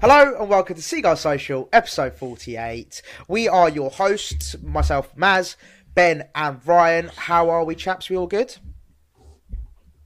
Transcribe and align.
Hello 0.00 0.34
and 0.40 0.48
welcome 0.48 0.76
to 0.76 0.80
Seagull 0.80 1.14
Social, 1.14 1.68
episode 1.74 2.14
48. 2.14 3.02
We 3.28 3.48
are 3.48 3.68
your 3.68 3.90
hosts, 3.90 4.56
myself, 4.62 5.14
Maz, 5.14 5.56
Ben, 5.94 6.26
and 6.34 6.66
Ryan. 6.66 7.10
How 7.14 7.50
are 7.50 7.64
we, 7.64 7.74
chaps? 7.74 8.08
We 8.08 8.16
all 8.16 8.26
good? 8.26 8.56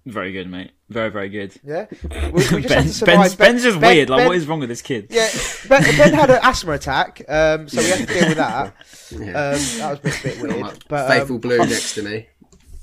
Very 0.05 0.33
good, 0.33 0.51
mate. 0.51 0.73
Very, 0.89 1.11
very 1.11 1.29
good. 1.29 1.55
Yeah. 1.63 1.87
We, 2.11 2.33
we 2.33 2.41
just 2.41 2.69
Ben, 2.69 2.79
have 2.79 2.87
to 2.87 2.93
survive. 2.93 3.17
Ben's, 3.17 3.35
Ben's 3.37 3.63
just 3.63 3.81
Ben- 3.81 3.97
weird. 3.97 4.11
Like, 4.11 4.19
Ben- 4.19 4.27
what 4.27 4.37
is 4.37 4.49
wrong 4.49 4.59
with 4.59 4.69
this 4.69 4.83
kid? 4.83 5.07
Yeah, 5.11 5.29
ben, 5.69 5.83
ben 5.97 6.13
had 6.13 6.31
an 6.31 6.41
asthma 6.43 6.73
attack, 6.73 7.23
um, 7.29 7.69
so 7.69 7.81
we 7.81 7.89
had 7.89 8.09
to 8.09 8.13
deal 8.13 8.29
with 8.29 8.37
that. 8.39 8.75
Um, 9.15 9.21
that 9.21 9.91
was 9.91 9.99
a 9.99 10.03
bit, 10.03 10.23
bit 10.25 10.41
Got 10.41 10.49
my 10.49 10.57
weird. 10.57 10.85
But 10.89 11.09
faithful 11.09 11.37
um, 11.37 11.41
blue 11.41 11.59
next 11.59 11.95
to 11.95 12.03
me. 12.03 12.27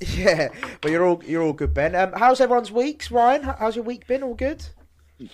yeah, 0.16 0.48
but 0.80 0.90
you're 0.90 1.04
all 1.04 1.22
you're 1.26 1.42
all 1.42 1.52
good, 1.52 1.74
Ben. 1.74 1.94
Um, 1.94 2.12
how's 2.16 2.40
everyone's 2.40 2.72
weeks, 2.72 3.10
Ryan? 3.10 3.42
How's 3.42 3.76
your 3.76 3.84
week 3.84 4.06
been? 4.06 4.22
All 4.22 4.34
good? 4.34 4.64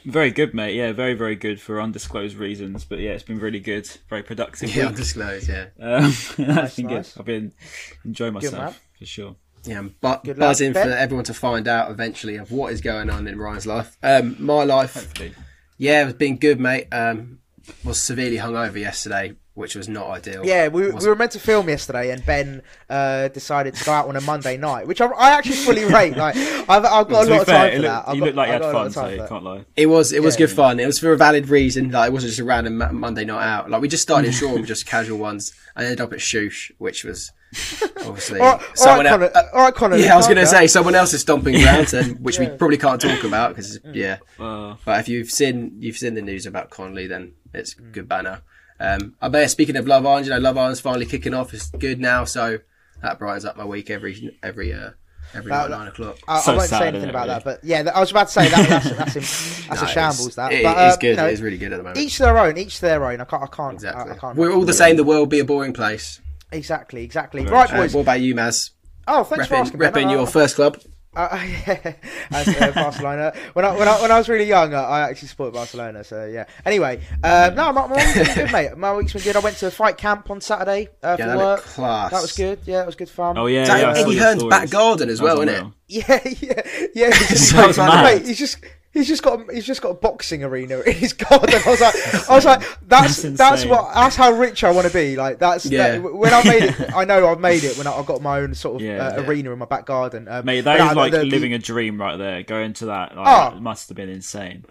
Very 0.05 0.31
good, 0.31 0.55
mate. 0.55 0.75
Yeah, 0.75 0.92
very, 0.92 1.14
very 1.14 1.36
good 1.36 1.61
for 1.61 1.81
undisclosed 1.81 2.36
reasons. 2.36 2.84
But 2.84 2.98
yeah, 3.00 3.11
it's 3.11 3.22
been 3.22 3.39
really 3.41 3.61
good. 3.61 3.86
Very 4.08 4.22
productive. 4.22 4.70
Yeah, 4.75 4.83
week. 4.84 4.89
undisclosed. 4.91 5.48
Yeah, 5.48 5.67
Um, 5.80 6.12
that's 6.39 6.77
been 6.77 6.86
nice. 6.86 7.12
good. 7.12 7.20
I've 7.20 7.27
been 7.27 7.53
enjoying 8.05 8.34
man. 8.34 8.42
myself 8.42 8.80
for 8.98 9.06
sure. 9.06 9.36
yeah. 9.64 9.78
I'm 9.78 9.95
bu- 10.00 10.14
Good 10.25 10.39
buzzing 10.39 10.72
Ben. 10.72 10.86
for 10.89 10.92
everyone 10.95 11.25
to 11.27 11.34
find 11.34 11.67
out 11.69 11.91
eventually 11.91 12.36
of 12.36 12.50
what 12.50 12.72
is 12.72 12.80
going 12.80 13.11
on 13.11 13.27
in 13.28 13.39
Ryan's 13.39 13.67
life. 13.67 13.97
Um, 14.03 14.36
my 14.39 14.64
life, 14.64 14.95
Hopefully. 14.95 15.35
yeah, 15.79 16.07
it's 16.07 16.17
been 16.18 16.36
good, 16.39 16.58
mate. 16.61 16.86
Um, 16.92 17.39
was 17.84 18.01
severely 18.02 18.39
hungover 18.39 18.79
yesterday, 18.80 19.34
which 19.58 19.74
was 19.74 19.89
not 19.89 20.08
ideal. 20.08 20.46
Yeah, 20.46 20.69
we, 20.69 20.91
we 20.91 21.07
were 21.07 21.17
meant 21.17 21.33
to 21.33 21.41
film 21.41 21.69
yesterday, 21.69 22.11
and 22.13 22.24
Ben 22.24 22.63
uh, 22.89 23.29
decided 23.29 23.74
to 23.74 23.85
go 23.85 23.92
out 23.92 24.07
on 24.08 24.17
a 24.17 24.20
Monday 24.20 24.57
night, 24.57 24.86
which 24.86 25.01
I, 25.01 25.07
I 25.07 25.30
actually 25.30 25.57
fully 25.57 25.85
rate. 25.92 26.17
Like, 26.17 26.36
I've, 26.36 26.85
I've 26.85 27.08
got 27.08 27.24
To 27.24 27.30
a 27.30 27.30
lot 27.30 27.41
of 27.41 27.46
fair, 27.46 27.70
time 27.70 27.70
for 27.70 27.79
looked- 27.79 27.83
that. 27.83 28.08
I've 28.08 28.14
you 28.14 28.20
got- 28.20 28.24
looked 28.27 28.36
like 28.36 28.46
you 28.46 28.52
had 28.52 28.63
got 28.63 28.70
a 28.70 28.73
lot 28.79 28.83
fun, 28.85 28.91
so 28.92 29.08
you 29.08 29.29
can't 29.29 29.45
lie. 29.45 29.64
It 29.77 29.86
was 29.86 30.13
it 30.13 30.23
was 30.23 30.35
Yeah, 30.36 30.39
good 30.46 30.51
yeah. 30.51 30.57
fun. 30.57 30.80
It 30.80 30.86
was 30.86 30.98
for 30.98 31.13
a 31.13 31.17
valid 31.17 31.48
reason. 31.48 31.91
Like 31.91 32.08
it 32.08 32.13
wasn't 32.13 32.30
just 32.30 32.41
a 32.41 32.45
random 32.45 32.79
Ma- 32.79 32.92
Monday 32.92 33.24
night 33.24 33.45
out. 33.46 33.69
Like 33.69 33.83
we 33.83 33.89
just 33.89 34.02
started 34.05 34.29
in 34.29 34.33
Shoreham, 34.33 34.64
just 34.64 34.86
casual 34.86 35.19
ones. 35.19 35.52
I 35.77 35.83
ended 35.85 36.01
up 36.01 36.13
at 36.13 36.20
Shoosh, 36.20 36.70
which 36.79 37.05
was 37.05 37.33
obviously 38.05 38.40
All 38.40 38.52
right, 38.52 38.61
all 38.63 38.75
someone 38.77 39.07
right, 39.07 39.13
el- 39.13 39.19
Connor. 39.30 39.48
all 39.55 39.61
right, 39.64 39.75
Connor. 39.75 39.96
Yeah, 39.96 40.14
I 40.14 40.17
was 40.17 40.27
going 40.27 40.39
to 40.39 40.46
say 40.46 40.67
someone 40.67 40.95
else's 40.95 41.23
stomping 41.23 41.55
grounds, 41.63 41.95
and 41.95 42.20
which 42.20 42.39
we 42.39 42.46
probably 42.48 42.79
can't 42.79 43.01
talk 43.01 43.25
about 43.25 43.51
because 43.57 43.79
yeah. 43.92 44.19
Uh, 44.39 44.77
But 44.85 45.01
if 45.01 45.08
you've 45.08 45.30
seen 45.30 45.77
you've 45.80 45.96
seen 45.96 46.14
the 46.14 46.23
news 46.23 46.46
about 46.46 46.70
Connolly, 46.70 47.07
then 47.08 47.33
it's 47.52 47.75
good 47.75 48.08
banner. 48.08 48.42
Um, 48.80 49.14
I 49.20 49.28
bet 49.28 49.50
speaking 49.50 49.77
of 49.77 49.86
Love 49.86 50.06
Island, 50.06 50.27
you 50.27 50.33
know, 50.33 50.39
Love 50.39 50.56
Island's 50.56 50.80
finally 50.80 51.06
kicking 51.06 51.34
off. 51.34 51.52
It's 51.55 51.70
good 51.70 52.00
now, 52.00 52.24
so 52.24 52.58
that 53.02 53.18
brightens 53.18 53.44
up 53.44 53.56
my 53.56 53.64
week 53.64 53.90
every 53.90 54.36
every 54.42 54.72
uh, 54.72 54.90
every 55.34 55.50
night 55.50 55.70
nine 55.70 55.89
o'clock. 55.89 56.16
I, 56.28 56.40
So 56.40 56.52
I 56.52 56.56
won't 56.56 56.68
sad, 56.68 56.78
say 56.80 56.89
anything 56.89 57.11
about 57.11 57.27
really? 57.28 57.34
that, 57.40 57.44
but 57.44 57.64
yeah, 57.64 57.90
I 57.94 58.00
was 58.00 58.11
about 58.12 58.28
to 58.28 58.33
say 58.33 58.48
that. 58.48 58.68
That's, 58.68 59.14
that's, 59.14 59.16
a, 59.66 59.68
that's 59.68 59.83
No, 59.83 59.89
a 59.89 59.90
shambles. 59.90 60.28
it's- 60.28 60.34
That, 60.36 60.52
it- 60.52 60.62
but, 60.62 60.86
it's 60.86 60.96
uh, 60.96 61.00
good. 61.00 61.11
you 61.11 61.16
know, 61.16 61.27
it 61.27 61.33
is 61.33 61.42
really 61.42 61.58
good 61.58 61.72
at 61.72 61.77
the 61.78 61.83
moment. 61.83 61.98
Each 61.98 62.18
their 62.18 62.39
own. 62.39 62.56
Each 62.56 62.80
their 62.80 63.05
own. 63.05 63.20
I 63.20 63.24
can't. 63.24 63.42
I 63.42 63.46
can't. 63.46 63.74
exactly. 63.74 64.12
I, 64.12 64.14
I 64.14 64.18
can't 64.18 64.36
We're 64.36 64.52
all 64.52 64.64
the 64.64 64.72
same. 64.72 64.96
The 64.96 65.05
world 65.05 65.28
be 65.28 65.40
a 65.40 65.45
boring 65.45 65.72
place. 65.72 66.20
Exactly. 66.52 67.02
Exactly. 67.05 67.45
Right, 67.45 67.72
Uh, 67.72 67.77
boys. 67.78 67.95
what 67.95 68.02
about 68.02 68.20
you, 68.20 68.34
Maz? 68.34 68.70
oh, 69.08 69.24
thanks 69.24 69.46
for 69.48 69.55
Repping, 69.55 69.58
asking. 69.60 69.78
Ben. 69.80 69.92
repping 69.92 70.06
I- 70.06 70.12
your 70.12 70.27
first 70.27 70.55
club. 70.56 70.78
Uh, 71.29 71.45
yeah, 71.67 71.95
as 72.30 72.46
uh, 72.48 72.70
Barcelona. 72.74 73.33
When 73.52 73.64
I 73.64 73.77
when 73.77 73.89
I 73.89 74.01
when 74.01 74.12
I 74.12 74.18
was 74.18 74.29
really 74.29 74.45
young, 74.45 74.73
uh, 74.73 74.83
I 74.83 75.01
actually 75.11 75.27
supported 75.29 75.52
Barcelona. 75.52 76.05
So 76.05 76.27
yeah. 76.27 76.45
Anyway, 76.64 77.01
um, 77.24 77.56
no, 77.56 77.73
my, 77.73 77.89
my 77.89 77.96
week's 77.96 78.14
been 78.14 78.34
good, 78.36 78.52
mate. 78.52 78.77
My 78.79 78.95
week's 78.95 79.12
been 79.14 79.23
good. 79.23 79.34
I 79.34 79.40
went 79.40 79.57
to 79.57 79.67
a 79.67 79.70
fight 79.73 79.96
camp 79.96 80.30
on 80.30 80.40
Saturday 80.40 80.89
uh, 81.02 81.17
Yeah, 81.18 81.24
for 81.24 81.27
that 81.27 81.36
work. 81.39 81.61
class. 81.64 82.11
That 82.12 82.23
was 82.23 82.33
good. 82.36 82.61
Yeah, 82.67 82.83
it 82.83 82.86
was 82.86 82.95
good 82.95 83.08
fun. 83.11 83.36
oh 83.36 83.46
yeah, 83.46 83.67
that 83.67 83.80
yeah, 83.80 83.90
I 83.90 83.95
saw 83.95 84.01
Eddie 84.08 84.18
Hearn's 84.18 84.45
back 84.45 84.70
garden 84.70 85.08
as 85.11 85.18
That 85.18 85.24
was 85.24 85.39
well, 85.39 85.48
isn't 85.48 85.67
it? 85.67 85.73
Yeah, 85.89 86.20
yeah, 86.40 86.89
yeah. 86.95 87.14
He's 87.17 87.28
just, 87.51 87.52
That 87.52 87.77
mad. 87.78 88.05
mate, 88.05 88.27
he's 88.27 88.39
just. 88.39 88.58
He's 88.91 89.07
just 89.07 89.23
got 89.23 89.41
a, 89.49 89.55
he's 89.55 89.67
just 89.67 89.83
got 89.83 89.91
a 89.91 89.95
boxing 89.95 90.43
arena 90.43 90.81
in 90.81 90.95
his 90.95 91.13
garden. 91.15 91.61
I 91.67 91.71
was 91.71 91.81
like, 91.81 92.29
I 92.31 92.35
was 92.35 92.45
like, 92.45 92.63
that's 92.89 93.23
That's 93.23 93.37
that's, 93.39 93.65
what 93.67 93.93
that's 93.95 94.17
how 94.17 94.33
rich 94.33 94.65
I 94.65 94.71
want 94.71 94.87
to 94.87 94.93
be. 94.93 95.15
Like 95.15 95.39
that's 95.39 95.67
Yeah. 95.67 95.99
that, 95.99 96.15
when 96.15 96.33
I 96.33 96.43
made 96.43 96.63
it. 96.65 96.95
I 96.97 97.05
know 97.05 97.29
I've 97.29 97.39
made 97.39 97.65
it 97.65 97.77
when 97.77 97.87
I, 97.87 97.93
I 97.93 98.03
got 98.03 98.23
my 98.23 98.41
own 98.41 98.55
sort 98.55 98.77
of 98.77 98.83
Yeah. 98.83 99.09
uh, 99.09 99.23
arena 99.25 99.53
in 99.53 99.59
my 99.59 99.67
back 99.67 99.85
garden. 99.87 100.27
Um, 100.27 100.47
Mate, 100.47 100.65
but 100.65 100.77
that 100.79 100.85
no, 100.85 100.91
is 100.91 100.97
like 100.97 101.13
the- 101.13 101.19
the- 101.19 101.25
living 101.27 101.53
a 101.53 101.59
dream 101.59 102.01
right 102.01 102.17
there. 102.17 102.43
Going 102.43 102.73
to 102.75 102.87
that, 102.87 103.15
like, 103.17 103.27
Oh. 103.27 103.55
that 103.55 103.61
must 103.61 103.89
have 103.89 103.97
been 103.97 104.09
insane. 104.09 104.65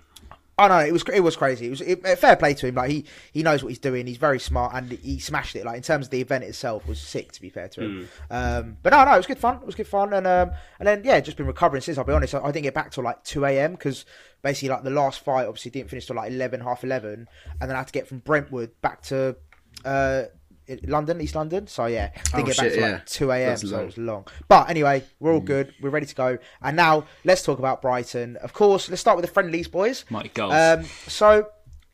I 0.59 0.67
know 0.67 0.79
it 0.79 0.91
was 0.91 1.03
it 1.13 1.19
was 1.19 1.35
crazy. 1.35 1.67
It 1.67 1.69
was 1.69 1.81
it, 1.81 2.03
fair 2.17 2.35
play 2.35 2.55
to 2.55 2.67
him. 2.67 2.75
Like 2.75 2.89
he 2.89 3.05
he 3.31 3.43
knows 3.43 3.61
what 3.63 3.69
he's 3.69 3.79
doing. 3.79 4.07
He's 4.07 4.17
very 4.17 4.39
smart 4.39 4.73
and 4.73 4.91
he 4.91 5.19
smashed 5.19 5.55
it. 5.55 5.65
Like 5.65 5.77
in 5.77 5.83
terms 5.83 6.07
of 6.07 6.11
the 6.11 6.19
event 6.19 6.43
itself 6.43 6.87
was 6.87 6.99
sick. 6.99 7.31
To 7.33 7.41
be 7.41 7.49
fair 7.49 7.67
to 7.69 7.81
him, 7.81 8.09
um, 8.31 8.77
but 8.81 8.91
no, 8.91 9.05
no, 9.05 9.13
it 9.13 9.17
was 9.17 9.27
good 9.27 9.37
fun. 9.37 9.57
It 9.57 9.65
was 9.65 9.75
good 9.75 9.87
fun. 9.87 10.13
And 10.13 10.25
um, 10.25 10.51
and 10.79 10.87
then 10.87 11.03
yeah, 11.03 11.19
just 11.19 11.37
been 11.37 11.45
recovering 11.45 11.81
since. 11.81 11.99
I'll 11.99 12.05
be 12.05 12.13
honest. 12.13 12.33
I, 12.33 12.39
I 12.39 12.51
didn't 12.51 12.63
get 12.63 12.73
back 12.73 12.89
till 12.91 13.03
like 13.03 13.23
two 13.23 13.45
a.m. 13.45 13.73
because 13.73 14.05
basically 14.41 14.69
like 14.69 14.83
the 14.83 14.89
last 14.89 15.19
fight 15.19 15.45
obviously 15.45 15.69
didn't 15.69 15.91
finish 15.91 16.07
till 16.07 16.15
like 16.15 16.31
eleven, 16.31 16.61
half 16.61 16.83
eleven, 16.83 17.27
and 17.61 17.69
then 17.69 17.75
I 17.75 17.79
had 17.79 17.87
to 17.87 17.93
get 17.93 18.07
from 18.07 18.19
Brentwood 18.19 18.71
back 18.81 19.03
to. 19.03 19.35
Uh, 19.85 20.23
London, 20.83 21.21
East 21.21 21.35
London. 21.35 21.67
So 21.67 21.85
yeah, 21.85 22.11
didn't 22.13 22.33
Oh, 22.33 22.37
get 22.43 22.57
back 22.57 22.65
shit, 22.65 22.73
till 22.73 22.81
yeah. 22.81 22.91
like 22.93 23.05
two 23.05 23.31
a.m. 23.31 23.57
So 23.57 23.67
long. 23.67 23.81
it 23.81 23.85
was 23.85 23.97
long. 23.97 24.27
But 24.47 24.69
anyway, 24.69 25.03
we're 25.19 25.33
all 25.33 25.39
good. 25.39 25.73
We're 25.81 25.89
ready 25.89 26.05
to 26.05 26.15
go. 26.15 26.37
And 26.61 26.75
now 26.77 27.05
let's 27.25 27.41
talk 27.43 27.59
about 27.59 27.81
Brighton. 27.81 28.35
Of 28.37 28.53
course, 28.53 28.89
let's 28.89 29.01
start 29.01 29.17
with 29.17 29.25
the 29.25 29.31
friendlies, 29.31 29.67
boys. 29.67 30.05
Mighty 30.09 30.29
goals. 30.29 30.53
Um, 30.53 30.83
so 31.07 31.47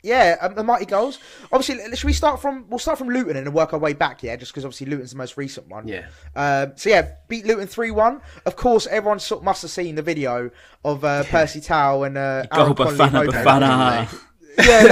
yeah, 0.05 0.35
um, 0.41 0.53
the 0.55 0.63
mighty 0.65 0.85
goals. 0.85 1.17
Obviously, 1.51 1.77
should 1.95 2.05
we 2.07 2.11
start 2.11 2.41
from? 2.41 2.65
We'll 2.69 2.77
start 2.79 2.97
from 2.97 3.07
Luton 3.07 3.37
and 3.37 3.47
then 3.47 3.53
work 3.53 3.71
our 3.71 3.79
way 3.79 3.93
back. 3.93 4.21
Yeah, 4.21 4.35
just 4.35 4.51
because 4.51 4.65
obviously 4.65 4.87
Luton's 4.87 5.11
the 5.11 5.17
most 5.17 5.37
recent 5.37 5.69
one. 5.69 5.87
Yeah. 5.87 6.07
Um, 6.35 6.73
so 6.75 6.89
yeah, 6.89 7.13
beat 7.29 7.45
Luton 7.45 7.67
three 7.67 7.91
one. 7.91 8.19
Of 8.45 8.57
course, 8.57 8.85
everyone 8.87 9.19
sort 9.19 9.39
of 9.39 9.45
must 9.45 9.61
have 9.61 9.71
seen 9.71 9.95
the 9.95 10.01
video 10.01 10.51
of 10.83 11.05
uh, 11.05 11.23
Percy 11.23 11.61
Tau 11.61 12.03
and 12.03 12.17
uh, 12.17 12.43
Aaron 12.51 12.73
Goal 12.73 12.87
Bafana 12.87 13.27
Bafana. 13.27 14.19
Yeah, 14.57 14.83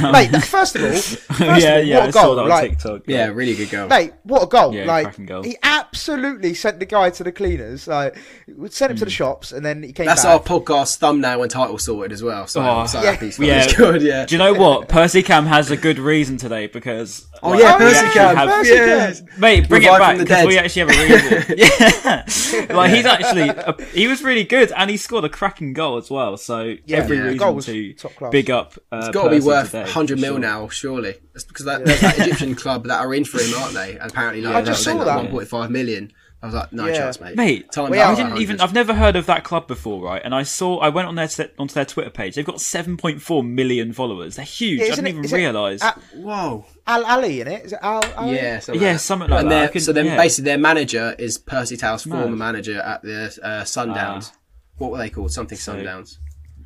no, 0.00 0.10
mate. 0.12 0.30
First 0.44 0.76
of 0.76 0.82
all, 0.82 0.90
first 0.98 1.22
of 1.40 1.40
yeah, 1.40 1.74
all, 1.76 1.82
yeah, 1.82 1.94
what 1.96 2.04
I 2.04 2.08
a 2.08 2.12
goal! 2.12 2.22
saw 2.22 2.34
that 2.36 2.42
on 2.42 2.48
like, 2.48 2.70
TikTok. 2.70 3.02
Yeah, 3.06 3.26
really 3.26 3.54
good 3.54 3.70
goal. 3.70 3.88
Mate, 3.88 4.12
what 4.24 4.42
a 4.42 4.46
goal! 4.46 4.74
Yeah, 4.74 4.84
like 4.86 5.24
goal. 5.26 5.42
he 5.42 5.56
absolutely 5.62 6.54
sent 6.54 6.80
the 6.80 6.86
guy 6.86 7.10
to 7.10 7.24
the 7.24 7.30
cleaners. 7.32 7.86
Like, 7.86 8.16
we 8.56 8.68
sent 8.70 8.90
him 8.92 8.96
to 8.98 9.04
the 9.04 9.10
shops, 9.10 9.52
and 9.52 9.64
then 9.64 9.82
he 9.82 9.92
came 9.92 10.06
back. 10.06 10.16
That's 10.16 10.24
back. 10.24 10.32
our 10.50 10.60
podcast 10.60 10.96
thumbnail 10.98 11.42
and 11.42 11.50
title 11.50 11.78
sorted 11.78 12.12
as 12.12 12.22
well. 12.22 12.46
So 12.46 12.60
Oh, 12.60 12.80
I'm 12.80 12.88
so 12.88 13.02
yeah. 13.02 13.12
happy 13.12 13.30
Yeah. 13.38 13.64
It's 13.64 13.74
good. 13.76 14.02
Yeah. 14.02 14.26
Do 14.26 14.34
you 14.34 14.38
know 14.38 14.54
what? 14.54 14.88
Percy 14.88 15.22
Cam 15.22 15.46
has 15.46 15.70
a 15.70 15.76
good 15.76 15.98
reason 15.98 16.36
today 16.36 16.66
because. 16.66 17.26
Oh 17.42 17.50
like, 17.50 17.60
yeah, 17.60 17.74
Oh, 17.74 17.78
Percy 17.78 18.08
Cam. 18.10 18.36
have- 18.36 18.48
Percy 18.48 18.72
yeah. 18.74 19.12
Cam. 19.12 19.26
Mate, 19.38 19.68
bring 19.68 19.82
Revive 19.82 19.96
it 19.96 20.00
back 20.00 20.18
because 20.18 20.46
we 20.46 20.58
actually 20.58 20.80
have 20.80 20.90
a 20.90 21.14
reason. 21.48 21.58
yeah, 21.58 22.74
like 22.76 22.90
he's 22.92 23.04
actually 23.06 23.48
a, 23.48 23.76
he 23.92 24.06
was 24.06 24.22
really 24.22 24.44
good 24.44 24.72
and 24.72 24.90
he 24.90 24.96
scored 24.96 25.24
a 25.24 25.28
cracking 25.28 25.72
goal 25.72 25.96
as 25.98 26.10
well. 26.10 26.36
So 26.36 26.74
Yeah, 26.86 26.98
every 26.98 27.16
yeah. 27.16 27.22
reason 27.24 27.38
Goal 27.38 27.54
was 27.54 27.66
to 27.66 27.92
top 27.94 28.14
class. 28.16 28.30
big 28.32 28.50
up 28.50 28.74
uh, 28.90 29.03
It's 29.08 29.16
uh, 29.16 29.22
got 29.22 29.24
to 29.24 29.30
be 29.40 29.40
worth 29.44 29.66
today, 29.66 29.82
100 29.82 30.20
mil 30.20 30.32
sure. 30.34 30.38
now, 30.40 30.68
surely. 30.68 31.14
That's 31.32 31.44
because 31.44 31.64
that, 31.66 31.84
there's 31.84 32.00
that 32.00 32.18
Egyptian 32.18 32.54
club 32.54 32.84
that 32.86 33.00
are 33.00 33.14
in 33.14 33.24
for 33.24 33.40
him, 33.40 33.54
aren't 33.58 33.74
they? 33.74 33.98
And 33.98 34.10
apparently, 34.10 34.42
like, 34.42 34.54
I 34.56 34.62
just 34.62 34.84
paying 34.84 34.98
saw 34.98 35.04
like 35.04 35.30
that. 35.30 35.32
1.5 35.32 35.70
million. 35.70 36.12
I 36.42 36.46
was 36.48 36.54
like, 36.54 36.72
no 36.74 36.86
Yeah. 36.86 36.92
chance, 36.98 37.20
mate. 37.20 37.36
Mate, 37.36 37.72
Time 37.72 37.88
Well, 37.88 37.98
yeah, 37.98 38.10
I 38.10 38.14
didn't 38.14 38.36
even. 38.36 38.60
I've 38.60 38.74
never 38.74 38.92
heard 38.92 39.16
of 39.16 39.24
that 39.26 39.44
club 39.44 39.66
before, 39.66 40.02
right? 40.04 40.20
And 40.22 40.34
I 40.34 40.42
saw. 40.42 40.76
I 40.78 40.90
went 40.90 41.08
on 41.08 41.14
their 41.14 41.26
onto 41.58 41.72
their 41.72 41.86
Twitter 41.86 42.10
page. 42.10 42.34
They've 42.34 42.44
got 42.44 42.56
7.4 42.56 43.48
million 43.48 43.94
followers. 43.94 44.36
They're 44.36 44.44
huge. 44.44 44.80
Yeah, 44.80 44.86
I 44.86 44.88
didn't 44.90 45.06
it- 45.06 45.24
even 45.24 45.30
realise. 45.30 45.82
uh, 45.82 45.92
Whoa. 46.16 46.66
Al 46.86 47.02
Ahly 47.04 47.40
in 47.40 47.48
it? 47.48 47.64
Is 47.64 47.72
it 47.72 47.78
Al? 47.80 48.02
Ali? 48.14 48.34
Yeah, 48.36 48.58
something 48.58 48.82
Yeah, 48.82 48.88
like 48.88 48.94
that. 48.96 49.00
something 49.00 49.30
like 49.30 49.40
and 49.40 49.50
that. 49.52 49.72
Can- 49.72 49.80
so 49.80 49.92
then 49.94 50.04
yeah. 50.04 50.16
basically 50.18 50.44
their 50.50 50.58
manager 50.58 51.14
is 51.18 51.38
Percy 51.38 51.78
Tau's 51.78 52.04
Mad. 52.04 52.20
former 52.20 52.36
manager 52.36 52.78
at 52.78 53.00
the 53.02 53.24
uh, 53.42 53.62
Sundowns. 53.64 54.30
Ah. 54.34 54.38
what 54.76 54.90
were 54.90 54.98
they 54.98 55.08
called? 55.08 55.32
Something 55.32 55.56
Sundowns. 55.56 56.18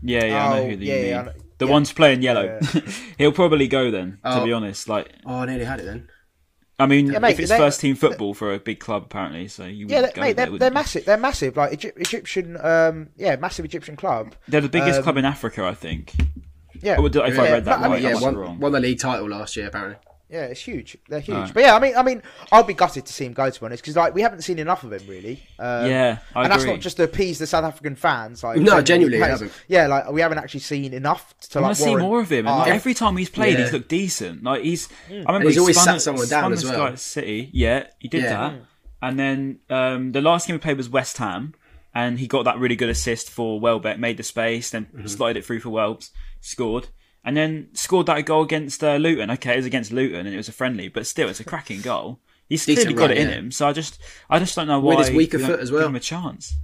yeah, 0.02 0.24
yeah, 0.24 0.44
I 0.44 0.56
know 0.56 0.62
Oh, 0.64 0.68
who 0.70 0.76
the 0.76 0.86
yeah, 0.86 0.94
you 1.20 1.24
mean. 1.24 1.34
Yeah, 1.60 1.66
I 1.66 1.66
know- 1.66 1.66
the 1.66 1.66
yeah. 1.66 1.72
one's 1.72 1.92
playing 1.92 2.22
yellow. 2.22 2.60
He'll 3.18 3.32
probably 3.32 3.68
go 3.68 3.90
then. 3.90 4.18
To 4.24 4.40
Oh. 4.40 4.44
be 4.44 4.52
honest, 4.52 4.88
like 4.88 5.12
Oh, 5.26 5.36
I 5.40 5.46
nearly 5.46 5.64
had 5.64 5.80
it 5.80 5.86
then. 5.86 6.08
I 6.80 6.86
mean, 6.86 7.06
Yeah, 7.10 7.18
mate, 7.18 7.32
if 7.32 7.40
it's 7.40 7.50
they- 7.50 7.58
first 7.58 7.80
team 7.80 7.96
football 7.96 8.34
for 8.34 8.54
a 8.54 8.58
big 8.60 8.78
club, 8.78 9.02
apparently, 9.06 9.48
so 9.48 9.64
you 9.64 9.86
Yeah, 9.88 10.00
would 10.02 10.10
they, 10.10 10.12
go 10.14 10.20
mate, 10.20 10.26
there, 10.26 10.34
they're, 10.34 10.44
wouldn't 10.52 10.60
they're 10.60 10.70
massive. 10.70 11.04
They're 11.04 11.16
massive. 11.16 11.56
Like 11.56 11.72
Egypt, 11.72 11.98
Egyptian, 12.00 12.56
um, 12.64 13.08
yeah, 13.16 13.34
massive 13.36 13.64
Egyptian 13.64 13.96
club. 13.96 14.34
They're 14.46 14.60
the 14.60 14.68
biggest 14.68 14.98
Um, 14.98 15.02
club 15.02 15.16
in 15.16 15.24
Africa, 15.24 15.64
I 15.64 15.74
think. 15.74 16.14
Yeah, 16.80 16.94
Oh, 16.98 17.06
if 17.06 17.16
I 17.16 17.26
yeah, 17.28 17.52
read 17.54 17.64
that 17.64 17.80
no, 17.80 17.86
I 17.86 17.88
right, 17.90 18.02
mean, 18.02 18.10
yeah, 18.12 18.20
won, 18.20 18.36
wrong. 18.36 18.60
won 18.60 18.70
the 18.70 18.78
league 18.78 19.00
title 19.00 19.28
last 19.28 19.56
year 19.56 19.66
apparently. 19.66 19.98
Yeah, 20.30 20.42
it's 20.44 20.60
huge. 20.60 20.96
They're 21.08 21.20
huge. 21.20 21.34
Alright. 21.36 21.54
But 21.54 21.60
yeah, 21.62 21.74
I 21.74 21.78
mean, 21.78 21.96
I 21.96 22.02
mean, 22.02 22.22
I'll 22.52 22.62
be 22.62 22.74
gutted 22.74 23.06
to 23.06 23.12
see 23.12 23.24
him 23.24 23.32
go 23.32 23.48
to 23.48 23.60
be 23.60 23.64
honest, 23.66 23.82
because 23.82 23.96
like 23.96 24.14
we 24.14 24.22
haven't 24.22 24.42
seen 24.42 24.58
enough 24.58 24.84
of 24.84 24.92
him 24.92 25.02
really. 25.08 25.42
Um, 25.58 25.86
Yeah, 25.90 26.18
I 26.34 26.42
and 26.42 26.52
that's 26.52 26.64
not 26.64 26.80
just 26.80 26.96
to 26.98 27.04
appease 27.04 27.38
the 27.38 27.46
South 27.46 27.64
African 27.64 27.96
fans. 27.96 28.42
Like, 28.44 28.58
No, 28.58 28.80
genuinely, 28.82 29.18
we 29.18 29.24
because- 29.24 29.40
haven't. 29.40 29.52
Yeah, 29.68 29.86
like 29.86 30.10
we 30.10 30.20
haven't 30.20 30.38
actually 30.38 30.60
seen 30.60 30.92
enough 30.92 31.34
to 31.50 31.58
I 31.58 31.62
like 31.62 31.66
want 31.68 31.76
to 31.76 31.82
see 31.82 31.88
warrant- 31.90 32.06
more 32.08 32.20
of 32.20 32.30
him. 32.32 32.46
And 32.46 32.58
like, 32.58 32.70
every 32.72 32.94
time 32.94 33.16
he's 33.16 33.30
played, 33.30 33.54
Yeah. 33.58 33.64
he's 33.64 33.72
looked 33.72 33.88
decent. 33.88 34.42
Like 34.44 34.62
he's, 34.62 34.88
I 35.08 35.12
remember 35.12 35.34
And 35.36 35.44
he's 35.44 35.54
he 35.54 35.60
always 35.60 35.76
spun 35.80 35.94
sat 35.94 36.02
someone 36.02 36.28
down 36.28 36.50
this 36.50 36.64
as 36.64 36.70
well. 36.70 36.96
City, 36.96 37.50
yeah, 37.52 37.86
he 37.98 38.08
did 38.08 38.22
Yeah. 38.24 38.28
that. 38.50 38.54
And 39.00 39.18
then 39.18 39.60
um, 39.70 40.12
the 40.12 40.20
last 40.20 40.46
game 40.46 40.56
he 40.56 40.60
played 40.60 40.76
was 40.76 40.88
West 40.88 41.18
Ham, 41.18 41.54
and 41.94 42.18
he 42.18 42.26
got 42.26 42.44
that 42.44 42.58
really 42.58 42.76
good 42.76 42.88
assist 42.90 43.30
for 43.30 43.58
Welbeck, 43.60 43.98
made 43.98 44.16
the 44.18 44.22
space, 44.22 44.70
then 44.70 44.86
Mm-hmm. 44.86 45.06
slotted 45.06 45.36
it 45.38 45.44
through 45.46 45.60
for 45.60 45.70
Welbs, 45.70 46.10
scored, 46.40 46.88
and 47.28 47.36
then 47.36 47.68
scored 47.74 48.06
that 48.06 48.22
goal 48.24 48.42
against 48.42 48.82
uh, 48.82 48.96
Luton. 48.96 49.30
Okay, 49.32 49.52
it 49.52 49.56
was 49.58 49.66
against 49.66 49.92
Luton, 49.92 50.26
and 50.26 50.34
it 50.34 50.36
was 50.36 50.48
a 50.48 50.52
friendly, 50.52 50.88
but 50.88 51.06
still, 51.06 51.28
it's 51.28 51.40
a 51.40 51.44
cracking 51.44 51.80
goal. 51.82 52.18
He's 52.48 52.64
Decent 52.64 52.86
clearly 52.86 52.94
got 52.98 53.02
run, 53.10 53.10
it 53.12 53.18
in 53.18 53.28
yeah. 53.28 53.34
him. 53.36 53.50
So 53.52 53.68
I 53.68 53.72
just, 53.72 54.00
I 54.30 54.38
just 54.38 54.56
don't 54.56 54.66
know 54.66 54.80
why 54.80 54.96
With 54.96 55.06
his 55.08 55.16
weaker 55.16 55.36
we 55.38 55.44
foot 55.44 55.60
as 55.60 55.68
give 55.70 55.78
well. 55.78 55.88
him 55.88 55.96
a 55.96 56.00
chance. 56.00 56.54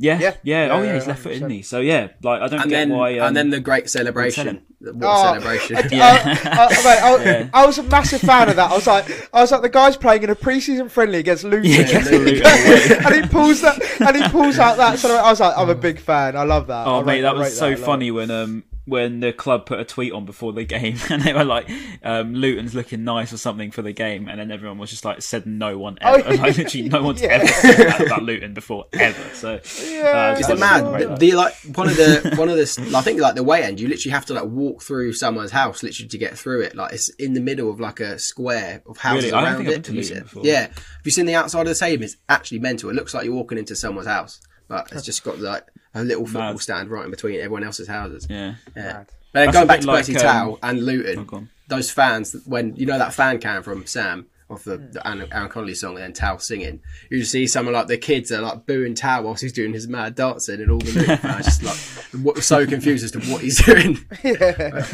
Yeah, 0.00 0.16
yeah, 0.20 0.34
Yeah. 0.44 0.68
Oh 0.70 0.78
Yeah, 0.80 0.84
yeah, 0.84 0.94
he's 0.94 1.06
left 1.08 1.22
foot, 1.24 1.32
isn't 1.32 1.50
he? 1.50 1.62
So 1.62 1.80
yeah, 1.80 2.10
like 2.22 2.40
I 2.40 2.46
don't 2.46 2.60
And 2.60 2.70
get 2.70 2.76
then 2.88 2.90
why. 2.90 3.18
Um, 3.18 3.26
and 3.26 3.36
then 3.36 3.50
the 3.50 3.58
great 3.58 3.90
celebration. 3.90 4.62
What 4.78 4.94
a 4.94 5.08
Oh, 5.10 5.22
celebration. 5.24 5.76
I, 5.76 5.88
Yeah. 5.90 6.38
I, 6.44 6.66
I, 6.66 6.68
mate, 6.68 7.02
I- 7.02 7.24
Yeah. 7.40 7.48
I 7.52 7.66
was 7.66 7.78
a 7.78 7.82
massive 7.82 8.20
fan 8.20 8.48
of 8.48 8.54
that. 8.54 8.70
I 8.70 8.74
was 8.76 8.86
like, 8.86 9.10
I 9.34 9.40
was 9.40 9.50
like, 9.50 9.62
the 9.62 9.68
guy's 9.68 9.96
playing 9.96 10.22
in 10.22 10.30
a 10.30 10.36
preseason 10.36 10.88
friendly 10.88 11.18
against 11.18 11.42
Luton, 11.42 11.64
Yeah, 11.64 11.98
Luton. 12.12 13.04
and 13.04 13.14
he 13.16 13.22
pulls 13.28 13.60
that, 13.62 13.82
and 14.06 14.16
he 14.16 14.28
pulls 14.28 14.56
out 14.60 14.76
that. 14.76 15.00
So 15.00 15.16
I 15.16 15.30
was 15.30 15.40
like, 15.40 15.58
I'm 15.58 15.68
a 15.68 15.74
big 15.74 15.98
fan. 15.98 16.36
I 16.36 16.44
love 16.44 16.68
that. 16.68 16.86
Oh 16.86 17.00
I 17.00 17.02
mate, 17.02 17.12
rate- 17.14 17.20
that 17.22 17.34
was 17.34 17.58
so 17.58 17.72
a 17.72 17.76
funny 17.76 18.12
when 18.12 18.30
um 18.30 18.62
when 18.88 19.20
the 19.20 19.32
club 19.32 19.66
put 19.66 19.78
a 19.80 19.84
tweet 19.84 20.12
on 20.12 20.24
before 20.24 20.52
the 20.52 20.64
game 20.78 20.96
and 21.10 21.22
they 21.22 21.32
were 21.32 21.44
like, 21.44 21.70
um, 22.02 22.34
Luton's 22.34 22.74
looking 22.74 23.04
nice 23.04 23.32
or 23.32 23.36
something 23.36 23.70
for 23.70 23.82
the 23.82 23.92
game, 23.92 24.28
and 24.28 24.40
then 24.40 24.50
everyone 24.50 24.78
was 24.78 24.90
just 24.90 25.04
like, 25.04 25.22
said 25.22 25.46
no 25.46 25.78
one 25.78 25.98
ever. 26.00 26.36
like 26.36 26.56
literally, 26.58 26.88
no 26.88 27.02
one's 27.02 27.20
yeah. 27.22 27.28
ever 27.28 27.46
said 27.46 27.76
that 27.88 28.00
about 28.06 28.22
Luton 28.22 28.54
before 28.54 28.86
ever. 28.92 29.22
So 29.34 29.60
Yeah. 29.86 30.34
uh, 30.36 30.38
Is 30.38 30.48
it 30.48 30.58
mad? 30.58 30.84
The, 31.00 31.16
the, 31.16 31.32
like 31.32 31.54
one 31.74 31.88
of 31.88 31.96
the 31.96 32.34
one 32.36 32.48
of 32.48 32.56
the 32.56 32.92
I 32.96 33.00
think 33.02 33.20
like 33.20 33.34
the 33.34 33.42
way 33.42 33.62
end, 33.62 33.80
you 33.80 33.88
literally 33.88 34.12
have 34.12 34.26
to 34.26 34.34
like 34.34 34.44
walk 34.46 34.82
through 34.82 35.12
someone's 35.12 35.50
house 35.50 35.82
literally 35.82 36.08
to 36.08 36.18
get 36.18 36.38
through 36.38 36.62
it. 36.62 36.74
Like 36.74 36.92
it's 36.92 37.08
in 37.10 37.34
the 37.34 37.40
middle 37.40 37.70
of 37.70 37.80
like 37.80 38.00
a 38.00 38.18
square 38.18 38.82
of 38.86 38.96
houses 38.98 39.26
Really? 39.26 39.34
I 39.34 39.40
don't 39.40 39.44
around 39.44 39.56
think 39.58 39.68
I've 39.68 39.74
it. 39.74 39.82
been 39.84 39.94
to 39.94 40.00
Luton 40.00 40.22
before. 40.22 40.42
Yeah, 40.46 40.64
if 40.66 41.00
you've 41.04 41.14
seen 41.14 41.26
the 41.26 41.34
outside 41.34 41.62
of 41.62 41.68
the 41.68 41.74
stadium, 41.74 42.02
it's 42.02 42.16
actually 42.28 42.58
mental. 42.60 42.90
It 42.90 42.94
looks 42.94 43.14
like 43.14 43.24
you're 43.24 43.34
walking 43.34 43.58
into 43.58 43.76
someone's 43.76 44.06
house, 44.08 44.40
but 44.68 44.92
it's 44.92 45.02
just 45.04 45.24
got 45.24 45.40
like 45.40 45.66
a 45.94 46.04
little 46.04 46.26
football 46.26 46.52
Mad. 46.52 46.60
stand 46.60 46.90
right 46.90 47.04
in 47.04 47.10
between 47.10 47.36
everyone 47.36 47.64
else's 47.64 47.88
houses. 47.88 48.26
yeah. 48.28 48.54
Yeah. 48.76 48.82
Mad. 48.92 49.06
But 49.32 49.40
then 49.40 49.46
That's 49.46 49.56
going 49.56 49.66
back 49.66 49.78
bit 49.78 49.82
to 49.82 49.86
like, 49.88 50.06
Percy 50.06 50.16
um, 50.16 50.22
Tau 50.22 50.58
and 50.62 50.82
Luton, 50.84 51.24
go 51.24 51.36
on. 51.38 51.50
those 51.68 51.90
fans 51.90 52.34
when 52.46 52.74
you 52.76 52.86
know 52.86 52.98
that 52.98 53.12
fan 53.12 53.38
cam 53.38 53.62
from 53.62 53.84
Sam 53.86 54.26
off 54.50 54.64
the, 54.64 54.78
the 54.78 55.06
Aaron, 55.06 55.28
Aaron 55.30 55.50
Connolly 55.50 55.74
song 55.74 55.96
and 55.96 56.04
then 56.04 56.12
Tau 56.14 56.38
singing, 56.38 56.80
you 57.10 57.18
just 57.18 57.30
see 57.32 57.46
someone 57.46 57.74
like 57.74 57.86
the 57.88 57.98
kids 57.98 58.32
are 58.32 58.40
like 58.40 58.64
booing 58.64 58.94
Tau 58.94 59.20
whilst 59.20 59.42
he's 59.42 59.52
doing 59.52 59.74
his 59.74 59.86
mad 59.86 60.14
dancing 60.14 60.62
and 60.62 60.70
all 60.70 60.78
the 60.78 60.92
Luton 60.92 61.18
fans 61.18 61.44
just 61.44 61.62
like 61.62 61.76
what, 62.22 62.42
so 62.42 62.66
confused 62.66 63.04
as 63.04 63.10
to 63.10 63.20
what 63.30 63.42
he's 63.42 63.62
doing. 63.62 63.98
yeah. 64.24 64.86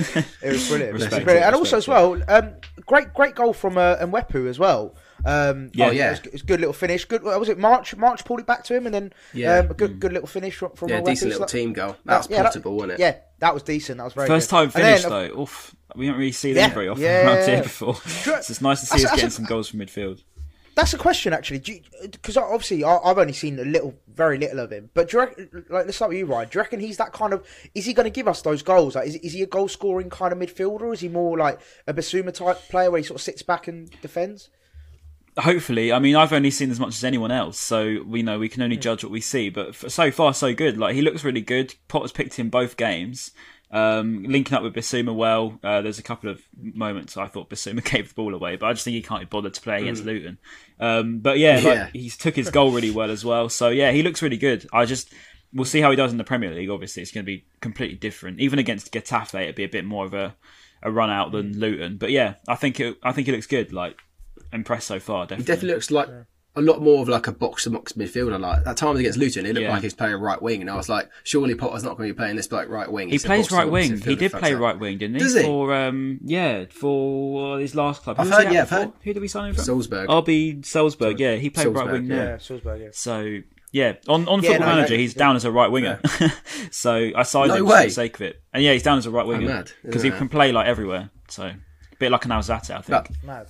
It 0.43 0.53
was 0.53 0.69
brilliant. 0.69 0.91
It 0.91 0.93
was 0.94 1.06
brilliant. 1.09 1.47
And 1.47 1.55
also 1.55 1.76
as 1.76 1.87
well, 1.87 2.21
um, 2.26 2.55
great 2.87 3.15
great 3.15 3.37
goal 3.37 3.53
from 3.53 3.79
uh, 3.79 3.97
Mwepu 3.99 4.49
as 4.49 4.59
well. 4.59 4.97
Um, 5.25 5.71
Yeah. 5.75 5.87
Oh, 5.87 5.91
yeah. 5.91 6.09
it 6.09 6.11
was, 6.25 6.35
it 6.35 6.43
a 6.43 6.47
good 6.47 6.61
little 6.61 6.73
finish. 6.73 7.05
Good. 7.05 7.23
What 7.23 7.38
was 7.41 7.49
it? 7.49 7.59
March 7.59 7.97
March 7.97 8.25
pulled 8.25 8.41
it 8.41 8.47
back 8.47 8.65
to 8.65 8.75
him, 8.76 8.87
and 8.87 8.94
then 8.94 9.12
Yeah. 9.32 9.59
um, 9.59 9.71
a 9.71 9.75
good 9.75 9.99
good 10.00 10.12
little 10.12 10.29
finish 10.29 10.56
from, 10.56 10.73
from 10.73 10.88
Yeah, 10.91 11.00
Mwepu. 11.00 11.05
decent 11.06 11.19
So 11.21 11.26
little 11.29 11.41
that- 11.47 11.49
team 11.53 11.73
goal. 11.73 11.97
That 12.05 12.19
was 12.19 12.31
yeah, 12.31 12.43
that- 12.43 12.53
potable, 12.53 12.75
wasn't 12.75 12.93
it? 12.93 12.99
Yeah, 13.00 13.17
that 13.41 13.55
was 13.55 13.62
decent. 13.62 13.99
That 13.99 14.05
was 14.05 14.12
very 14.15 14.29
First 14.29 14.50
good. 14.50 14.56
time 14.56 14.65
And 14.65 14.73
then, 14.75 14.99
finish 14.99 15.05
uh, 15.05 15.09
though. 15.35 15.41
Oof, 15.43 15.75
we 15.97 16.06
don't 16.06 16.17
really 16.19 16.32
see 16.32 16.53
them 16.53 16.69
Yeah, 16.69 16.75
very 16.75 16.88
often 16.88 17.03
yeah, 17.05 17.26
around 17.26 17.49
here 17.49 17.62
before. 17.62 17.94
So 18.06 18.35
it's 18.37 18.61
nice 18.61 18.81
to 18.81 18.87
see 18.87 18.91
that's- 18.91 19.05
us 19.05 19.11
that's 19.11 19.15
getting 19.17 19.29
a- 19.29 19.31
some 19.31 19.44
goals 19.44 19.69
from 19.69 19.81
midfield. 19.81 20.23
That's 20.76 20.93
a 20.93 20.99
question 20.99 21.32
actually, 21.32 21.82
because 22.11 22.37
obviously 22.37 22.82
I, 22.82 22.97
I've 22.99 23.17
only 23.17 23.32
seen 23.32 23.61
a 23.61 23.65
little, 23.65 23.94
very 24.12 24.38
little 24.38 24.59
of 24.59 24.73
him. 24.73 24.91
But 24.93 25.09
do 25.09 25.17
you 25.17 25.21
reckon, 25.23 25.49
like, 25.71 25.85
let's 25.87 25.94
start 25.94 26.09
with 26.09 26.19
you, 26.19 26.26
Ryan. 26.26 26.49
Do 26.49 26.59
you 26.59 26.62
reckon 26.62 26.81
he's 26.81 26.97
that 26.97 27.12
kind 27.12 27.32
of? 27.32 27.47
Is 27.76 27.85
he 27.87 27.94
going 27.94 28.06
to 28.06 28.11
give 28.11 28.26
us 28.26 28.43
those 28.43 28.61
goals? 28.65 28.97
Like, 28.97 29.06
is, 29.06 29.15
is 29.17 29.32
he 29.35 29.43
a 29.43 29.47
goal 29.47 29.69
scoring 29.69 30.11
kind 30.11 30.32
of 30.32 30.38
midfielder, 30.41 30.81
or 30.81 30.93
is 30.93 30.99
he 30.99 31.09
more 31.09 31.38
like 31.38 31.61
a 31.87 31.94
Bissouma 31.94 32.35
type 32.35 32.56
player 32.71 32.91
where 32.91 32.99
he 32.99 33.05
sort 33.06 33.21
of 33.21 33.23
sits 33.23 33.41
back 33.43 33.69
and 33.69 33.88
defends? 34.03 34.50
Hopefully, 35.36 35.92
I 35.92 35.98
mean, 35.98 36.14
I've 36.14 36.32
only 36.32 36.50
seen 36.50 36.70
as 36.70 36.78
much 36.78 36.94
as 36.94 37.04
anyone 37.04 37.32
else, 37.32 37.58
so 37.58 38.02
we 38.06 38.22
know 38.22 38.38
we 38.38 38.48
can 38.48 38.62
only 38.62 38.76
judge 38.76 39.02
what 39.02 39.10
we 39.10 39.20
see. 39.20 39.48
But 39.48 39.70
f- 39.70 39.84
so 39.88 40.10
far, 40.10 40.32
so 40.32 40.54
good. 40.54 40.78
Like 40.78 40.94
he 40.94 41.02
looks 41.02 41.25
really 41.25 41.40
good. 41.40 41.75
Potter's 41.88 42.12
picked 42.12 42.34
him 42.34 42.50
both 42.50 42.76
games, 42.76 43.32
um, 43.72 44.22
linking 44.22 44.56
up 44.56 44.62
with 44.62 44.75
Bissouma 44.75 45.14
well. 45.14 45.58
Uh, 45.62 45.82
there's 45.82 45.98
a 45.98 46.02
couple 46.04 46.31
of 46.31 46.40
moments 46.56 47.16
I 47.16 47.26
thought 47.26 47.50
Bissouma 47.50 47.82
gave 47.90 48.08
the 48.08 48.14
ball 48.14 48.32
away, 48.32 48.54
but 48.54 48.66
I 48.66 48.72
just 48.75 48.84
think 48.84 48.94
he 48.94 49.02
can't 49.02 49.22
be 49.22 49.26
bothered 49.26 49.54
to 49.54 49.60
play 49.60 49.82
against 49.82 50.04
Luton. 50.04 50.38
Um, 50.78 51.19
but 51.19 51.38
yeah, 51.38 51.60
like, 51.64 51.92
he's 51.92 52.16
took 52.16 52.37
his 52.37 52.50
goal 52.50 52.70
really 52.70 52.92
well 52.92 53.10
as 53.10 53.25
well. 53.25 53.48
So 53.48 53.70
yeah, 53.70 53.90
he 53.90 54.04
looks 54.04 54.22
really 54.22 54.37
good. 54.37 54.66
I 54.72 54.84
just 54.84 55.12
we'll 55.52 55.64
see 55.64 55.80
how 55.80 55.90
he 55.90 55.96
does 55.96 56.12
in 56.12 56.19
the 56.19 56.25
Premier 56.25 56.54
League. 56.54 56.70
Obviously, 56.70 57.02
it's 57.02 57.12
going 57.12 57.25
to 57.25 57.32
be 57.32 57.44
completely 57.60 57.96
different. 57.96 58.40
Even 58.40 58.58
against 58.58 58.92
Getafe, 58.92 59.42
it'd 59.42 59.56
be 59.56 59.64
a 59.64 59.69
bit 59.69 59.84
more 59.84 60.04
of 60.04 60.14
a 60.14 60.37
a 60.82 60.90
run 60.90 61.10
out 61.10 61.32
than 61.32 61.58
Luton. 61.58 61.96
But 61.96 62.10
yeah, 62.10 62.34
I 62.46 62.54
think 62.54 62.78
it, 62.78 62.98
I 63.02 63.12
think 63.12 63.26
it 63.26 63.32
looks 63.32 63.46
good. 63.46 63.72
Like 63.72 63.96
impressed 64.54 64.86
so 64.86 64.98
far. 65.00 65.26
Definitely, 65.26 65.42
He 65.42 65.46
Definitely. 65.46 65.68
definitely 65.68 65.74
looks 65.74 65.90
like 65.90 66.26
a 66.56 66.60
lot 66.62 66.80
more 66.80 67.02
of 67.02 67.08
like 67.08 67.26
a 67.26 67.32
box 67.32 67.64
to 67.64 67.70
box 67.70 67.94
midfielder. 67.94 68.38
Like 68.38 68.62
that 68.64 68.76
time 68.76 68.96
against 68.96 69.18
Luton, 69.18 69.44
it 69.44 69.54
looked 69.54 69.64
Yeah. 69.64 69.73
like 69.73 69.82
he's 69.82 69.92
playing 69.94 70.16
right 70.16 70.40
wing, 70.40 70.61
and 70.61 70.70
I 70.70 70.76
was 70.76 70.88
like, 70.88 71.11
surely 71.25 71.54
Potter's 71.56 71.82
not 71.82 71.96
going 71.96 72.08
to 72.08 72.14
be 72.14 72.16
playing 72.16 72.37
this 72.37 72.50
like 72.52 72.68
right 72.68 72.90
wing. 72.90 73.08
He 73.08 73.14
He's 73.14 73.25
a 73.25 73.26
plays 73.26 73.50
right 73.50 73.68
wing. 73.68 73.99
He 73.99 74.14
did 74.14 74.30
play 74.30 74.50
sake. 74.52 74.58
right 74.61 74.78
wing, 74.78 74.99
didn't 74.99 75.16
he? 75.16 75.20
Does 75.20 75.34
he? 75.34 75.42
For 75.42 75.75
um, 75.75 76.20
yeah, 76.25 76.66
for 76.70 77.54
uh, 77.54 77.58
his 77.58 77.75
last 77.75 78.02
club. 78.02 78.18
Who 78.18 78.23
I've 78.23 78.28
was 78.28 78.37
he 78.38 78.44
heard- 78.44 78.46
at 78.49 78.52
yeah, 78.54 78.62
I've 78.62 78.68
before? 78.70 78.84
heard. 78.84 78.92
Who 79.02 79.12
did 79.14 79.20
we 79.20 79.28
sign 79.28 79.49
him 79.49 79.54
from? 79.56 79.64
Salzburg. 79.64 80.08
RB 80.08 80.64
Salzburg. 80.64 81.18
Yeah, 81.18 81.34
he 81.37 81.50
played 81.50 81.66
right 81.68 81.90
wing 81.90 82.04
yeah. 82.06 82.16
there. 82.16 82.30
Yeah, 82.32 82.38
Salzburg. 82.38 82.80
Yeah. 82.82 82.88
So 82.92 83.38
yeah, 83.73 83.94
on 84.06 84.28
on 84.28 84.40
Yeah, 84.40 84.50
Football 84.50 84.68
no, 84.68 84.75
Manager, 84.76 84.94
no, 84.94 84.99
he's 85.00 85.14
yeah. 85.14 85.18
down 85.18 85.34
as 85.34 85.44
a 85.44 85.50
right 85.50 85.70
winger. 85.73 86.00
so 86.70 87.11
I 87.16 87.25
signed 87.25 87.49
No 87.49 87.56
him 87.56 87.66
way. 87.66 87.78
for 87.82 87.84
the 87.87 87.90
sake 87.90 88.14
of 88.14 88.20
it. 88.23 88.42
And 88.52 88.62
yeah, 88.62 88.73
he's 88.73 88.84
down 88.84 88.99
as 88.99 89.06
a 89.06 89.11
right 89.11 89.26
winger 89.26 89.64
because 89.84 90.02
he 90.02 90.12
can 90.12 90.28
play 90.28 90.52
like 90.52 90.68
everywhere. 90.68 91.11
So 91.28 91.46
a 91.46 91.56
bit 91.99 92.12
like 92.12 92.25
an 92.26 92.30
Alzate, 92.30 92.70
I 92.70 92.80
think. 92.80 92.87
But 92.88 93.11
Mad. 93.25 93.46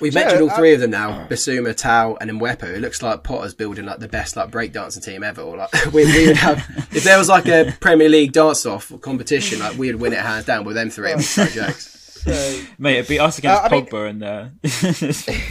We've 0.00 0.12
So, 0.12 0.18
mentioned 0.20 0.42
all 0.42 0.50
three 0.56 0.72
of 0.74 0.80
them 0.80 0.90
now: 0.90 1.26
Bissouma, 1.28 1.74
Tau, 1.76 2.16
and 2.20 2.30
Mwepu. 2.30 2.64
It 2.64 2.80
looks 2.80 3.02
like 3.02 3.22
Potter's 3.22 3.54
building 3.54 3.86
like 3.86 4.00
the 4.00 4.08
best 4.08 4.36
like 4.36 4.50
breakdancing 4.50 5.04
team 5.04 5.22
ever. 5.22 5.42
Or, 5.42 5.56
like 5.56 5.72
we, 5.92 6.04
we 6.06 6.26
would 6.28 6.36
have 6.36 6.58
if 6.92 7.04
there 7.04 7.18
was 7.18 7.28
like 7.28 7.46
a 7.46 7.74
Premier 7.80 8.08
League 8.08 8.32
dance-off 8.32 8.92
competition, 9.00 9.60
like 9.60 9.76
we'd 9.78 9.94
win 9.96 10.12
it 10.12 10.18
hands 10.20 10.46
down 10.46 10.64
with 10.64 10.74
them 10.76 10.90
three. 10.90 11.12
It'd 11.12 11.52
jokes. 11.52 11.90
So, 12.24 12.62
Mate, 12.78 12.96
it'd 13.00 13.08
be 13.10 13.18
us 13.20 13.36
against 13.36 13.64
Uh, 13.64 13.66
I 13.66 13.68
mean- 13.70 13.84
Pogba 13.84 14.08
and 14.08 14.22
uh, 14.22 14.46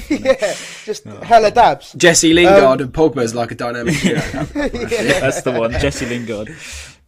yeah, 0.10 0.56
just 0.86 1.04
hella 1.04 1.52
dabs. 1.52 1.94
Jesse 1.94 2.34
Lingard 2.34 2.82
and 2.82 2.92
Pogba 2.92 3.22
is 3.22 3.36
like 3.36 3.52
a 3.52 3.56
dynamic 3.56 3.94
duo. 4.02 4.16
that's 4.16 5.44
the 5.44 5.52
one. 5.52 5.72
Jesse 5.74 6.08
Lingard. 6.08 6.50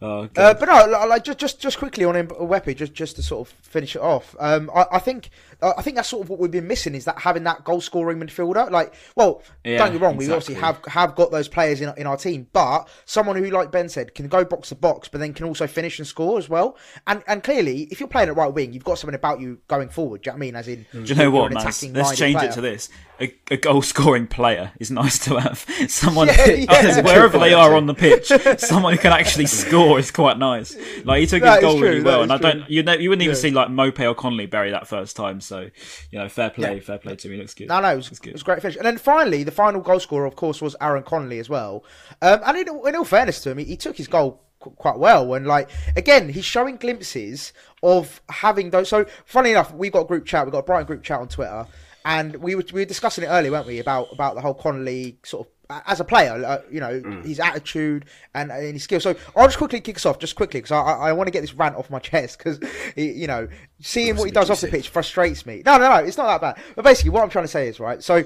Oh, 0.02 0.28
Uh, 0.36 0.54
but 0.54 0.66
no, 0.66 1.06
like 1.08 1.24
just 1.24 1.38
just 1.38 1.58
just 1.60 1.78
quickly 1.78 2.04
on 2.04 2.14
him, 2.14 2.28
Weppy, 2.28 2.76
just 2.76 2.92
just 2.94 3.16
to 3.16 3.22
sort 3.24 3.48
of 3.48 3.54
finish 3.62 3.96
it 3.96 4.02
off. 4.02 4.36
Um, 4.38 4.70
I, 4.74 4.86
I 4.92 4.98
think 5.00 5.30
uh, 5.62 5.72
I 5.78 5.82
think 5.82 5.96
that's 5.96 6.08
sort 6.08 6.22
of 6.22 6.30
what 6.30 6.38
we've 6.38 6.50
been 6.50 6.66
missing 6.66 6.94
is 6.94 7.04
that 7.06 7.18
having 7.18 7.44
that 7.44 7.64
goal 7.64 7.80
scoring 7.80 8.18
midfielder. 8.20 8.70
Like, 8.70 8.94
well, 9.14 9.42
Yeah, 9.64 9.78
don't 9.78 9.92
get 9.92 10.00
me 10.00 10.06
wrong, 10.06 10.16
we 10.16 10.26
obviously 10.26 10.54
have 10.56 10.80
have 10.86 11.14
got 11.14 11.30
those 11.30 11.48
players 11.48 11.80
in 11.80 11.92
in 11.96 12.06
our 12.06 12.16
team, 12.16 12.46
but 12.52 12.88
someone 13.04 13.36
who, 13.36 13.48
like 13.50 13.70
Ben 13.70 13.88
said, 13.88 14.14
can 14.14 14.28
go 14.28 14.44
box 14.44 14.68
to 14.70 14.74
box, 14.74 15.08
but 15.08 15.18
then 15.20 15.32
can 15.34 15.46
also 15.46 15.66
finish 15.66 15.98
and 15.98 16.06
score 16.06 16.38
as 16.38 16.48
well. 16.48 16.76
And 17.06 17.22
and 17.26 17.42
clearly, 17.42 17.82
if 17.90 18.00
you're 18.00 18.08
playing 18.08 18.28
at 18.28 18.36
right 18.36 18.52
wing, 18.52 18.72
you've 18.72 18.84
got 18.84 18.98
something 18.98 19.14
about 19.14 19.40
you 19.40 19.58
going 19.68 19.88
forward. 19.88 20.22
Do 20.22 20.28
you 20.28 20.32
know 20.32 20.34
what 20.34 20.38
I 20.38 20.46
mean? 20.46 20.56
As 20.56 20.68
in, 20.68 20.86
Do 20.92 21.00
you 21.02 21.14
know 21.14 21.30
what, 21.30 21.52
man? 21.52 21.64
Let's 21.64 21.80
change 22.16 22.36
player. 22.36 22.50
it 22.50 22.52
to 22.54 22.60
this. 22.60 22.88
A, 23.18 23.34
a 23.50 23.56
goal 23.56 23.80
scoring 23.80 24.26
player 24.26 24.72
is 24.78 24.90
nice 24.90 25.18
to 25.20 25.38
have. 25.40 25.64
Someone, 25.88 26.26
Yeah, 26.28 26.46
yeah. 26.52 27.00
wherever 27.00 27.38
they 27.38 27.54
are 27.54 27.74
on 27.74 27.86
the 27.86 27.94
pitch, 27.94 28.26
someone 28.58 28.92
who 28.92 28.98
can 28.98 29.12
actually 29.12 29.46
score. 29.46 29.70
score 29.70 29.98
is 29.98 30.10
quite 30.10 30.38
nice. 30.38 30.76
Like 31.04 31.20
he 31.20 31.26
took 31.26 31.42
That 31.42 31.62
his 31.62 31.62
goal 31.62 31.78
true, 31.78 31.88
really 31.88 32.02
well, 32.02 32.20
is 32.22 32.30
and 32.30 32.32
I 32.32 32.36
don't 32.38 32.68
you 32.70 32.82
know 32.82 32.92
you 32.92 33.08
wouldn't 33.08 33.22
even 33.22 33.34
Yeah. 33.34 33.40
see 33.40 33.50
like 33.52 33.68
Maupay 33.68 34.10
or 34.10 34.14
Connolly 34.14 34.44
bury 34.46 34.70
that 34.70 34.86
first 34.86 35.16
time. 35.16 35.40
So 35.46 35.70
you 36.10 36.18
know, 36.18 36.28
fair 36.28 36.50
play, 36.50 36.74
Yeah. 36.74 36.80
fair 36.80 36.98
play 36.98 37.16
to 37.16 37.28
him. 37.28 37.32
He 37.34 37.38
looks 37.38 37.54
good. 37.54 37.68
No, 37.68 37.80
no, 37.80 37.92
it 37.92 37.96
was, 37.96 38.10
it 38.12 38.32
was 38.32 38.42
a 38.42 38.44
great 38.44 38.60
finish. 38.62 38.76
And 38.76 38.84
then 38.84 38.98
finally, 38.98 39.42
the 39.44 39.50
final 39.50 39.80
goal 39.80 40.00
scorer, 40.00 40.26
of 40.26 40.36
course, 40.36 40.60
was 40.60 40.76
Aaron 40.80 41.02
Connolly 41.02 41.38
as 41.38 41.48
well. 41.48 41.84
Um, 42.22 42.40
and 42.46 42.56
in, 42.56 42.68
in 42.68 42.96
all 42.96 43.04
fairness 43.04 43.40
to 43.42 43.50
him, 43.50 43.58
he, 43.58 43.64
he 43.64 43.76
took 43.76 43.96
his 43.96 44.08
goal 44.08 44.42
qu- 44.60 44.70
quite 44.70 44.98
well. 44.98 45.34
And 45.34 45.46
like 45.46 45.70
again, 45.96 46.28
he's 46.28 46.44
showing 46.44 46.76
glimpses 46.76 47.52
of 47.82 48.20
having 48.28 48.70
those. 48.70 48.88
So 48.88 49.06
funny 49.24 49.50
enough, 49.50 49.72
we've 49.72 49.92
got 49.92 50.00
a 50.02 50.06
group 50.06 50.26
chat. 50.26 50.44
We've 50.44 50.52
got 50.52 50.58
a 50.60 50.62
Brighton 50.64 50.86
group 50.86 51.02
chat 51.02 51.20
on 51.20 51.28
Twitter, 51.28 51.66
and 52.04 52.36
we 52.36 52.54
were 52.54 52.64
we 52.72 52.80
were 52.82 52.84
discussing 52.86 53.24
it 53.24 53.28
earlier, 53.28 53.52
weren't 53.52 53.66
we? 53.66 53.78
About 53.78 54.12
about 54.12 54.34
the 54.34 54.40
whole 54.40 54.54
Connolly 54.54 55.18
sort 55.24 55.46
of. 55.46 55.52
As 55.68 55.98
a 55.98 56.04
player, 56.04 56.44
uh, 56.44 56.58
you 56.70 56.80
know 56.80 57.00
his 57.24 57.40
attitude 57.40 58.04
and, 58.34 58.52
and 58.52 58.74
his 58.74 58.84
skill. 58.84 59.00
So 59.00 59.16
I'll 59.34 59.46
just 59.46 59.58
quickly 59.58 59.80
kick 59.80 59.96
us 59.96 60.06
off, 60.06 60.18
just 60.18 60.36
quickly, 60.36 60.60
because 60.60 60.72
I, 60.72 60.78
I, 60.80 61.08
I 61.08 61.12
want 61.12 61.26
to 61.26 61.32
get 61.32 61.40
this 61.40 61.54
rant 61.54 61.74
off 61.76 61.90
my 61.90 61.98
chest. 62.00 62.38
Because 62.38 62.60
you 62.96 63.26
know, 63.26 63.48
seeing 63.80 64.16
what 64.16 64.26
he 64.26 64.30
does 64.30 64.50
off 64.50 64.60
the 64.60 64.68
pitch 64.68 64.90
frustrates 64.90 65.44
me. 65.44 65.62
No, 65.66 65.76
no, 65.76 65.88
no, 65.88 65.96
it's 65.96 66.16
not 66.16 66.26
that 66.26 66.40
bad. 66.40 66.64
But 66.74 66.84
basically, 66.84 67.10
what 67.10 67.22
I'm 67.22 67.30
trying 67.30 67.44
to 67.44 67.50
say 67.50 67.68
is 67.68 67.80
right. 67.80 68.02
So 68.02 68.24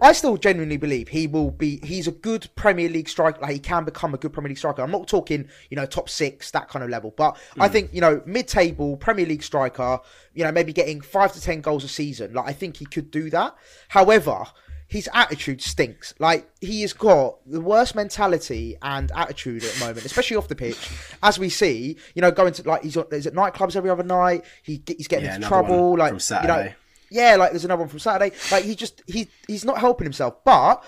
I 0.00 0.12
still 0.12 0.36
genuinely 0.36 0.76
believe 0.76 1.08
he 1.08 1.26
will 1.26 1.50
be. 1.50 1.80
He's 1.82 2.06
a 2.06 2.12
good 2.12 2.48
Premier 2.54 2.88
League 2.88 3.08
striker. 3.08 3.40
Like 3.40 3.52
he 3.52 3.58
can 3.58 3.84
become 3.84 4.14
a 4.14 4.18
good 4.18 4.32
Premier 4.32 4.48
League 4.48 4.58
striker. 4.58 4.82
I'm 4.82 4.90
not 4.90 5.08
talking, 5.08 5.48
you 5.70 5.76
know, 5.76 5.86
top 5.86 6.08
six 6.08 6.50
that 6.52 6.68
kind 6.68 6.82
of 6.84 6.90
level, 6.90 7.12
but 7.16 7.36
I 7.58 7.68
think 7.68 7.92
you 7.92 8.00
know, 8.00 8.22
mid-table 8.26 8.96
Premier 8.96 9.26
League 9.26 9.42
striker. 9.42 9.98
You 10.34 10.44
know, 10.44 10.52
maybe 10.52 10.72
getting 10.72 11.00
five 11.00 11.32
to 11.32 11.40
ten 11.40 11.60
goals 11.60 11.84
a 11.84 11.88
season. 11.88 12.34
Like 12.34 12.46
I 12.46 12.52
think 12.52 12.76
he 12.76 12.86
could 12.86 13.10
do 13.10 13.30
that. 13.30 13.54
However. 13.88 14.44
His 14.90 15.08
attitude 15.12 15.60
stinks. 15.60 16.14
Like 16.18 16.48
he 16.62 16.80
has 16.80 16.94
got 16.94 17.36
the 17.46 17.60
worst 17.60 17.94
mentality 17.94 18.76
and 18.80 19.12
attitude 19.14 19.62
at 19.62 19.72
the 19.74 19.80
moment, 19.80 20.06
especially 20.06 20.36
off 20.38 20.48
the 20.48 20.54
pitch. 20.56 20.78
As 21.22 21.38
we 21.38 21.50
see, 21.50 21.96
you 22.14 22.22
know, 22.22 22.30
going 22.30 22.54
to 22.54 22.66
like 22.66 22.82
he's, 22.82 22.96
he's 23.10 23.26
at 23.26 23.34
nightclubs 23.34 23.76
every 23.76 23.90
other 23.90 24.02
night. 24.02 24.44
He 24.62 24.82
he's 24.86 25.06
getting 25.06 25.26
Yeah, 25.26 25.34
into 25.36 25.46
trouble. 25.48 25.96
Like 25.98 26.18
from 26.18 26.42
you 26.42 26.48
know, 26.48 26.72
yeah, 27.10 27.36
like 27.36 27.50
there's 27.50 27.66
another 27.66 27.80
one 27.80 27.88
from 27.90 27.98
Saturday. 27.98 28.34
Like 28.50 28.64
he 28.64 28.74
just 28.74 29.02
he 29.06 29.28
he's 29.46 29.64
not 29.64 29.78
helping 29.78 30.06
himself. 30.06 30.42
But 30.42 30.82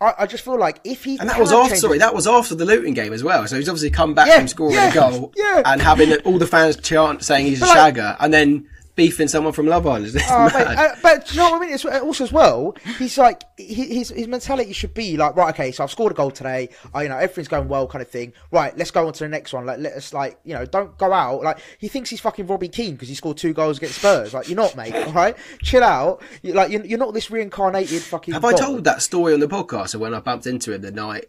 I, 0.00 0.14
I 0.20 0.26
just 0.26 0.44
feel 0.44 0.58
like 0.58 0.80
if 0.84 1.04
he 1.04 1.18
And 1.18 1.28
that 1.28 1.38
was 1.38 1.52
after, 1.52 1.76
sorry, 1.76 1.94
his- 1.96 2.00
that 2.00 2.14
was 2.14 2.26
after 2.26 2.54
the 2.54 2.64
Luton 2.64 2.94
game 2.94 3.12
as 3.12 3.22
well. 3.22 3.46
So 3.46 3.56
he's 3.56 3.68
obviously 3.68 3.90
come 3.90 4.14
back 4.14 4.28
Yeah, 4.28 4.38
from 4.38 4.48
scoring 4.48 4.74
yeah, 4.76 4.90
a 4.90 4.94
goal 4.94 5.32
yeah. 5.36 5.62
and 5.66 5.80
having 5.82 6.14
all 6.22 6.38
the 6.38 6.46
fans 6.46 6.76
chant 6.76 7.22
saying 7.22 7.46
he's 7.46 7.58
a 7.60 7.66
But 7.66 7.76
like- 7.76 7.94
shagger, 7.96 8.16
and 8.18 8.32
then 8.32 8.66
beefing 8.94 9.28
someone 9.28 9.52
from 9.52 9.66
Love 9.66 9.86
Island. 9.86 10.12
Oh, 10.34 10.44
mate, 10.54 10.66
uh, 10.66 10.94
but 11.02 11.26
do 11.26 11.34
you 11.34 11.40
know 11.40 11.50
what 11.50 11.62
I 11.62 11.64
mean? 11.64 11.74
It's, 11.74 11.84
also, 11.84 12.24
as 12.24 12.32
well, 12.32 12.74
he's 12.98 13.18
like 13.18 13.42
his 13.58 14.08
his 14.08 14.28
mentality 14.28 14.72
should 14.72 14.94
be 14.94 15.16
like, 15.16 15.36
right, 15.36 15.52
okay, 15.54 15.72
so 15.72 15.84
I've 15.84 15.90
scored 15.90 16.12
a 16.12 16.14
goal 16.14 16.30
today. 16.30 16.70
I, 16.94 17.02
you 17.02 17.08
know, 17.08 17.16
everything's 17.16 17.48
going 17.48 17.68
well, 17.68 17.86
kind 17.86 18.00
of 18.00 18.08
thing. 18.08 18.32
Right, 18.50 18.76
let's 18.76 18.90
go 18.90 19.06
on 19.06 19.12
to 19.12 19.24
the 19.24 19.28
next 19.28 19.52
one. 19.52 19.66
Like, 19.66 19.78
let 19.78 19.92
us 19.92 20.14
like, 20.14 20.38
you 20.44 20.54
know, 20.54 20.64
don't 20.64 20.96
go 20.96 21.12
out. 21.12 21.42
Like, 21.42 21.58
he 21.78 21.88
thinks 21.88 22.08
he's 22.08 22.20
fucking 22.20 22.46
Robbie 22.46 22.68
Keane 22.68 22.92
because 22.92 23.08
he 23.08 23.14
scored 23.14 23.36
two 23.36 23.52
goals 23.52 23.78
against 23.78 23.96
Spurs. 23.96 24.32
Like, 24.32 24.48
you're 24.48 24.56
not, 24.56 24.76
mate. 24.76 24.94
All 24.94 25.12
right, 25.12 25.36
chill 25.62 25.84
out. 25.84 26.22
You, 26.42 26.54
like, 26.54 26.70
you're, 26.70 26.84
you're 26.84 26.98
not 26.98 27.12
this 27.12 27.30
reincarnated 27.30 28.02
fucking. 28.02 28.34
Have 28.34 28.44
I 28.44 28.52
told 28.52 28.84
that 28.84 29.02
story 29.02 29.34
on 29.34 29.40
the 29.40 29.48
podcast 29.48 29.94
when 29.96 30.14
I 30.14 30.20
bumped 30.20 30.46
into 30.46 30.72
him 30.72 30.80
the 30.82 30.92
night, 30.92 31.26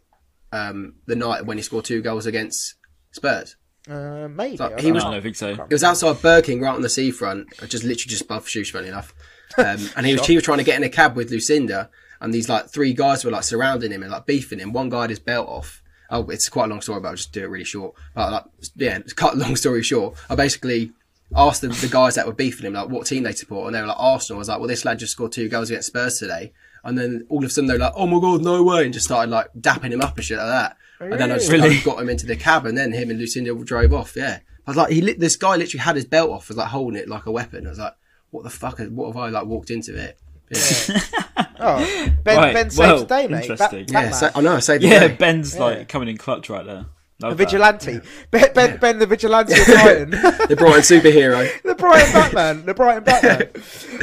um, 0.52 0.96
the 1.08 1.16
night 1.16 1.46
when 1.46 1.58
he 1.58 1.64
scored 1.64 1.86
two 1.86 2.02
goals 2.02 2.26
against 2.26 2.76
Spurs? 3.12 3.58
Uh, 3.90 4.28
maybe. 4.30 4.58
Like, 4.58 4.74
I 4.74 4.76
he 4.78 4.84
don't 4.88 4.94
was- 4.94 5.04
I 5.04 5.12
don't 5.12 5.22
think 5.22 5.36
so. 5.36 5.50
It 5.50 5.70
was 5.72 5.84
outside 5.84 6.22
Burger 6.22 6.46
King, 6.46 6.62
right 6.62 6.74
on 6.74 6.82
the 6.82 6.90
seafront, 6.90 7.50
just 7.70 7.84
literally 7.84 8.10
just 8.10 8.24
above 8.24 8.46
Shoosh, 8.46 8.72
funny 8.72 8.88
enough. 8.88 9.14
Um, 9.58 9.78
and 9.98 10.06
he 10.06 10.14
was 10.14 10.26
he 10.26 10.36
was 10.36 10.44
trying 10.44 10.60
to 10.60 10.64
get 10.64 10.78
in 10.78 10.84
a 10.84 10.90
cab 10.90 11.16
with 11.16 11.32
Lucinda, 11.32 11.90
and 12.22 12.34
these 12.34 12.48
like 12.50 12.70
three 12.70 12.94
guys 12.94 13.26
were 13.26 13.32
like 13.32 13.44
surrounding 13.44 13.92
him 13.92 14.02
and 14.04 14.12
like 14.12 14.26
beefing 14.26 14.60
him. 14.60 14.72
One 14.74 14.90
guy 14.90 15.02
had 15.02 15.10
his 15.10 15.20
belt 15.20 15.48
off. 15.50 15.82
Oh, 16.10 16.30
it's 16.30 16.48
quite 16.50 16.66
a 16.66 16.68
long 16.68 16.82
story, 16.82 17.00
but 17.02 17.10
I'll 17.10 17.16
just 17.16 17.32
do 17.34 17.44
it 17.44 17.50
really 17.50 17.64
short. 17.66 17.94
But 18.14 18.32
like, 18.32 18.44
yeah, 18.76 19.00
to 19.00 19.16
cut 19.16 19.34
a 19.34 19.38
long 19.38 19.56
story 19.58 19.84
short, 19.84 20.16
I 20.30 20.36
basically 20.36 20.92
asked 21.36 21.62
the, 21.62 21.70
the 21.70 21.88
guys 21.88 22.16
that 22.16 22.28
were 22.28 22.34
beefing 22.34 22.68
him 22.68 22.74
like 22.74 22.90
what 22.90 23.06
team 23.08 23.24
they 23.24 23.32
support, 23.34 23.66
and 23.68 23.76
they 23.76 23.82
were 23.82 23.88
like 23.88 23.98
Arsenal. 24.00 24.38
I 24.38 24.40
was 24.40 24.48
like, 24.50 24.60
well, 24.60 24.68
this 24.68 24.86
lad 24.86 25.00
just 25.00 25.12
scored 25.14 25.32
two 25.34 25.50
goals 25.50 25.70
against 25.70 25.88
Spurs 25.88 26.20
today, 26.20 26.54
and 26.86 26.98
then 26.98 27.26
all 27.30 27.40
of 27.40 27.46
a 27.46 27.50
sudden 27.50 27.68
they're 27.68 27.78
like, 27.78 27.94
oh 27.96 28.08
my 28.08 28.20
god, 28.22 28.42
no 28.44 28.64
way, 28.64 28.86
and 28.86 28.94
just 28.94 29.06
started 29.08 29.30
like 29.30 29.48
dapping 29.60 29.92
him 29.92 30.02
up 30.02 30.16
and 30.16 30.24
shit 30.26 30.38
like 30.38 30.48
that. 30.48 30.78
Oh, 31.02 31.06
and 31.06 31.20
then 31.20 31.32
I 31.32 31.36
just 31.36 31.52
Really? 31.52 31.70
kind 31.70 31.80
of 31.80 31.84
got 31.86 32.02
him 32.02 32.10
into 32.10 32.26
the 32.26 32.36
cab, 32.36 32.66
and 32.66 32.78
then 32.78 32.92
him 32.94 33.10
and 33.10 33.20
Lucinda 33.20 33.54
drove 33.64 33.94
off. 33.94 34.16
Yeah, 34.16 34.40
I 34.68 34.70
was 34.72 34.78
like, 34.78 34.92
he 34.92 35.02
lit, 35.02 35.20
this 35.20 35.36
guy 35.36 35.56
literally 35.56 35.82
had 35.82 35.96
his 35.96 36.06
belt 36.06 36.30
off, 36.32 36.48
was 36.48 36.58
like 36.58 36.70
holding 36.70 37.00
it 37.00 37.10
like 37.10 37.26
a 37.26 37.32
weapon. 37.32 37.66
I 37.66 37.70
was 37.72 37.80
like, 37.80 37.96
what 38.32 38.44
the 38.44 38.50
fuck? 38.50 38.80
What 38.80 39.08
have 39.08 39.18
I 39.18 39.30
like 39.30 39.46
walked 39.46 39.70
into 39.72 39.96
it? 39.98 40.20
Yeah, 40.50 41.00
Oh, 41.60 42.08
Ben, 42.24 42.38
Right, 42.38 42.54
Ben 42.54 42.70
saved 42.70 42.80
well, 42.80 43.00
today, 43.00 43.28
mate. 43.28 43.42
Interesting. 43.44 43.86
that 43.88 43.92
yeah 43.92 44.02
man. 44.02 44.14
so, 44.14 44.30
I 44.36 44.42
know. 44.42 44.56
I 44.56 44.60
saved 44.60 44.84
the 44.84 44.88
Yeah, 44.88 45.08
day. 45.08 45.16
Ben's 45.16 45.58
like 45.58 45.88
coming 45.88 46.10
in 46.10 46.18
clutch 46.18 46.50
right 46.50 46.66
there. 46.66 46.86
Love 47.24 47.32
A 47.34 47.36
that. 47.36 47.44
vigilante. 47.46 48.00
Ben, 48.32 48.54
ben, 48.54 48.78
ben, 48.78 49.00
the 49.00 49.06
vigilante 49.08 49.54
of 49.60 49.66
Brighton. 49.66 50.10
the 50.12 50.56
Brighton 50.58 50.82
superhero. 50.82 51.62
the 51.64 51.76
Brighton 51.76 52.14
Batman, 52.14 52.66
the 52.66 52.74
Brighton 52.74 53.04
Batman. 53.04 53.42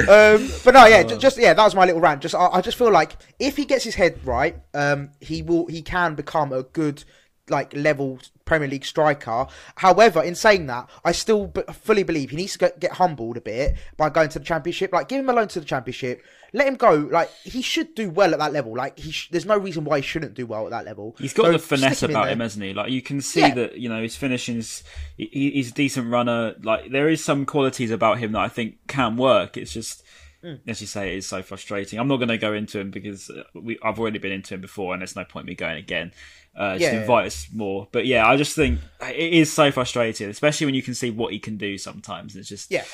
um, 0.09 0.51
but 0.65 0.75
no, 0.75 0.87
yeah, 0.87 1.03
ju- 1.03 1.19
just 1.19 1.39
yeah, 1.39 1.53
that 1.55 1.63
was 1.65 1.75
my 1.75 1.85
little 1.85 2.01
rant. 2.01 2.23
Just 2.23 2.35
I, 2.35 2.47
I 2.47 2.61
just 2.61 2.77
feel 2.79 2.91
like 2.91 3.17
if 3.39 3.57
he 3.57 3.65
gets 3.65 3.85
his 3.85 3.95
head 3.95 4.19
right, 4.25 4.57
um, 4.75 5.11
he 5.21 5.43
will 5.43 5.67
he 5.67 5.83
can 5.83 6.15
become 6.15 6.53
a 6.53 6.63
good 6.63 7.05
like 7.51 7.75
level 7.75 8.19
Premier 8.45 8.69
League 8.69 8.85
striker. 8.85 9.47
However, 9.77 10.23
in 10.23 10.35
saying 10.35 10.67
that, 10.67 10.89
I 11.05 11.13
still 11.13 11.47
b- 11.49 11.63
fully 11.73 12.03
believe 12.03 12.31
he 12.31 12.37
needs 12.37 12.53
to 12.55 12.59
get, 12.59 12.81
get 12.81 12.93
humbled 12.93 13.37
a 13.37 13.41
bit 13.41 13.77
by 13.97 14.11
going 14.11 14.29
to 14.31 14.39
the 14.41 14.45
Championship. 14.45 14.93
Like, 14.93 15.09
give 15.09 15.21
him 15.21 15.29
a 15.29 15.33
loan 15.33 15.47
to 15.49 15.61
the 15.61 15.67
Championship. 15.67 16.23
Let 16.53 16.67
him 16.67 16.75
go. 16.75 16.95
Like, 16.95 17.31
he 17.45 17.63
should 17.63 17.95
do 17.95 18.11
well 18.11 18.33
at 18.33 18.41
that 18.41 18.53
level. 18.53 18.75
Like, 18.77 18.99
he 18.99 19.13
sh- 19.13 19.29
there's 19.31 19.47
no 19.47 19.57
reason 19.57 19.85
why 19.85 19.99
he 19.99 20.03
shouldn't 20.03 20.35
do 20.35 20.47
well 20.47 20.65
at 20.65 20.71
that 20.71 20.85
level. 20.85 21.15
He's 21.21 21.33
got 21.33 21.45
So 21.47 21.53
the 21.53 21.59
finesse 21.61 22.03
in 22.03 22.11
about 22.11 22.29
him, 22.31 22.41
hasn't 22.41 22.65
he? 22.65 22.73
Like 22.75 22.91
you 22.91 23.03
can 23.03 23.21
see 23.21 23.41
Yeah. 23.41 23.55
that 23.55 23.79
you 23.79 23.89
know 23.89 24.03
his 24.03 24.17
finishing's. 24.17 24.83
He, 25.17 25.53
he's 25.53 25.71
a 25.71 25.75
decent 25.75 26.11
runner. 26.11 26.57
Like 26.61 26.91
there 26.91 27.09
is 27.09 27.23
some 27.23 27.47
qualities 27.47 27.93
about 27.93 28.19
him 28.19 28.33
that 28.33 28.41
I 28.41 28.49
think 28.49 28.79
can 28.89 29.17
work. 29.17 29.57
It's 29.57 29.73
just, 29.73 30.03
Hmm. 30.43 30.55
as 30.67 30.81
you 30.81 30.87
say, 30.87 31.13
it 31.15 31.19
is 31.19 31.27
so 31.27 31.43
frustrating. 31.43 31.99
I'm 31.99 32.09
not 32.09 32.17
going 32.17 32.29
to 32.31 32.39
go 32.39 32.55
into 32.55 32.81
him 32.81 32.91
because 32.91 33.29
uh, 33.29 33.43
we, 33.55 33.79
I've 33.83 33.99
already 34.01 34.19
been 34.19 34.33
into 34.33 34.55
him 34.55 34.63
before, 34.63 34.95
and 34.95 35.03
there's 35.03 35.15
no 35.15 35.25
point 35.25 35.45
me 35.47 35.55
going 35.55 35.77
again. 35.77 36.13
Uh, 36.57 36.73
just 36.73 36.83
Yeah, 36.83 36.93
yeah. 36.93 37.01
invite 37.03 37.27
us 37.27 37.49
more. 37.53 37.89
But 37.93 38.07
yeah, 38.07 38.27
I 38.27 38.37
just 38.37 38.57
think 38.57 38.81
it 39.03 39.33
is 39.35 39.53
so 39.53 39.71
frustrating, 39.71 40.31
especially 40.31 40.65
when 40.67 40.75
you 40.75 40.83
can 40.83 40.95
see 40.95 41.11
what 41.11 41.33
he 41.33 41.39
can 41.39 41.57
do 41.59 41.77
sometimes. 41.77 42.37
It's 42.37 42.49
just 42.49 42.71
Yeah. 42.71 42.85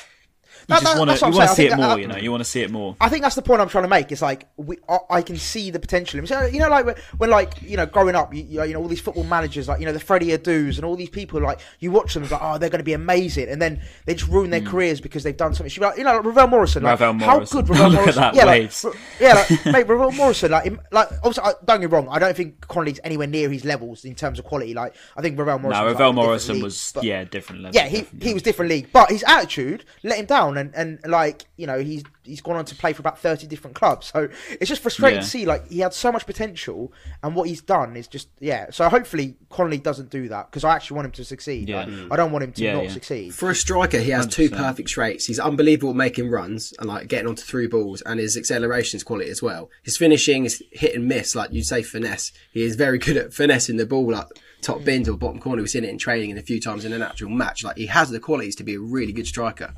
You 0.67 0.75
That- 0.75 0.83
just 0.83 0.99
want 0.99 1.11
to 1.11 1.25
you 1.25 1.31
want 1.31 1.49
to 1.49 1.55
see 1.55 1.65
it 1.67 1.77
more. 1.77 1.87
that- 1.87 1.99
You 1.99 2.07
know, 2.07 2.17
you 2.17 2.29
want 2.29 2.41
to 2.41 2.49
see 2.49 2.61
it 2.61 2.69
more. 2.69 2.95
I 2.99 3.07
think 3.07 3.21
that's 3.23 3.35
the 3.35 3.41
point 3.41 3.61
I'm 3.61 3.69
trying 3.69 3.85
to 3.85 3.89
make. 3.89 4.11
It's 4.11 4.21
like 4.21 4.47
we, 4.57 4.77
I, 4.89 4.97
I 5.09 5.21
can 5.21 5.37
see 5.37 5.71
the 5.71 5.79
potential. 5.79 6.25
So, 6.27 6.45
you 6.45 6.59
know, 6.59 6.67
like 6.69 6.85
when, 6.85 6.95
when 7.17 7.29
like 7.29 7.61
you 7.61 7.77
know, 7.77 7.85
growing 7.85 8.15
up, 8.15 8.33
you, 8.33 8.43
you 8.43 8.73
know, 8.73 8.81
all 8.81 8.89
these 8.89 8.99
football 8.99 9.23
managers, 9.23 9.69
like 9.69 9.79
you 9.79 9.85
know, 9.85 9.93
the 9.93 9.99
Freddie 9.99 10.37
Adu's 10.37 10.77
and 10.77 10.83
all 10.83 10.97
these 10.97 11.09
people, 11.09 11.41
like 11.41 11.61
you 11.79 11.91
watch 11.91 12.13
them, 12.13 12.23
like, 12.23 12.41
oh, 12.41 12.57
they're 12.57 12.69
going 12.69 12.79
to 12.79 12.83
be 12.83 12.93
amazing, 12.93 13.47
and 13.47 13.61
then 13.61 13.81
they 14.05 14.13
just 14.13 14.29
ruin 14.29 14.49
their 14.49 14.59
hmm. 14.59 14.67
careers 14.67 14.99
because 14.99 15.23
they've 15.23 15.37
done 15.37 15.53
something. 15.53 15.81
Like, 15.81 15.97
you 15.97 16.03
know, 16.03 16.17
like 16.17 16.25
Ravel 16.25 16.47
Morrison, 16.47 16.83
like 16.83 16.99
Ravel 16.99 17.19
how 17.25 17.35
Morrison. 17.35 17.61
good 17.61 17.69
Ravel 17.77 17.89
Look 17.89 17.99
at 17.99 18.01
Morrison, 18.01 18.21
that, 18.21 18.35
yeah, 18.35 18.45
like, 18.45 18.61
waves. 18.61 18.85
r- 18.85 18.93
yeah, 19.21 19.33
like, 19.33 19.65
mate, 19.65 19.87
Ravel 19.87 20.11
Morrison, 20.11 20.51
like, 20.51 20.91
like, 20.91 21.09
obviously, 21.23 21.43
I, 21.43 21.53
don't 21.65 21.79
get 21.79 21.89
me 21.89 21.95
wrong, 21.95 22.09
I 22.09 22.19
don't 22.19 22.35
think 22.35 22.67
Connolly's 22.67 22.99
anywhere 23.05 23.27
near 23.27 23.49
his 23.49 23.63
levels 23.63 24.03
in 24.03 24.15
terms 24.15 24.37
of 24.37 24.45
quality. 24.45 24.73
Like, 24.73 24.95
I 25.15 25.21
think 25.21 25.39
Ravel 25.39 25.59
Morrison, 25.59 25.81
No, 25.81 25.85
was, 25.85 25.93
Ravel 25.93 26.07
like, 26.07 26.15
Morrison 26.15 26.55
league, 26.55 26.63
was 26.63 26.91
but- 26.93 27.03
yeah 27.03 27.23
different 27.23 27.61
level. 27.61 27.79
yeah, 27.79 27.87
he, 27.87 28.05
he 28.21 28.33
was 28.33 28.43
different 28.43 28.69
league, 28.69 28.89
but 28.91 29.09
his 29.09 29.23
attitude 29.23 29.85
let 30.03 30.19
him 30.19 30.25
down, 30.25 30.56
and, 30.57 30.73
and 30.75 30.99
like 31.05 31.45
you 31.57 31.65
know 31.67 31.79
he's 31.79 32.03
he's 32.23 32.41
gone 32.41 32.55
on 32.57 32.65
to 32.65 32.75
play 32.75 32.91
for 32.93 33.01
about 33.01 33.17
thirty 33.19 33.47
different 33.47 33.75
clubs. 33.75 34.07
So 34.07 34.27
it's 34.49 34.67
just 34.67 34.81
frustrating 34.81 35.17
Yeah. 35.17 35.21
to 35.21 35.27
see 35.27 35.45
like 35.45 35.69
he 35.69 35.79
had 35.79 35.93
so 35.93 36.11
much 36.11 36.25
potential, 36.25 36.91
and 37.23 37.35
what 37.35 37.47
he's 37.47 37.61
done 37.61 37.95
is 37.95 38.07
just 38.07 38.27
yeah. 38.39 38.69
So 38.71 38.89
hopefully 38.89 39.35
Connolly 39.49 39.77
doesn't 39.77 40.09
do 40.09 40.27
that 40.29 40.49
because 40.51 40.63
I 40.63 40.75
actually 40.75 40.95
want 40.95 41.05
him 41.05 41.11
to 41.13 41.23
succeed. 41.25 41.69
Yeah. 41.69 41.85
Like, 41.85 42.11
I 42.11 42.15
don't 42.17 42.31
want 42.31 42.43
him 42.43 42.51
to 42.53 42.63
Yeah, 42.63 42.73
not 42.73 42.83
yeah. 42.85 42.89
succeed. 42.91 43.33
For 43.33 43.49
a 43.49 43.55
striker, 43.55 43.99
he 43.99 44.09
has 44.11 44.27
two 44.27 44.49
100%. 44.49 44.57
perfect 44.57 44.89
traits. 44.89 45.25
He's 45.25 45.39
unbelievable 45.39 45.91
at 45.91 45.95
making 45.95 46.29
runs 46.29 46.73
and 46.79 46.87
like 46.87 47.07
getting 47.07 47.27
onto 47.27 47.43
through 47.43 47.69
balls, 47.69 48.01
and 48.01 48.19
his 48.19 48.35
acceleration's 48.35 49.03
quality 49.03 49.29
as 49.29 49.41
well. 49.41 49.69
His 49.83 49.97
finishing 49.97 50.45
is 50.45 50.61
hit 50.71 50.95
and 50.95 51.07
miss, 51.07 51.35
like 51.35 51.51
you'd 51.53 51.65
say, 51.65 51.83
finesse. 51.83 52.31
He 52.51 52.63
is 52.63 52.75
very 52.75 52.97
good 52.97 53.17
at 53.17 53.33
finessing 53.33 53.77
the 53.77 53.85
ball, 53.85 54.11
like 54.11 54.27
top 54.61 54.83
bins 54.83 55.07
or 55.07 55.15
bottom 55.17 55.39
corner. 55.39 55.61
We've 55.61 55.69
seen 55.69 55.83
it 55.83 55.89
in 55.89 55.97
training 55.99 56.31
and 56.31 56.39
a 56.39 56.43
few 56.43 56.59
times 56.59 56.83
in 56.83 56.91
an 56.91 57.01
actual 57.03 57.29
match. 57.29 57.63
Like 57.63 57.77
he 57.77 57.85
has 57.85 58.09
the 58.09 58.19
qualities 58.19 58.55
to 58.55 58.63
be 58.63 58.73
a 58.75 58.79
really 58.79 59.13
good 59.13 59.27
striker, 59.27 59.73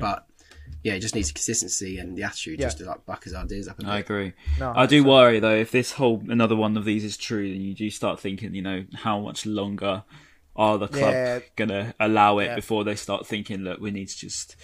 but 0.00 0.26
yeah, 0.82 0.94
he 0.94 1.00
just 1.00 1.14
needs 1.14 1.32
consistency 1.32 1.98
and 1.98 2.16
the 2.16 2.22
attitude 2.22 2.58
just 2.60 2.78
to 2.78 2.84
like 2.84 3.04
buck 3.06 3.24
his 3.24 3.34
ideas 3.34 3.68
up. 3.68 3.78
A 3.78 3.82
bit. 3.82 3.88
I 3.90 3.98
agree. 3.98 4.32
No, 4.58 4.72
I 4.74 4.86
do 4.86 5.02
worry 5.04 5.40
though 5.40 5.54
if 5.56 5.70
this 5.70 5.92
whole 5.92 6.22
another 6.28 6.56
one 6.56 6.76
of 6.76 6.84
these 6.84 7.04
is 7.04 7.16
true, 7.16 7.48
then 7.50 7.60
you 7.60 7.74
do 7.74 7.90
start 7.90 8.20
thinking, 8.20 8.54
you 8.54 8.62
know, 8.62 8.84
how 8.94 9.20
much 9.20 9.46
longer 9.46 10.04
are 10.56 10.78
the 10.78 10.88
club 10.88 11.12
Yeah. 11.12 11.38
gonna 11.56 11.94
allow 11.98 12.38
it 12.38 12.44
Yeah. 12.46 12.54
before 12.56 12.84
they 12.84 12.94
start 12.96 13.26
thinking, 13.26 13.60
look, 13.60 13.80
we 13.80 13.90
need 13.90 14.08
to 14.08 14.16
just 14.16 14.56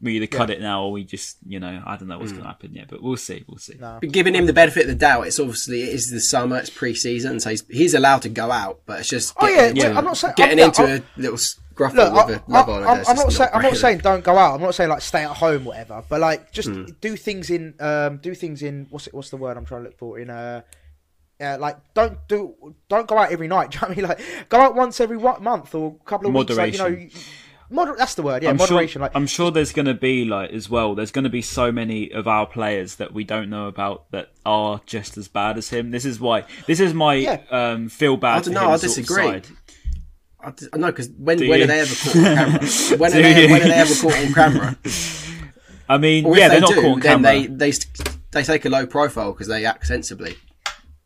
we 0.00 0.14
either 0.14 0.28
cut 0.28 0.48
it 0.48 0.60
now 0.60 0.84
or 0.84 0.92
we 0.92 1.02
just, 1.02 1.38
you 1.44 1.58
know, 1.58 1.82
I 1.84 1.96
don't 1.96 2.06
know 2.06 2.16
Mm. 2.18 2.20
what's 2.20 2.30
gonna 2.32 2.46
happen 2.46 2.72
yet, 2.72 2.86
but 2.88 3.02
we'll 3.02 3.16
see, 3.16 3.42
we'll 3.48 3.58
see. 3.58 3.74
But 3.80 4.00
giving 4.12 4.32
him 4.34 4.46
the 4.46 4.52
benefit 4.52 4.82
of 4.82 4.88
the 4.88 4.94
doubt, 4.94 5.26
it's 5.26 5.40
obviously 5.40 5.82
it 5.82 5.88
is 5.88 6.08
the 6.10 6.20
summer, 6.20 6.56
it's 6.58 6.70
pre-season, 6.70 7.40
so 7.40 7.50
he's, 7.50 7.64
he's 7.68 7.94
allowed 7.94 8.22
to 8.22 8.28
go 8.28 8.52
out, 8.52 8.82
but 8.86 9.00
it's 9.00 9.08
just 9.08 9.34
Oh, 9.38 9.46
getting 9.48 9.56
yeah, 9.76 9.82
into, 9.86 9.88
wait, 9.90 9.96
I'm 9.98 10.04
not 10.04 10.16
saying- 10.16 10.34
getting 10.36 10.60
I'm- 10.60 10.68
into 10.68 10.82
I'm- 10.82 11.02
a 11.16 11.20
little 11.20 11.38
scruffle 11.78 11.94
Look, 11.94 12.12
I, 12.12 12.26
with 12.26 12.36
a 12.48 12.50
love 12.50 12.68
island. 12.68 12.84
am 12.86 12.90
I'm 12.90 13.04
just 13.04 13.16
not 13.16 13.32
saying 13.32 13.50
I'm 13.54 13.62
not 13.62 13.76
saying 13.76 13.98
don't 13.98 14.24
go 14.24 14.36
out. 14.38 14.54
I'm 14.54 14.60
not 14.62 14.74
saying 14.74 14.90
like 14.90 15.00
stay 15.02 15.24
at 15.24 15.36
home, 15.36 15.64
whatever. 15.64 16.02
But 16.08 16.20
like 16.20 16.50
just 16.52 16.68
Hmm. 16.68 16.84
do 17.00 17.16
things 17.16 17.50
in 17.50 17.74
um 17.80 18.18
do 18.18 18.34
things 18.34 18.62
in 18.62 18.86
what's 18.90 19.06
it 19.06 19.14
what's 19.14 19.30
the 19.30 19.36
word 19.36 19.56
I'm 19.56 19.64
trying 19.64 19.82
to 19.82 19.88
look 19.90 19.98
for 19.98 20.18
in 20.18 20.30
uh 20.30 20.62
Uh, 21.40 21.56
like 21.60 21.76
don't 21.94 22.18
do 22.26 22.74
don't 22.88 23.06
go 23.06 23.16
out 23.16 23.30
every 23.30 23.46
night. 23.48 23.70
Do 23.72 23.76
you 23.76 23.80
know 23.82 23.88
what 23.88 23.92
I 23.92 24.00
mean? 24.00 24.08
Like 24.08 24.48
go 24.48 24.60
out 24.60 24.74
once 24.74 25.00
every 25.00 25.16
one 25.16 25.42
month 25.42 25.74
or 25.74 25.96
a 26.00 26.04
couple 26.04 26.26
of 26.28 26.34
weeks. 26.34 26.56
Like, 26.56 26.72
you 26.72 26.78
know, 26.78 26.84
Moderation. 26.90 27.10
moder- 27.70 27.94
that's 27.96 28.14
the 28.16 28.22
word. 28.22 28.42
Yeah, 28.42 28.50
I'm 28.50 28.56
moderation. 28.56 28.98
Sure, 28.98 29.02
like 29.02 29.12
I'm 29.14 29.26
sure 29.28 29.52
there's 29.52 29.72
going 29.72 29.86
to 29.86 29.94
be 29.94 30.24
like 30.24 30.50
as 30.50 30.68
well. 30.68 30.96
There's 30.96 31.12
going 31.12 31.24
to 31.24 31.30
be 31.30 31.42
so 31.42 31.70
many 31.70 32.10
of 32.10 32.26
our 32.26 32.44
players 32.44 32.96
that 32.96 33.14
we 33.14 33.22
don't 33.22 33.50
know 33.50 33.68
about 33.68 34.10
that 34.10 34.30
are 34.44 34.80
just 34.84 35.16
as 35.16 35.28
bad 35.28 35.58
as 35.58 35.68
him. 35.68 35.92
This 35.92 36.04
is 36.04 36.18
why. 36.18 36.44
This 36.66 36.80
is 36.80 36.92
my 36.92 37.14
Yeah. 37.14 37.40
um, 37.52 37.88
feel 37.88 38.16
bad. 38.16 38.38
I 38.38 38.40
don't 38.42 38.54
know, 38.54 38.60
I 38.72 38.76
sort 38.76 38.98
of 38.98 39.06
disagree. 39.06 39.42
I 40.40 40.52
I 40.72 40.76
know 40.78 40.86
because 40.88 41.10
when 41.10 41.38
when 41.48 41.62
are 41.62 41.66
they 41.66 41.80
ever 41.80 41.94
caught 41.94 42.16
on 42.16 42.22
camera? 42.34 42.60
When 42.98 43.12
are, 43.12 43.16
Do 43.16 43.22
they, 43.22 43.46
when 43.50 43.62
are 43.62 43.68
they 43.68 43.72
ever 43.74 43.94
caught 43.94 44.14
on 44.26 44.32
camera? 44.34 44.78
I 45.88 45.98
mean, 45.98 46.26
Or 46.26 46.36
yeah, 46.36 46.48
they 46.48 46.54
they're 46.54 46.60
not 46.60 46.74
do, 46.74 46.82
caught 46.82 46.92
on 46.92 47.00
then 47.00 47.22
camera. 47.22 47.40
they 47.56 47.70
they 47.70 47.78
they 48.30 48.42
take 48.42 48.64
a 48.64 48.68
low 48.68 48.86
profile 48.86 49.32
because 49.32 49.48
they 49.48 49.64
act 49.64 49.86
sensibly. 49.86 50.36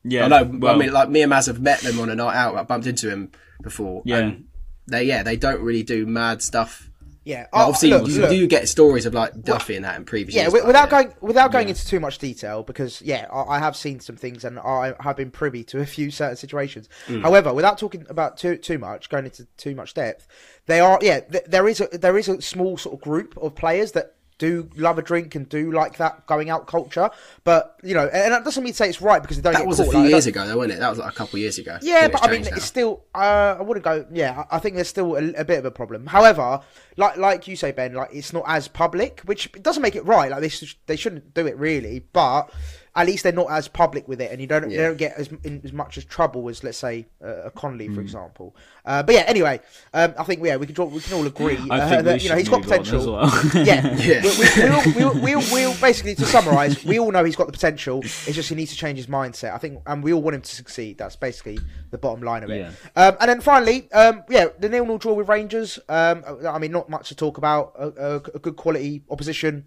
yeah, 0.04 0.24
I 0.24 0.28
know. 0.28 0.44
well, 0.58 0.74
I 0.74 0.78
mean, 0.78 0.92
like 0.92 1.08
me 1.08 1.22
and 1.22 1.32
Maz 1.32 1.46
have 1.46 1.60
met 1.60 1.80
them 1.80 2.00
on 2.00 2.10
a 2.10 2.14
night 2.14 2.34
out. 2.36 2.56
I 2.56 2.62
bumped 2.64 2.86
into 2.86 3.08
him 3.08 3.30
before. 3.62 4.02
Yeah. 4.04 4.18
And 4.18 4.44
they 4.88 5.04
yeah 5.04 5.22
they 5.22 5.36
don't 5.36 5.60
really 5.60 5.82
do 5.84 6.04
mad 6.06 6.42
stuff. 6.42 6.90
Yeah, 7.24 7.40
Like, 7.40 7.48
Oh, 7.52 7.58
obviously, 7.66 7.90
look, 7.90 8.08
you 8.08 8.20
look. 8.20 8.30
do 8.30 8.46
get 8.46 8.68
stories 8.68 9.06
of 9.06 9.14
like 9.14 9.40
Duffy 9.42 9.76
and 9.76 9.84
that 9.84 9.96
in 9.96 10.04
previous 10.04 10.34
yeah, 10.34 10.42
years. 10.42 10.52
wi- 10.52 10.62
but, 10.62 10.66
without 10.66 10.90
yeah. 10.92 11.02
going 11.04 11.14
without 11.20 11.52
going 11.52 11.68
into 11.68 11.86
too 11.86 12.00
much 12.00 12.18
detail, 12.18 12.62
because 12.62 13.00
yeah, 13.02 13.26
I, 13.32 13.56
I 13.56 13.58
have 13.60 13.76
seen 13.76 14.00
some 14.00 14.16
things 14.16 14.44
and 14.44 14.58
I 14.58 14.94
have 15.00 15.16
been 15.16 15.30
privy 15.30 15.62
to 15.64 15.80
a 15.80 15.86
few 15.86 16.10
certain 16.10 16.36
situations. 16.36 16.88
Mm. 17.06 17.22
However, 17.22 17.54
without 17.54 17.78
talking 17.78 18.06
about 18.08 18.36
too 18.38 18.56
too 18.56 18.78
much, 18.78 19.08
going 19.08 19.24
into 19.26 19.46
too 19.56 19.74
much 19.74 19.94
depth, 19.94 20.26
they 20.66 20.80
are 20.80 20.98
yeah, 21.02 21.20
th- 21.20 21.44
there 21.46 21.68
is 21.68 21.80
a 21.80 21.86
there 21.92 22.18
is 22.18 22.28
a 22.28 22.40
small 22.42 22.76
sort 22.76 22.94
of 22.96 23.00
group 23.00 23.36
of 23.36 23.54
players 23.54 23.92
that 23.92 24.14
do 24.42 24.68
love 24.74 24.98
a 24.98 25.02
drink 25.02 25.36
and 25.36 25.48
do 25.48 25.70
like 25.70 25.98
that 25.98 26.26
going 26.26 26.50
out 26.50 26.66
culture. 26.66 27.08
But 27.44 27.76
you 27.84 27.94
know, 27.94 28.08
and 28.08 28.32
that 28.32 28.42
doesn't 28.42 28.64
mean 28.64 28.72
to 28.72 28.76
say 28.76 28.88
it's 28.88 29.00
right 29.00 29.22
because 29.22 29.36
they 29.36 29.42
don't. 29.42 29.52
That 29.52 29.60
get 29.60 29.68
was 29.68 29.78
a 29.78 29.84
few 29.84 30.00
Like, 30.00 30.10
years 30.10 30.26
ago, 30.26 30.44
though, 30.46 30.56
wasn't 30.56 30.74
it? 30.74 30.80
That 30.80 30.90
was 30.90 30.98
like 30.98 31.12
a 31.12 31.14
couple 31.14 31.36
of 31.36 31.42
years 31.42 31.58
ago. 31.58 31.78
Yeah, 31.80 32.08
but 32.08 32.26
I 32.26 32.30
mean, 32.32 32.42
now. 32.42 32.50
it's 32.56 32.64
still. 32.64 33.04
Uh, 33.14 33.56
I 33.58 33.62
wouldn't 33.62 33.84
go. 33.84 34.04
Yeah, 34.12 34.44
I 34.50 34.56
I 34.56 34.58
think 34.58 34.74
there's 34.74 34.88
still 34.88 35.14
a, 35.14 35.32
a 35.34 35.44
bit 35.44 35.60
of 35.60 35.64
a 35.64 35.70
problem. 35.70 36.06
However, 36.06 36.60
like 36.96 37.16
like 37.18 37.46
you 37.46 37.54
say, 37.54 37.70
Ben, 37.70 37.94
like 37.94 38.10
it's 38.12 38.32
not 38.32 38.42
as 38.48 38.66
public, 38.66 39.20
which 39.26 39.50
doesn't 39.62 39.82
make 39.82 39.94
it 39.94 40.04
right. 40.04 40.28
Like 40.28 40.40
they 40.40 40.48
sh- 40.48 40.76
they 40.86 40.96
shouldn't 40.96 41.34
do 41.34 41.46
it 41.46 41.56
really, 41.56 42.00
but 42.12 42.50
at 42.94 43.06
least 43.06 43.22
they're 43.22 43.32
not 43.32 43.50
as 43.50 43.68
public 43.68 44.06
with 44.06 44.20
it, 44.20 44.30
and 44.30 44.40
you 44.40 44.46
don't 44.46 44.68
they 44.68 44.76
don't 44.76 44.98
get 44.98 45.14
as 45.16 45.28
in 45.44 45.60
as 45.64 45.72
much 45.72 45.96
as 45.96 46.04
trouble 46.04 46.48
as 46.50 46.62
let's 46.62 46.76
say 46.76 47.06
uh, 47.24 47.44
a 47.44 47.50
Connolly, 47.50 47.86
Hmm. 47.86 47.94
for 47.94 48.00
example. 48.02 48.54
Uh, 48.84 49.02
but 49.02 49.14
yeah, 49.14 49.24
anyway, 49.26 49.60
um, 49.94 50.12
I 50.18 50.24
think 50.24 50.44
yeah 50.44 50.56
we 50.56 50.66
can 50.66 50.74
draw, 50.74 50.84
we 50.84 51.00
can 51.00 51.14
all 51.14 51.26
agree 51.26 51.56
uh, 51.70 52.02
that 52.02 52.22
you 52.22 52.28
know 52.28 52.36
he's 52.36 52.48
got 52.50 52.60
move 52.62 52.72
on 52.72 52.80
as 52.80 52.88
potential. 52.88 53.12
well. 53.14 53.64
Yeah, 53.64 53.96
Yeah. 53.96 54.22
We, 54.22 54.30
we, 54.38 54.94
we, 54.94 55.02
all, 55.02 55.14
we, 55.14 55.20
we, 55.20 55.34
all- 55.34 55.54
we 55.54 55.64
all 55.64 55.76
basically 55.80 56.14
to 56.16 56.24
summarise, 56.26 56.84
we 56.84 56.98
all 56.98 57.10
know 57.12 57.24
he's 57.24 57.36
got 57.36 57.46
the 57.46 57.52
potential. 57.52 58.00
It's 58.02 58.34
just 58.34 58.50
he 58.50 58.54
needs 58.54 58.72
to 58.72 58.76
change 58.76 58.98
his 58.98 59.06
mindset. 59.06 59.54
I 59.54 59.58
think, 59.58 59.80
and 59.86 60.02
we 60.04 60.12
all 60.12 60.20
want 60.22 60.34
him 60.36 60.42
to 60.42 60.54
succeed. 60.54 60.98
That's 60.98 61.16
basically 61.16 61.58
the 61.90 61.98
bottom 61.98 62.22
line 62.22 62.42
of 62.42 62.50
it. 62.50 62.58
Yeah. 62.58 62.70
Um, 62.94 63.16
and 63.20 63.30
then 63.30 63.40
finally, 63.40 63.90
um, 63.92 64.22
yeah, 64.28 64.48
the 64.58 64.68
nil-nil 64.68 64.98
draw 64.98 65.14
with 65.14 65.28
Rangers. 65.28 65.78
Um, 65.88 66.24
I 66.46 66.58
mean, 66.58 66.72
not 66.72 66.90
much 66.90 67.08
to 67.08 67.14
talk 67.16 67.38
about. 67.38 67.72
A, 67.78 67.86
a, 67.88 68.14
a 68.16 68.38
good 68.38 68.56
quality 68.56 69.02
opposition. 69.10 69.66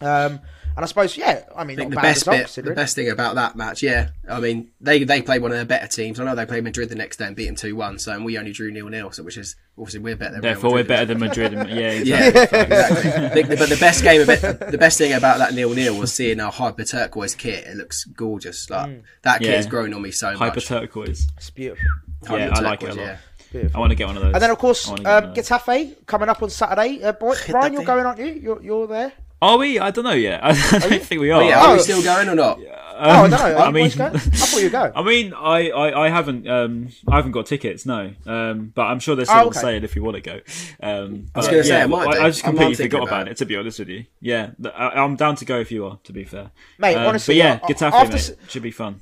Um, 0.00 0.40
and 0.76 0.84
I 0.84 0.86
suppose, 0.86 1.16
yeah, 1.16 1.44
I 1.56 1.64
mean, 1.64 1.78
I 1.78 1.82
think 1.82 1.90
not 1.90 1.96
the 1.96 1.96
bad 1.96 2.02
best 2.14 2.26
result, 2.26 2.54
bit, 2.56 2.64
the 2.64 2.74
best 2.74 2.94
thing 2.94 3.10
about 3.10 3.34
that 3.36 3.56
match, 3.56 3.82
yeah. 3.82 4.10
I 4.28 4.40
mean, 4.40 4.70
they 4.80 5.04
they 5.04 5.22
played 5.22 5.42
one 5.42 5.50
of 5.50 5.56
their 5.56 5.64
better 5.64 5.86
teams. 5.86 6.18
I 6.20 6.24
know 6.24 6.34
they 6.34 6.46
played 6.46 6.64
Madrid 6.64 6.88
the 6.88 6.94
next 6.94 7.16
day 7.18 7.26
and 7.26 7.36
beat 7.36 7.46
them 7.46 7.56
two 7.56 7.76
one. 7.76 7.98
So 7.98 8.12
and 8.12 8.24
we 8.24 8.38
only 8.38 8.52
drew 8.52 8.70
nil 8.70 8.88
nil. 8.88 9.10
So 9.12 9.22
which 9.22 9.36
is 9.36 9.56
obviously 9.78 10.00
we're 10.00 10.16
better. 10.16 10.32
Than 10.32 10.40
Therefore, 10.42 10.70
we're 10.70 10.76
Madrid. 10.84 10.88
better 10.88 11.04
than 11.06 11.18
Madrid. 11.18 11.52
and- 11.54 11.68
Yeah, 11.70 11.92
Yeah, 12.04 12.28
exactly. 12.28 12.58
exactly. 12.60 13.42
The- 13.42 13.56
but 13.56 13.68
the 13.68 13.76
best 13.76 14.02
game 14.02 14.20
of 14.22 14.28
it, 14.28 14.40
the 14.70 14.78
best 14.78 14.98
thing 14.98 15.12
about 15.12 15.38
that 15.38 15.54
nil 15.54 15.74
nil 15.74 15.98
was 15.98 16.12
seeing 16.12 16.40
our 16.40 16.52
hyper 16.52 16.84
turquoise 16.84 17.34
kit. 17.34 17.64
It 17.66 17.76
looks 17.76 18.04
gorgeous. 18.04 18.68
Like 18.70 18.88
Mm. 18.90 19.02
that 19.22 19.38
kit 19.40 19.48
Yeah. 19.50 19.56
has 19.56 19.66
grown 19.66 19.92
on 19.94 20.02
me 20.02 20.10
so 20.10 20.28
Hyper 20.36 20.56
much. 20.56 20.68
Hyper 20.68 20.86
turquoise. 20.86 21.26
It's 21.36 21.50
beautiful. 21.50 21.84
Hyper 22.26 22.38
Yeah, 22.38 22.50
I 22.54 22.60
like 22.60 22.82
it 22.82 22.90
a 22.90 22.94
lot. 22.94 23.18
yeah. 23.52 23.68
I 23.74 23.78
want 23.78 23.90
to 23.90 23.94
get 23.96 24.06
one 24.06 24.16
of 24.16 24.22
those. 24.22 24.32
And 24.32 24.42
then, 24.42 24.50
of 24.50 24.56
course, 24.58 24.86
get 24.88 25.04
one 25.04 25.24
um. 25.24 25.34
Getafe 25.34 26.06
coming 26.06 26.30
up 26.30 26.42
on 26.42 26.48
Saturday. 26.48 27.02
Uh, 27.04 27.12
boy, 27.12 27.34
Brian, 27.48 27.74
you're 27.74 27.84
going, 27.84 28.06
aren't 28.06 28.18
you? 28.18 28.26
You're, 28.26 28.62
you're 28.62 28.86
there. 28.86 29.12
Are 29.42 29.58
we? 29.58 29.78
I 29.78 29.90
don't 29.90 30.04
know 30.04 30.12
yet. 30.12 30.40
I 30.44 30.52
don't 30.52 31.02
think 31.02 31.20
we 31.20 31.30
are. 31.30 31.40
But 31.40 31.46
yeah, 31.48 31.60
are 31.60 31.70
Oh. 31.70 31.72
we 31.74 31.78
still 31.80 32.02
going 32.02 32.28
or 32.28 32.34
not? 32.36 32.58
oh, 32.60 32.64
I 32.96 33.28
don't 33.28 33.30
know. 33.30 33.36
Are 33.36 33.56
I 33.56 33.66
you 33.66 33.72
mean, 33.72 33.90
going? 33.90 34.14
I 34.14 34.18
thought 34.18 34.58
you 34.60 34.66
were 34.66 34.70
going. 34.70 34.92
I 34.96 35.02
mean, 35.02 35.34
I, 35.34 35.70
I, 35.70 36.04
I 36.06 36.08
haven't 36.10 36.48
um 36.48 36.88
I 37.08 37.16
haven't 37.16 37.32
got 37.32 37.46
tickets, 37.46 37.84
no. 37.84 38.12
Um, 38.24 38.72
but 38.74 38.82
I'm 38.82 39.00
sure 39.00 39.16
there's 39.16 39.28
Oh, 39.28 39.32
still 39.32 39.40
on 39.40 39.46
okay. 39.48 39.60
sale 39.60 39.84
if 39.84 39.96
you 39.96 40.02
want 40.04 40.14
to 40.16 40.20
go. 40.22 40.40
Um, 40.80 41.26
I 41.34 41.38
was 41.40 41.48
gonna 41.48 41.64
say, 41.64 41.82
I 41.82 41.86
might 41.86 42.12
do. 42.12 42.18
I, 42.20 42.30
just 42.30 42.44
I'm- 42.44 42.54
I'm 42.54 42.58
completely 42.58 42.84
forgot 42.86 43.02
about 43.02 43.08
about 43.22 43.28
it. 43.28 43.30
it. 43.32 43.36
To 43.38 43.44
be 43.46 43.56
honest 43.56 43.78
with 43.80 43.88
you, 43.88 44.04
yeah, 44.20 44.50
I, 44.74 44.90
I'm 45.02 45.16
down 45.16 45.34
to 45.36 45.44
go 45.44 45.58
if 45.58 45.72
you 45.72 45.86
are. 45.86 45.98
To 46.04 46.12
be 46.12 46.24
fair, 46.24 46.52
Mate, 46.78 46.94
Um, 46.94 47.06
honestly, 47.08 47.34
but 47.34 47.36
yeah, 47.38 47.58
I- 47.62 47.66
I- 47.66 47.68
Getafe 47.72 47.92
after 47.92 48.08
mate, 48.12 48.14
s- 48.14 48.32
should 48.48 48.62
be 48.62 48.70
fun. 48.70 49.00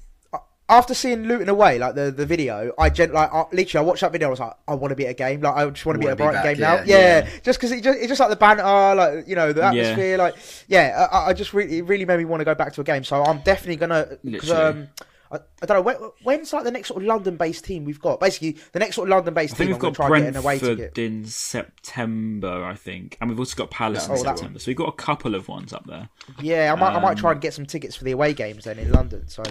After 0.71 0.95
seeing 0.95 1.25
Luton 1.25 1.49
away, 1.49 1.79
like 1.79 1.95
the, 1.95 2.11
the 2.11 2.25
video, 2.25 2.73
I 2.79 2.89
gen- 2.91 3.13
like 3.13 3.31
I, 3.33 3.45
literally 3.53 3.85
I 3.85 3.87
watched 3.87 4.01
that 4.03 4.13
video. 4.13 4.29
I 4.29 4.31
was 4.31 4.41
like, 4.41 4.55
I 4.69 4.75
want 4.75 4.91
to 4.93 4.97
be 4.97 5.07
at 5.07 5.11
a 5.11 5.15
game. 5.15 5.41
Like 5.43 5.55
I 5.57 5.69
just 5.71 5.85
want 5.85 5.97
to 5.97 6.01
be 6.01 6.07
at 6.07 6.13
a 6.13 6.17
Brighton 6.17 6.43
game 6.43 6.57
back, 6.61 6.87
now. 6.87 6.95
yeah, 6.97 7.19
Yeah, 7.25 7.31
just 7.43 7.59
because 7.59 7.73
it 7.73 7.83
just, 7.83 7.99
it's 7.99 8.09
just 8.09 8.21
like 8.21 8.31
the 8.31 8.37
banter, 8.37 8.63
like 8.95 9.29
you 9.29 9.35
know 9.37 9.53
the 9.53 9.63
atmosphere. 9.65 10.17
Like 10.19 10.37
yeah, 10.69 11.09
I, 11.13 11.31
I 11.31 11.33
just 11.33 11.53
really 11.53 11.79
it 11.79 11.83
really 11.87 12.05
made 12.07 12.19
me 12.19 12.25
want 12.25 12.41
to 12.41 12.45
go 12.45 12.55
back 12.55 12.73
to 12.75 12.81
a 12.81 12.85
game. 12.85 13.05
So 13.05 13.23
I'm 13.23 13.41
definitely 13.41 13.77
gonna. 13.77 14.17
'cause, 14.41 14.51
um, 14.71 14.89
I, 15.33 15.37
I 15.63 15.67
don't 15.67 15.77
know 15.77 15.83
when, 15.83 15.97
when's 16.25 16.53
like 16.53 16.65
the 16.65 16.71
next 16.73 16.89
sort 16.89 17.03
of 17.03 17.07
London-based 17.07 17.65
team 17.65 17.85
we've 17.85 18.01
got. 18.01 18.19
Basically, 18.19 18.57
the 18.73 18.79
next 18.81 18.97
sort 18.97 19.09
of 19.09 19.11
London-based 19.11 19.57
team. 19.57 19.69
we've 19.69 19.79
got 19.79 19.95
try 19.95 20.09
get 20.09 20.29
an 20.29 20.37
away 20.37 20.59
Brentford 20.59 20.79
ticket. 20.95 20.99
in 20.99 21.25
September, 21.25 22.65
I 22.65 22.75
think, 22.75 23.17
and 23.21 23.31
we've 23.31 23.39
also 23.39 23.57
got 23.57 23.71
Palace 23.71 24.07
Oh, 24.09 24.15
in 24.15 24.19
September. 24.19 24.59
So 24.59 24.69
we've 24.69 24.77
got 24.77 24.89
a 24.89 24.93
couple 24.97 25.35
of 25.35 25.49
ones 25.49 25.73
up 25.73 25.87
there. 25.87 26.09
Yeah, 26.43 26.73
I 26.73 26.79
might 26.81 26.95
I 26.97 27.01
might 27.01 27.11
Um, 27.13 27.17
try 27.17 27.33
and 27.33 27.41
get 27.41 27.55
some 27.55 27.67
tickets 27.67 27.95
for 27.97 28.05
the 28.05 28.11
away 28.13 28.35
games 28.35 28.65
then 28.65 28.79
in 28.79 28.91
London. 28.91 29.29
So 29.29 29.43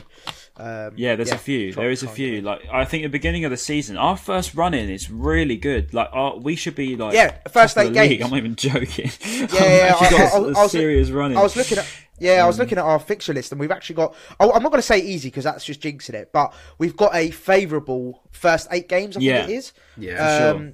um, 0.57 0.93
Yeah, 0.95 1.15
there's 1.15 1.31
a 1.31 1.37
few. 1.37 1.73
there 1.73 1.89
is 1.91 2.03
a 2.03 2.07
few. 2.07 2.35
get 2.35 2.43
Like 2.43 2.61
I 2.71 2.85
think 2.85 3.03
the 3.03 3.09
beginning 3.09 3.45
of 3.45 3.51
the 3.51 3.57
season, 3.57 3.97
our 3.97 4.17
first 4.17 4.55
run 4.55 4.73
in 4.73 4.89
is 4.89 5.09
really 5.09 5.57
good. 5.57 5.93
Like 5.93 6.09
our, 6.11 6.37
we 6.37 6.55
should 6.55 6.75
be 6.75 6.95
like 6.95 7.13
Yeah, 7.13 7.37
first 7.49 7.77
eight 7.77 7.93
the 7.93 8.01
league. 8.01 8.21
I'm 8.21 8.29
not 8.31 8.37
even 8.37 8.55
joking. 8.55 9.11
Yeah, 9.23 9.47
yeah, 9.51 9.95
I've 9.99 10.07
I- 10.07 10.09
got 10.09 10.19
I- 10.19 10.37
a- 10.37 10.41
I- 10.41 10.63
was- 10.63 10.71
serious 10.71 11.09
run 11.09 11.31
in. 11.31 11.37
I 11.37 11.41
was 11.43 11.55
looking 11.55 11.77
at 11.77 11.87
yeah, 12.19 12.43
I 12.43 12.47
was 12.47 12.57
looking 12.59 12.77
at 12.77 12.83
our 12.83 12.99
fixture 12.99 13.33
list, 13.33 13.51
and 13.51 13.59
we've 13.59 13.71
actually 13.71 13.95
got. 13.95 14.15
Oh, 14.39 14.51
I'm 14.51 14.63
not 14.63 14.69
going 14.71 14.81
to 14.81 14.87
say 14.87 14.99
easy 14.99 15.29
because 15.29 15.43
that's 15.43 15.63
just 15.65 15.81
jinxing 15.81 16.13
it, 16.13 16.31
but 16.33 16.53
we've 16.77 16.95
got 16.95 17.15
a 17.15 17.31
favourable 17.31 18.23
first 18.31 18.67
eight 18.71 18.87
games. 18.89 19.17
I 19.17 19.19
Yeah. 19.21 19.37
think 19.39 19.49
it 19.49 19.53
is. 19.55 19.73
Yeah, 19.97 20.53
for 20.53 20.57
Um, 20.57 20.73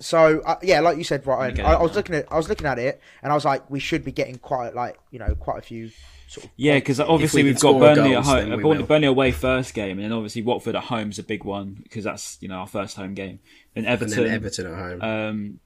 So 0.00 0.40
uh, 0.46 0.56
yeah, 0.62 0.80
like 0.80 0.96
you 0.96 1.04
said, 1.04 1.26
Ryan, 1.26 1.54
get 1.54 1.66
I, 1.66 1.72
I 1.74 1.82
was 1.82 1.96
looking 1.96 2.14
at 2.14 2.30
I 2.30 2.36
was 2.36 2.48
looking 2.48 2.66
at 2.66 2.78
it, 2.78 3.00
and 3.22 3.32
I 3.32 3.34
was 3.34 3.44
like, 3.44 3.68
we 3.70 3.80
should 3.80 4.04
be 4.04 4.12
getting 4.12 4.36
quite 4.38 4.74
like 4.74 4.96
you 5.10 5.18
know 5.18 5.34
quite 5.34 5.58
a 5.58 5.62
few 5.62 5.90
sort 6.28 6.44
of 6.44 6.50
Yeah, 6.56 6.74
because 6.76 7.00
obviously 7.00 7.42
we 7.42 7.48
we've 7.50 7.54
got 7.56 7.60
score 7.70 7.80
Burnley 7.80 8.14
at 8.14 8.24
home, 8.24 8.62
Burnley. 8.62 8.82
Burnley 8.84 9.06
away 9.08 9.32
first 9.32 9.74
game, 9.74 9.98
and 9.98 10.04
then 10.04 10.12
obviously 10.12 10.42
Watford 10.42 10.76
at 10.76 10.84
home 10.84 11.10
is 11.10 11.18
a 11.18 11.24
big 11.24 11.42
one 11.42 11.78
because 11.82 12.04
that's 12.04 12.38
you 12.40 12.46
know 12.48 12.56
our 12.56 12.66
first 12.68 12.96
home 12.96 13.14
game. 13.14 13.40
Then 13.74 13.84
And 13.84 13.86
Everton, 13.92 14.22
then 14.24 14.34
Everton 14.34 14.66
at 14.66 14.78
home. 14.78 15.02
um, 15.02 15.60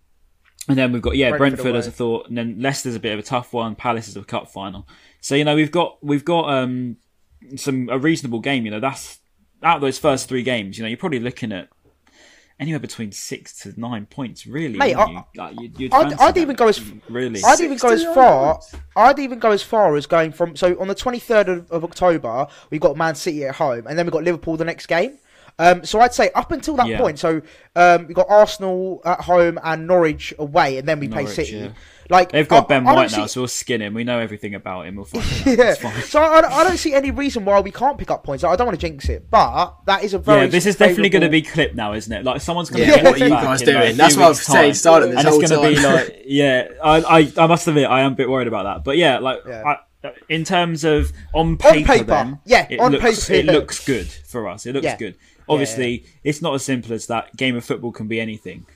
and 0.69 0.79
then 0.79 0.93
we've 0.93 1.03
got 1.03 1.15
yeah 1.17 1.29
Brentford 1.29 1.59
Brentford, 1.65 1.77
as 1.77 1.87
away. 1.87 1.93
a 1.93 1.97
thought, 1.97 2.29
and 2.29 2.39
then 2.39 2.57
Leicester's 2.59 2.95
a 2.95 3.01
bit 3.01 3.13
of 3.13 3.19
a 3.19 3.23
tough 3.23 3.53
one. 3.53 3.75
Palace 3.75 4.09
is 4.09 4.17
a 4.17 4.23
cup 4.25 4.49
final, 4.51 4.87
so 5.23 5.35
you 5.35 5.45
know 5.45 5.55
we've 5.55 5.71
got 5.73 5.97
we've 6.05 6.25
got 6.25 6.51
um 6.53 6.99
some 7.57 7.89
a 7.89 7.99
reasonable 7.99 8.41
game. 8.41 8.67
You 8.67 8.73
know 8.73 8.81
that's 8.81 9.21
out 9.63 9.77
of 9.77 9.81
those 9.81 9.99
first 9.99 10.29
three 10.29 10.43
games. 10.43 10.77
You 10.77 10.83
know 10.85 10.89
you're 10.89 10.99
probably 10.99 11.21
looking 11.21 11.53
at 11.53 11.69
anywhere 12.61 12.81
between 12.81 13.13
six 13.13 13.57
to 13.61 13.81
nine 13.81 14.07
points. 14.07 14.47
Really, 14.47 14.79
Mate, 14.79 14.95
I- 14.95 15.11
you? 15.11 15.25
Like, 15.37 15.61
you'd, 15.61 15.81
you'd 15.81 15.95
I'd, 15.95 16.13
I'd 16.15 16.37
even 16.37 16.57
go 16.57 16.69
as 16.69 16.81
really. 17.09 17.41
I'd 17.43 17.61
even 17.61 17.79
go 17.79 17.89
as 17.89 18.05
far. 18.05 18.55
points. 18.55 18.75
I'd 18.97 19.19
even 19.21 19.39
go 19.39 19.53
as 19.53 19.63
far 19.63 19.97
as 19.97 20.07
going 20.07 20.33
from. 20.33 20.57
So 20.57 20.79
on 20.81 20.89
the 20.89 20.95
23rd 20.95 21.49
of, 21.49 21.71
of 21.71 21.85
October, 21.85 22.47
we've 22.71 22.81
got 22.81 22.97
Man 22.97 23.15
City 23.15 23.45
at 23.45 23.55
home, 23.55 23.87
and 23.87 23.99
then 23.99 24.05
we've 24.07 24.13
got 24.13 24.25
Liverpool 24.25 24.57
the 24.57 24.65
next 24.65 24.87
game. 24.87 25.19
Um, 25.59 25.85
so 25.85 26.01
I'd 26.01 26.15
say 26.15 26.31
up 26.35 26.51
until 26.53 26.75
that 26.77 26.87
Yeah. 26.89 26.99
point, 26.99 27.19
so 27.19 27.43
um, 27.77 28.07
we 28.09 28.15
got 28.15 28.27
Arsenal 28.29 29.01
at 29.05 29.21
home 29.21 29.59
and 29.63 29.87
Norwich 29.87 30.35
away, 30.39 30.79
and 30.79 30.89
then 30.89 30.99
we 31.01 31.09
play 31.09 31.27
City. 31.27 31.57
yeah. 31.57 31.69
Like 32.11 32.33
They've 32.33 32.49
got 32.49 32.65
I- 32.65 32.67
Ben 32.67 32.83
I 32.83 32.91
don't 32.91 32.97
White 32.97 33.11
see- 33.13 33.17
now, 33.21 33.27
so 33.27 33.41
we'll 33.43 33.49
skin 33.49 33.81
him. 33.81 33.95
We 33.95 34.05
know 34.05 34.19
everything 34.19 34.55
about 34.55 34.87
him. 34.87 34.97
We'll 34.97 35.05
find 35.05 35.25
him. 35.25 35.59
Yeah. 35.59 35.71
It's 35.71 35.81
fine. 35.81 36.03
So 36.03 36.21
I, 36.21 36.39
I 36.41 36.65
don't 36.65 36.77
see 36.77 36.93
any 36.95 37.11
reason 37.11 37.45
why 37.45 37.61
we 37.61 37.71
can't 37.71 37.97
pick 37.97 38.11
up 38.11 38.25
points. 38.25 38.43
I 38.45 38.55
don't 38.57 38.67
want 38.67 38.79
to 38.79 38.87
jinx 38.87 39.09
it, 39.09 39.31
but 39.31 39.77
that 39.87 40.03
is 40.03 40.13
a 40.13 40.19
very 40.19 40.43
Yeah, 40.43 40.47
this 40.49 40.67
is 40.67 40.77
definitely 40.77 41.09
going 41.11 41.23
to 41.23 41.29
be 41.31 41.43
clipped 41.43 41.75
now, 41.77 41.93
isn't 41.95 42.13
it? 42.13 42.25
Like 42.25 42.41
someone's 42.41 42.69
going 42.71 42.85
to 42.85 42.89
Yeah, 42.91 42.97
get 42.97 43.05
what 43.05 43.15
are 43.21 43.25
you 43.25 43.31
back 43.31 43.45
guys 43.45 43.63
in, 43.63 43.69
like, 43.75 43.83
doing? 43.83 43.93
a 43.93 43.97
That's 43.97 44.17
what 44.17 44.25
I've 44.25 44.31
weeks' 44.31 44.47
saying, 44.47 44.71
time. 44.71 44.75
started 44.75 45.07
this 45.13 45.19
and 45.21 45.29
whole 45.29 45.41
it's 45.41 45.51
going 45.51 45.75
to 45.75 45.81
be 45.81 45.87
like, 45.87 46.23
yeah, 46.27 46.69
I, 46.83 46.97
I, 47.21 47.33
I 47.45 47.47
must 47.47 47.69
admit, 47.69 47.89
I 47.89 48.01
am 48.01 48.13
a 48.13 48.17
bit 48.17 48.29
worried 48.29 48.49
about 48.49 48.65
that. 48.65 48.85
But 48.85 48.97
yeah, 48.99 49.19
like, 49.21 49.39
Yeah. 49.47 49.63
I, 49.65 49.77
in 50.29 50.43
terms 50.43 50.83
of 50.83 51.13
on 51.33 51.57
paper, 51.57 51.87
paper, 51.87 52.05
then, 52.07 52.41
yeah, 52.45 52.67
it 52.69 52.81
on 52.81 52.91
looks, 52.91 53.29
paper, 53.29 53.39
it 53.39 53.47
looks 53.47 53.87
good 53.87 54.09
for 54.09 54.49
us. 54.49 54.67
It 54.67 54.73
looks 54.73 54.85
Yeah. 54.85 54.97
good. 54.97 55.17
Obviously, 55.49 56.05
it's 56.25 56.43
not 56.43 56.55
as 56.55 56.65
simple 56.65 56.93
as 56.93 57.07
that. 57.07 57.37
Game 57.37 57.57
of 57.57 57.65
football 57.65 57.93
can 57.93 58.09
be 58.09 58.21
anything. 58.21 58.67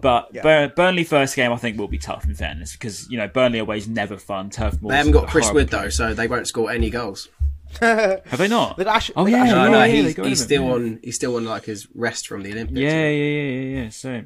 But 0.00 0.28
Yeah. 0.32 0.42
Bur- 0.42 0.72
Burnley 0.76 1.04
first 1.04 1.36
game, 1.36 1.52
I 1.52 1.56
think, 1.56 1.78
will 1.78 1.88
be 1.88 1.98
tough. 1.98 2.24
In 2.24 2.34
fairness, 2.34 2.72
because 2.72 3.08
you 3.10 3.16
know 3.16 3.28
Burnley 3.28 3.58
away 3.58 3.78
is 3.78 3.88
never 3.88 4.16
fun. 4.18 4.50
Turf 4.50 4.80
Moor. 4.82 4.90
they 4.90 4.98
haven't 4.98 5.12
got 5.12 5.28
Chris 5.28 5.50
Wood 5.52 5.68
though, 5.68 5.88
so 5.88 6.12
they 6.14 6.28
won't 6.28 6.46
score 6.46 6.70
any 6.70 6.90
goals. 6.90 7.28
Have 7.80 8.38
they 8.38 8.46
not? 8.48 8.76
They 8.76 8.84
Ash- 8.86 9.10
oh 9.16 9.26
yeah, 9.26 9.38
Ashley 9.38 9.48
yeah, 9.48 9.64
No, 9.64 9.70
no, 9.70 9.84
yeah, 9.84 9.86
he's, 9.86 10.16
he's 10.16 10.16
him, 10.16 10.34
still 10.36 10.62
yeah. 10.64 10.72
on. 10.72 11.00
He's 11.02 11.14
still 11.16 11.36
on 11.36 11.44
like 11.44 11.64
his 11.64 11.88
rest 11.94 12.28
from 12.28 12.42
the 12.42 12.52
Olympics. 12.52 12.78
Yeah, 12.78 13.08
yeah, 13.08 13.08
yeah, 13.08 13.50
yeah, 13.50 13.82
yeah. 13.82 13.88
So, 13.88 14.10
um, 14.14 14.24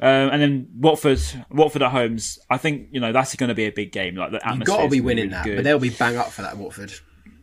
and 0.00 0.42
then 0.42 0.68
Watford, 0.78 1.20
Watford 1.50 1.82
at 1.82 1.90
homes. 1.90 2.38
I 2.50 2.58
think 2.58 2.88
you 2.92 3.00
know 3.00 3.12
that's 3.12 3.34
going 3.36 3.48
to 3.48 3.54
be 3.54 3.64
a 3.64 3.72
big 3.72 3.92
game. 3.92 4.16
Like 4.16 4.32
the 4.32 4.40
You've 4.44 4.64
got 4.64 4.82
to 4.82 4.88
be 4.88 5.00
winning 5.00 5.24
really 5.30 5.34
that, 5.34 5.44
good. 5.44 5.56
but 5.56 5.64
they'll 5.64 5.78
be 5.78 5.90
bang 5.90 6.16
up 6.16 6.30
for 6.30 6.42
that 6.42 6.56
Watford. 6.58 6.92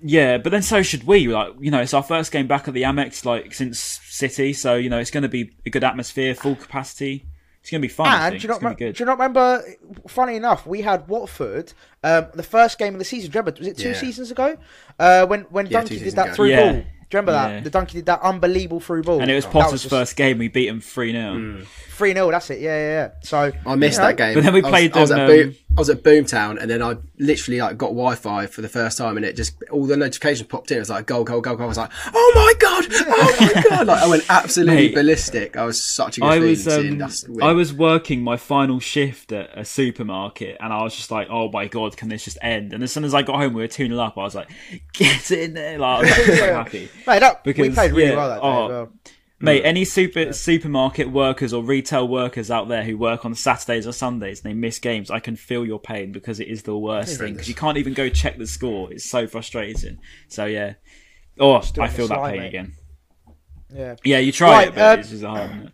Yeah, 0.01 0.38
but 0.38 0.51
then 0.51 0.62
so 0.62 0.81
should 0.81 1.05
we. 1.05 1.27
Like, 1.27 1.53
you 1.59 1.71
know, 1.71 1.81
it's 1.81 1.93
our 1.93 2.03
first 2.03 2.31
game 2.31 2.47
back 2.47 2.67
at 2.67 2.73
the 2.73 2.83
Amex, 2.83 3.25
like 3.25 3.53
since 3.53 3.79
City, 3.79 4.53
so 4.53 4.75
you 4.75 4.89
know 4.89 4.99
it's 4.99 5.12
going 5.12 5.23
to 5.23 5.29
be 5.29 5.51
a 5.65 5.69
good 5.69 5.83
atmosphere, 5.83 6.33
full 6.35 6.55
capacity. 6.55 7.25
It's 7.62 7.69
going 7.71 7.81
to 7.81 7.88
be 7.88 7.93
fun. 7.93 8.07
And 8.07 8.39
do 8.39 8.41
you, 8.41 8.47
not, 8.47 8.62
going 8.62 8.67
rem- 8.71 8.75
good. 8.77 8.95
do 8.95 9.01
you 9.01 9.05
not 9.05 9.17
remember? 9.19 9.62
Funny 10.07 10.38
enough, 10.38 10.65
we 10.65 10.81
had 10.81 11.07
Watford 11.09 11.73
um, 12.03 12.27
the 12.33 12.43
first 12.43 12.79
game 12.79 12.93
of 12.95 12.99
the 12.99 13.05
season. 13.05 13.29
Do 13.31 13.35
you 13.38 13.41
remember? 13.41 13.59
Was 13.59 13.67
it 13.67 13.77
two 13.77 13.89
Yeah. 13.89 13.95
seasons 13.95 14.31
ago? 14.31 14.55
Uh, 14.97 15.25
when 15.25 15.41
when 15.49 15.65
Yeah, 15.65 15.79
Donkey 15.79 15.99
did 15.99 16.15
that 16.15 16.27
ago. 16.27 16.35
through 16.35 16.49
Yeah. 16.51 16.71
ball. 16.71 16.73
Do 16.81 17.17
you 17.17 17.21
remember 17.21 17.31
Yeah. 17.33 17.47
that? 17.55 17.63
The 17.65 17.69
Donkey 17.71 17.93
did 17.97 18.05
that 18.05 18.21
unbelievable 18.21 18.79
through 18.79 19.03
ball. 19.03 19.19
and 19.21 19.29
it 19.29 19.35
was 19.35 19.43
That 19.45 19.51
Potter's 19.51 19.81
just 19.81 19.89
first 19.89 20.15
game. 20.15 20.38
We 20.38 20.47
beat 20.47 20.67
him 20.69 20.79
three 20.79 21.12
0 21.12 21.63
three 21.97 22.13
0 22.13 22.31
That's 22.31 22.49
it. 22.51 22.59
Yeah, 22.62 22.77
yeah, 22.77 22.88
yeah. 22.88 23.09
So 23.23 23.51
I 23.65 23.75
missed 23.75 23.97
you 23.97 24.03
know, 24.03 24.07
that 24.09 24.17
game. 24.17 24.33
But 24.35 24.43
then 24.43 24.53
we 24.53 24.59
I 24.62 24.63
was- 24.63 24.69
played 24.71 24.93
I 24.95 25.01
was, 25.01 25.12
at 25.12 25.27
Boom, 25.27 25.49
um, 25.49 25.55
I 25.77 25.82
was 25.82 25.89
at 25.89 26.03
Boomtown, 26.03 26.60
and 26.60 26.69
then 26.69 26.82
I 26.84 26.97
literally 27.19 27.62
like 27.62 27.77
got 27.77 27.88
Wi-Fi 27.88 28.47
for 28.47 28.62
the 28.62 28.67
first 28.67 28.97
time, 28.97 29.15
and 29.15 29.25
it 29.25 29.36
just 29.36 29.55
all 29.71 29.86
the 29.86 29.95
notifications 29.95 30.47
popped 30.47 30.71
in. 30.71 30.77
It 30.77 30.82
was 30.82 30.89
like 30.89 31.05
goal, 31.05 31.23
goal, 31.23 31.39
goal, 31.39 31.55
goal. 31.55 31.65
I 31.65 31.67
was 31.67 31.77
like, 31.77 31.91
oh 32.13 32.32
my 32.36 32.53
god, 32.60 32.86
oh 32.91 33.38
my 33.39 33.63
god! 33.69 33.88
Like 33.88 34.03
I 34.03 34.08
went 34.08 34.25
absolutely 34.29 34.75
Mate, 34.75 34.95
ballistic. 34.95 35.55
I 35.55 35.63
was 35.63 35.82
such 35.82 36.17
a 36.17 36.21
good 36.21 36.27
I 36.27 36.39
was 36.39 36.67
um. 36.67 37.41
I 37.41 37.53
was 37.53 37.73
working 37.73 38.23
my 38.23 38.36
final 38.36 38.79
shift 38.79 39.32
at 39.32 39.58
a 39.58 39.63
supermarket, 39.63 40.58
and 40.60 40.73
I 40.73 40.84
was 40.84 40.95
just 40.95 41.12
like, 41.12 41.27
"Oh 41.29 41.49
my 41.49 41.67
god, 41.67 41.95
can 41.95 42.10
this 42.10 42.25
just 42.25 42.39
end?" 42.41 42.73
And 42.73 42.84
as 42.84 42.91
soon 42.91 43.05
as 43.05 43.13
I 43.13 43.21
got 43.21 43.38
home, 43.38 43.53
we 43.53 43.62
were 43.62 43.67
two 43.67 43.88
0 43.88 43.99
up. 43.99 44.17
I 44.17 44.21
was 44.21 44.36
like, 44.36 44.49
"Get 44.93 45.32
in 45.32 45.53
there!" 45.53 45.77
Like, 45.77 46.05
I 46.05 46.27
was 46.29 46.39
so 46.39 46.53
happy. 46.53 46.89
Mate, 47.08 47.19
that, 47.19 47.45
we 47.45 47.53
played 47.53 47.91
really 47.91 48.10
yeah, 48.10 48.15
well 48.17 48.29
that 48.29 48.41
day 48.41 48.47
oh, 48.47 48.63
as 48.65 48.69
well. 48.69 48.91
Mate, 49.41 49.63
any 49.63 49.86
super 49.86 50.34
supermarket 50.34 51.10
workers 51.12 51.54
or 51.54 51.63
retail 51.63 52.08
workers 52.08 52.52
out 52.52 52.67
there 52.67 52.84
who 52.84 52.97
work 52.97 53.23
on 53.23 53.36
Saturdays 53.36 53.88
or 53.88 53.93
Sundays 53.93 54.43
and 54.43 54.52
they 54.52 54.54
miss 54.54 54.80
games, 54.80 55.10
I 55.10 55.19
can 55.19 55.36
feel 55.38 55.65
your 55.65 55.80
pain 55.80 56.12
because 56.12 56.39
it 56.39 56.49
is 56.49 56.63
the 56.63 56.78
worst 56.78 57.17
thing 57.19 57.34
because 57.34 57.47
you 57.47 57.56
can't 57.56 57.78
even 57.78 57.93
go 57.93 58.10
check 58.10 58.38
the 58.38 58.47
score. 58.47 58.91
It's 58.91 59.10
so 59.10 59.28
frustrating. 59.28 59.99
So 60.28 60.45
yeah, 60.45 60.73
oh, 61.39 61.56
I 61.80 61.88
feel 61.88 62.08
that 62.10 62.23
pain 62.30 62.39
mate. 62.39 62.47
again. 62.47 62.73
Yeah. 63.73 63.95
Yeah, 64.04 64.17
you 64.17 64.32
try 64.32 64.49
Right, 64.49 64.67
it, 64.69 64.75
but 64.75 64.93
um, 64.93 64.99
it's 64.99 65.10
just 65.10 65.23
hard. 65.23 65.71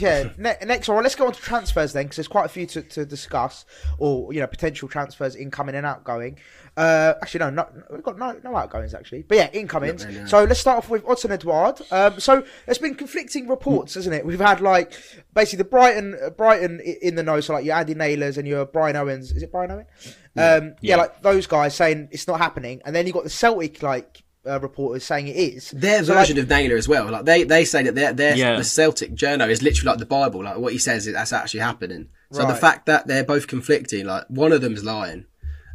Yeah. 0.00 0.30
Ne- 0.36 0.56
next, 0.64 0.88
right, 0.88 1.02
let's 1.02 1.14
go 1.14 1.26
on 1.26 1.32
to 1.32 1.40
transfers 1.40 1.92
then, 1.92 2.04
because 2.04 2.16
there's 2.16 2.28
quite 2.28 2.46
a 2.46 2.48
few 2.48 2.66
to, 2.66 2.82
to 2.82 3.06
discuss, 3.06 3.64
or 3.98 4.32
you 4.32 4.40
know, 4.40 4.46
potential 4.46 4.88
transfers 4.88 5.36
incoming 5.36 5.74
and 5.74 5.86
outgoing. 5.86 6.38
Uh, 6.76 7.14
actually, 7.22 7.40
no, 7.40 7.50
no, 7.50 7.66
we've 7.90 8.02
got 8.02 8.18
no 8.18 8.38
no 8.44 8.54
outgoings 8.54 8.92
actually, 8.92 9.22
but 9.22 9.38
yeah, 9.38 9.48
incomings. 9.52 10.02
Not 10.02 10.08
really, 10.08 10.20
no. 10.20 10.26
So 10.26 10.44
let's 10.44 10.60
start 10.60 10.78
off 10.78 10.90
with 10.90 11.04
Odsonne 11.04 11.30
Edouard. 11.30 11.80
Um, 11.90 12.20
so 12.20 12.44
there's 12.66 12.78
been 12.78 12.94
conflicting 12.94 13.48
reports, 13.48 13.94
hasn't 13.94 14.14
it? 14.14 14.26
We've 14.26 14.38
had 14.38 14.60
like 14.60 14.92
basically 15.32 15.58
the 15.58 15.70
Brighton 15.70 16.18
uh, 16.22 16.30
Brighton 16.30 16.80
in 16.80 17.14
the 17.14 17.22
know, 17.22 17.40
so 17.40 17.54
like 17.54 17.64
your 17.64 17.76
Andy 17.76 17.94
Naylors 17.94 18.36
and 18.36 18.46
your 18.46 18.66
Brian 18.66 18.94
Owens. 18.94 19.32
Is 19.32 19.42
it 19.42 19.50
Brian 19.50 19.70
Owen? 19.70 19.86
Um, 20.04 20.14
yeah. 20.34 20.62
Yeah. 20.82 20.96
like 20.96 21.22
those 21.22 21.46
guys 21.46 21.74
saying 21.74 22.08
it's 22.10 22.28
not 22.28 22.40
happening, 22.40 22.82
and 22.84 22.94
then 22.94 23.06
you 23.06 23.12
got 23.12 23.24
the 23.24 23.30
Celtic 23.30 23.82
like. 23.82 24.22
Uh, 24.48 24.60
reporters 24.60 25.04
saying 25.04 25.28
it 25.28 25.36
is 25.36 25.70
their 25.72 26.04
So, 26.04 26.14
like, 26.14 26.22
version 26.22 26.38
of 26.38 26.48
Naylor 26.48 26.76
as 26.76 26.88
well. 26.88 27.10
Like 27.10 27.24
they, 27.24 27.42
they 27.44 27.64
say 27.64 27.82
that 27.82 27.94
their, 27.94 28.12
their 28.12 28.36
Yeah. 28.36 28.56
the 28.56 28.64
Celtic 28.64 29.14
journo 29.14 29.48
is 29.48 29.62
literally 29.62 29.88
like 29.90 29.98
the 29.98 30.06
Bible. 30.06 30.44
Like 30.44 30.58
what 30.58 30.72
he 30.72 30.78
says 30.78 31.06
is 31.06 31.14
that's 31.14 31.32
actually 31.32 31.60
happening. 31.60 32.08
So 32.32 32.46
the 32.46 32.54
fact 32.54 32.86
that 32.86 33.06
they're 33.06 33.24
both 33.24 33.46
conflicting, 33.46 34.04
like 34.06 34.24
one 34.28 34.52
of 34.52 34.60
them's 34.60 34.84
lying, 34.84 35.26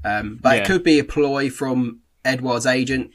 um, 0.05 0.39
but 0.41 0.55
Yeah. 0.55 0.61
it 0.63 0.67
could 0.67 0.83
be 0.83 0.99
a 0.99 1.03
ploy 1.03 1.49
from 1.49 1.99
Edouard's 2.25 2.65
agent 2.65 3.11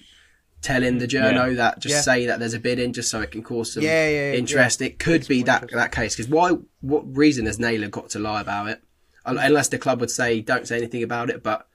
telling 0.62 0.98
the 0.98 1.06
journo 1.06 1.48
Yeah. 1.48 1.54
that 1.54 1.78
just 1.80 1.94
Yeah. 1.94 2.00
say 2.00 2.26
that 2.26 2.38
there's 2.38 2.54
a 2.54 2.58
bid 2.58 2.78
in 2.78 2.92
just 2.92 3.10
so 3.10 3.20
it 3.20 3.30
can 3.30 3.42
cause 3.42 3.72
some 3.74 3.82
Yeah, 3.82 4.08
yeah, 4.08 4.32
yeah, 4.32 4.38
interest. 4.38 4.80
It 4.82 4.98
could 4.98 5.28
be 5.28 5.42
that 5.44 5.70
that 5.72 5.92
case 5.92 6.16
because 6.16 6.28
why? 6.30 6.52
What 6.80 7.04
reason 7.16 7.46
has 7.46 7.58
Naylor 7.58 7.88
got 7.88 8.10
to 8.10 8.18
lie 8.18 8.40
about 8.40 8.68
it? 8.68 8.80
Unless 9.24 9.68
the 9.68 9.78
club 9.78 10.00
would 10.00 10.10
say 10.10 10.40
don't 10.40 10.66
say 10.66 10.76
anything 10.78 11.02
about 11.02 11.30
it, 11.30 11.42
but 11.42 11.66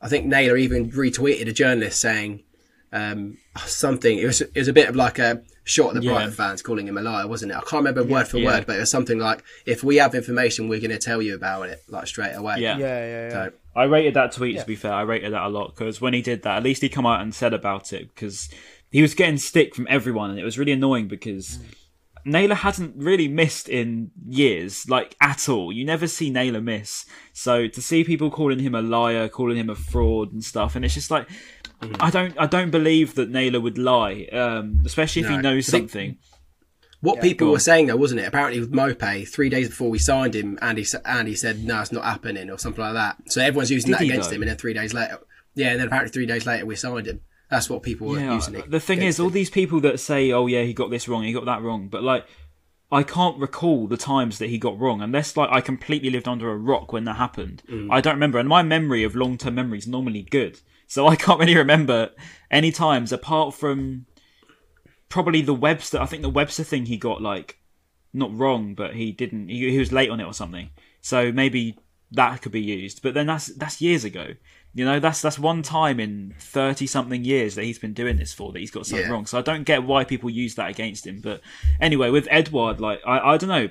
I 0.00 0.08
think 0.08 0.26
Naylor 0.26 0.56
even 0.56 0.90
retweeted 0.92 1.48
a 1.48 1.52
journalist 1.52 2.00
saying 2.00 2.43
um, 2.94 3.36
something. 3.66 4.18
It 4.18 4.24
was 4.26 4.40
it 4.40 4.54
was 4.56 4.68
a 4.68 4.72
bit 4.72 4.88
of 4.88 4.96
like 4.96 5.18
a 5.18 5.42
shot 5.64 5.88
at 5.88 5.94
the 5.94 6.02
Yeah. 6.02 6.12
Brighton 6.12 6.32
fans 6.32 6.62
calling 6.62 6.86
him 6.86 6.96
a 6.96 7.02
liar, 7.02 7.26
wasn't 7.26 7.52
it? 7.52 7.56
I 7.56 7.60
can't 7.60 7.84
remember 7.84 8.04
word 8.04 8.28
for 8.28 8.38
Yeah. 8.38 8.52
word, 8.52 8.66
but 8.66 8.76
it 8.76 8.80
was 8.80 8.90
something 8.90 9.18
like, 9.18 9.42
"If 9.66 9.82
we 9.82 9.96
have 9.96 10.14
information, 10.14 10.68
we're 10.68 10.80
going 10.80 10.90
to 10.90 10.98
tell 10.98 11.20
you 11.20 11.34
about 11.34 11.68
it 11.68 11.80
like 11.88 12.06
straight 12.06 12.32
away." 12.34 12.56
Yeah. 12.58 12.78
yeah, 12.78 12.86
yeah, 12.86 13.28
yeah. 13.28 13.30
So, 13.30 13.52
I 13.76 13.84
rated 13.84 14.14
that 14.14 14.32
tweet 14.32 14.58
to 14.60 14.66
be 14.66 14.76
fair. 14.76 14.92
I 14.92 15.02
rated 15.02 15.32
that 15.32 15.42
a 15.42 15.48
lot 15.48 15.74
because 15.74 16.00
when 16.00 16.14
he 16.14 16.22
did 16.22 16.42
that, 16.42 16.58
at 16.58 16.62
least 16.62 16.80
he 16.82 16.88
come 16.88 17.06
out 17.06 17.20
and 17.20 17.34
said 17.34 17.52
about 17.52 17.92
it 17.92 18.14
because 18.14 18.48
he 18.90 19.02
was 19.02 19.14
getting 19.14 19.38
stick 19.38 19.74
from 19.74 19.86
everyone, 19.90 20.30
and 20.30 20.38
it 20.38 20.44
was 20.44 20.58
really 20.58 20.72
annoying 20.72 21.08
because 21.08 21.58
Naylor 22.26 22.54
hasn't 22.54 22.96
really 22.96 23.28
missed 23.28 23.68
in 23.68 24.10
years, 24.28 24.88
like 24.88 25.14
at 25.20 25.48
all. 25.48 25.72
You 25.72 25.84
never 25.84 26.06
see 26.06 26.30
Naylor 26.30 26.60
miss. 26.60 27.04
So 27.32 27.66
to 27.68 27.82
see 27.82 28.04
people 28.04 28.30
calling 28.30 28.60
him 28.60 28.74
a 28.74 28.80
liar, 28.82 29.28
calling 29.28 29.56
him 29.56 29.68
a 29.68 29.74
fraud 29.74 30.32
and 30.32 30.42
stuff, 30.44 30.76
and 30.76 30.84
it's 30.84 30.94
just 30.94 31.10
like 31.10 31.26
I 32.00 32.10
don't, 32.10 32.34
I 32.38 32.46
don't 32.46 32.70
believe 32.70 33.14
that 33.16 33.30
Naylor 33.30 33.60
would 33.60 33.78
lie, 33.78 34.28
um, 34.32 34.80
especially 34.84 35.22
if 35.22 35.28
he 35.28 35.36
knows 35.38 35.66
something. 35.66 36.16
what 37.00 37.20
people 37.20 37.50
were 37.50 37.58
saying 37.58 37.86
though, 37.88 37.96
wasn't 37.96 38.20
it? 38.20 38.24
Apparently 38.26 38.60
with 38.60 38.72
Maupay, 38.72 39.28
three 39.28 39.48
days 39.48 39.68
before 39.68 39.90
we 39.90 39.98
signed 39.98 40.34
him, 40.34 40.58
Andy 40.62 40.82
s- 40.82 40.94
Andy 41.04 41.34
said, 41.34 41.62
"No, 41.64 41.80
it's 41.82 41.92
not 41.92 42.04
happening" 42.04 42.50
or 42.50 42.58
something 42.58 42.82
like 42.82 42.94
that. 42.94 43.16
So 43.30 43.40
everyone's 43.42 43.70
using 43.70 43.90
Did 43.92 44.00
that 44.00 44.04
against 44.04 44.30
though? 44.30 44.36
him, 44.36 44.42
and 44.42 44.48
then 44.50 44.56
three 44.56 44.72
days 44.74 44.94
later, 44.94 45.18
yeah, 45.54 45.70
and 45.72 45.80
then 45.80 45.86
apparently 45.88 46.12
three 46.12 46.26
days 46.26 46.46
later 46.46 46.64
we 46.66 46.76
signed 46.76 47.06
him. 47.06 47.20
That's 47.50 47.68
what 47.68 47.82
people 47.82 48.08
were 48.08 48.18
Yeah, 48.18 48.34
using 48.34 48.54
it. 48.54 48.70
the 48.70 48.80
thing 48.80 48.98
against 49.00 49.18
is, 49.18 49.20
all 49.20 49.30
these 49.30 49.50
people 49.50 49.80
that 49.80 50.00
say, 50.00 50.32
"Oh 50.32 50.46
yeah, 50.46 50.62
he 50.62 50.72
got 50.72 50.90
this 50.90 51.06
wrong, 51.08 51.24
he 51.24 51.32
got 51.32 51.44
that 51.44 51.60
wrong," 51.62 51.88
but 51.88 52.02
like, 52.02 52.24
I 52.90 53.02
can't 53.02 53.38
recall 53.38 53.86
the 53.86 53.96
times 53.98 54.38
that 54.38 54.48
he 54.48 54.56
got 54.58 54.78
wrong, 54.78 55.02
unless 55.02 55.36
like 55.36 55.50
I 55.52 55.60
completely 55.60 56.08
lived 56.10 56.26
under 56.26 56.50
a 56.50 56.56
rock 56.56 56.92
when 56.92 57.04
that 57.04 57.16
happened. 57.16 57.62
Mm. 57.70 57.88
I 57.90 58.00
don't 58.00 58.14
remember, 58.14 58.38
and 58.38 58.48
my 58.48 58.62
memory 58.62 59.04
of 59.04 59.14
long-term 59.14 59.54
memory 59.54 59.78
is 59.78 59.86
normally 59.86 60.22
good, 60.22 60.60
so 60.86 61.06
I 61.06 61.16
can't 61.16 61.40
really 61.40 61.56
remember 61.56 62.10
any 62.50 62.72
times 62.72 63.12
apart 63.12 63.54
from 63.54 64.06
probably 65.08 65.42
the 65.42 65.54
Webster. 65.54 66.00
I 66.00 66.06
think 66.06 66.22
the 66.22 66.28
Webster 66.28 66.64
thing 66.64 66.86
he 66.86 66.96
got 66.96 67.22
like 67.22 67.58
not 68.12 68.36
wrong, 68.36 68.74
but 68.74 68.94
he 68.94 69.12
didn't. 69.12 69.48
He, 69.48 69.70
he 69.70 69.78
was 69.78 69.92
late 69.92 70.10
on 70.10 70.20
it 70.20 70.24
or 70.24 70.34
something. 70.34 70.70
So 71.00 71.32
maybe 71.32 71.78
that 72.12 72.42
could 72.42 72.52
be 72.52 72.60
used. 72.62 73.02
But 73.02 73.14
then 73.14 73.26
that's 73.26 73.46
that's 73.46 73.80
years 73.80 74.04
ago. 74.04 74.28
You 74.72 74.84
know, 74.84 74.98
that's 75.00 75.20
that's 75.22 75.38
one 75.38 75.62
time 75.62 76.00
in 76.00 76.34
thirty 76.38 76.86
something 76.86 77.24
years 77.24 77.54
that 77.54 77.64
he's 77.64 77.78
been 77.78 77.94
doing 77.94 78.16
this 78.16 78.32
for 78.32 78.52
that 78.52 78.58
he's 78.58 78.70
got 78.70 78.86
something 78.86 79.06
Yeah. 79.06 79.12
wrong. 79.12 79.26
So 79.26 79.38
I 79.38 79.42
don't 79.42 79.64
get 79.64 79.84
why 79.84 80.04
people 80.04 80.30
use 80.30 80.54
that 80.56 80.70
against 80.70 81.06
him. 81.06 81.20
But 81.20 81.40
anyway, 81.80 82.10
with 82.10 82.28
Edouard, 82.30 82.80
like 82.80 83.00
I, 83.06 83.34
I 83.34 83.36
don't 83.36 83.48
know. 83.48 83.68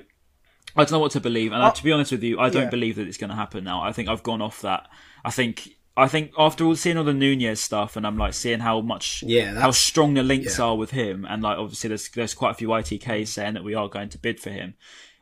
I 0.76 0.82
don't 0.82 0.92
know 0.92 0.98
what 0.98 1.12
to 1.12 1.20
believe, 1.20 1.52
and 1.52 1.62
uh, 1.62 1.70
to 1.70 1.84
be 1.84 1.92
honest 1.92 2.10
with 2.10 2.24
you, 2.24 2.40
I 2.40 2.50
don't 2.50 2.64
yeah. 2.64 2.70
believe 2.70 2.96
that 2.96 3.06
it's 3.06 3.16
going 3.16 3.30
to 3.30 3.36
happen 3.36 3.62
now. 3.62 3.82
I 3.82 3.92
think 3.92 4.08
I've 4.08 4.24
gone 4.24 4.42
off 4.42 4.62
that. 4.62 4.88
I 5.24 5.30
think 5.30 5.68
I 5.96 6.08
think 6.08 6.32
after 6.36 6.64
all 6.64 6.74
seeing 6.74 6.96
all 6.96 7.04
the 7.04 7.14
Nunez 7.14 7.60
stuff, 7.60 7.96
and 7.96 8.04
I'm 8.06 8.18
like 8.18 8.34
seeing 8.34 8.60
how 8.60 8.80
much 8.80 9.22
Yeah, 9.24 9.60
how 9.60 9.70
strong 9.70 10.14
the 10.14 10.22
links 10.24 10.58
yeah. 10.58 10.64
are 10.64 10.76
with 10.76 10.90
him, 10.90 11.24
and 11.28 11.42
like 11.42 11.56
obviously 11.58 11.88
there's 11.88 12.08
there's 12.10 12.34
quite 12.34 12.50
a 12.50 12.54
few 12.54 12.68
ITKs 12.68 13.28
saying 13.28 13.54
that 13.54 13.62
we 13.64 13.74
are 13.74 13.88
going 13.88 14.08
to 14.08 14.18
bid 14.18 14.40
for 14.40 14.50
him. 14.50 14.74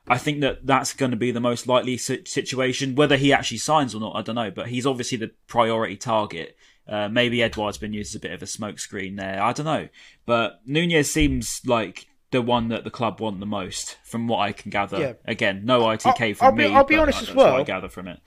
I 0.08 0.18
think 0.18 0.40
that 0.40 0.66
that's 0.66 0.94
going 0.94 1.12
to 1.12 1.16
be 1.16 1.30
the 1.30 1.40
most 1.40 1.68
likely 1.68 1.96
situation. 1.96 2.94
Whether 2.96 3.16
he 3.16 3.32
actually 3.32 3.58
signs 3.58 3.94
or 3.94 4.00
not, 4.00 4.16
I 4.16 4.22
don't 4.22 4.34
know. 4.34 4.50
But 4.50 4.66
he's 4.68 4.86
obviously 4.86 5.18
the 5.18 5.30
priority 5.46 5.96
target. 5.96 6.56
Uh, 6.88 7.08
maybe 7.08 7.40
Edouard's 7.42 7.78
been 7.78 7.92
used 7.92 8.10
as 8.10 8.16
a 8.16 8.20
bit 8.20 8.32
of 8.32 8.42
a 8.42 8.46
smokescreen 8.46 9.16
there. 9.16 9.40
I 9.40 9.52
don't 9.52 9.66
know. 9.66 9.88
But 10.26 10.60
Nunez 10.66 11.12
seems 11.12 11.60
like 11.64 12.06
the 12.32 12.42
one 12.42 12.68
that 12.68 12.82
the 12.82 12.90
club 12.90 13.20
want 13.20 13.38
the 13.38 13.46
most, 13.46 13.96
from 14.04 14.26
what 14.26 14.38
I 14.38 14.50
can 14.52 14.70
gather. 14.70 14.98
Yeah. 14.98 15.12
Again, 15.24 15.64
no 15.64 15.82
ITK 15.82 16.28
I'll- 16.30 16.34
from 16.34 16.46
I'll 16.46 16.52
be- 16.52 16.68
me. 16.68 16.74
I'll 16.74 16.84
be 16.84 16.96
honest 16.96 17.18
that's 17.20 17.30
as 17.30 17.36
what 17.36 17.46
well. 17.52 17.60
I 17.60 17.62
gather 17.64 17.88
from 17.88 18.08
it. 18.08 18.18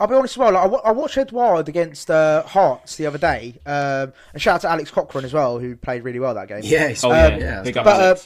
I'll 0.00 0.06
be 0.08 0.14
honest 0.14 0.34
as 0.34 0.38
well. 0.38 0.52
Like, 0.52 0.64
I, 0.64 0.66
wa- 0.66 0.80
I 0.84 0.90
watched 0.92 1.16
Edouard 1.18 1.68
against 1.68 2.10
uh, 2.10 2.42
Hearts 2.44 2.96
the 2.96 3.06
other 3.06 3.18
day, 3.18 3.60
um, 3.66 4.12
and 4.32 4.40
shout 4.42 4.56
out 4.56 4.60
to 4.62 4.70
Alex 4.70 4.90
Cochrane 4.90 5.24
as 5.24 5.32
well, 5.32 5.58
who 5.58 5.76
played 5.76 6.02
really 6.02 6.18
well 6.18 6.34
that 6.34 6.48
game. 6.48 6.60
yeah, 6.64 6.84
it's- 6.84 7.04
Oh 7.04 7.10
Um, 7.10 7.14
yeah, 7.14 7.38
yeah, 7.38 7.62
big 7.62 7.76
up 7.78 7.84
but 7.84 8.00
uh, 8.00 8.16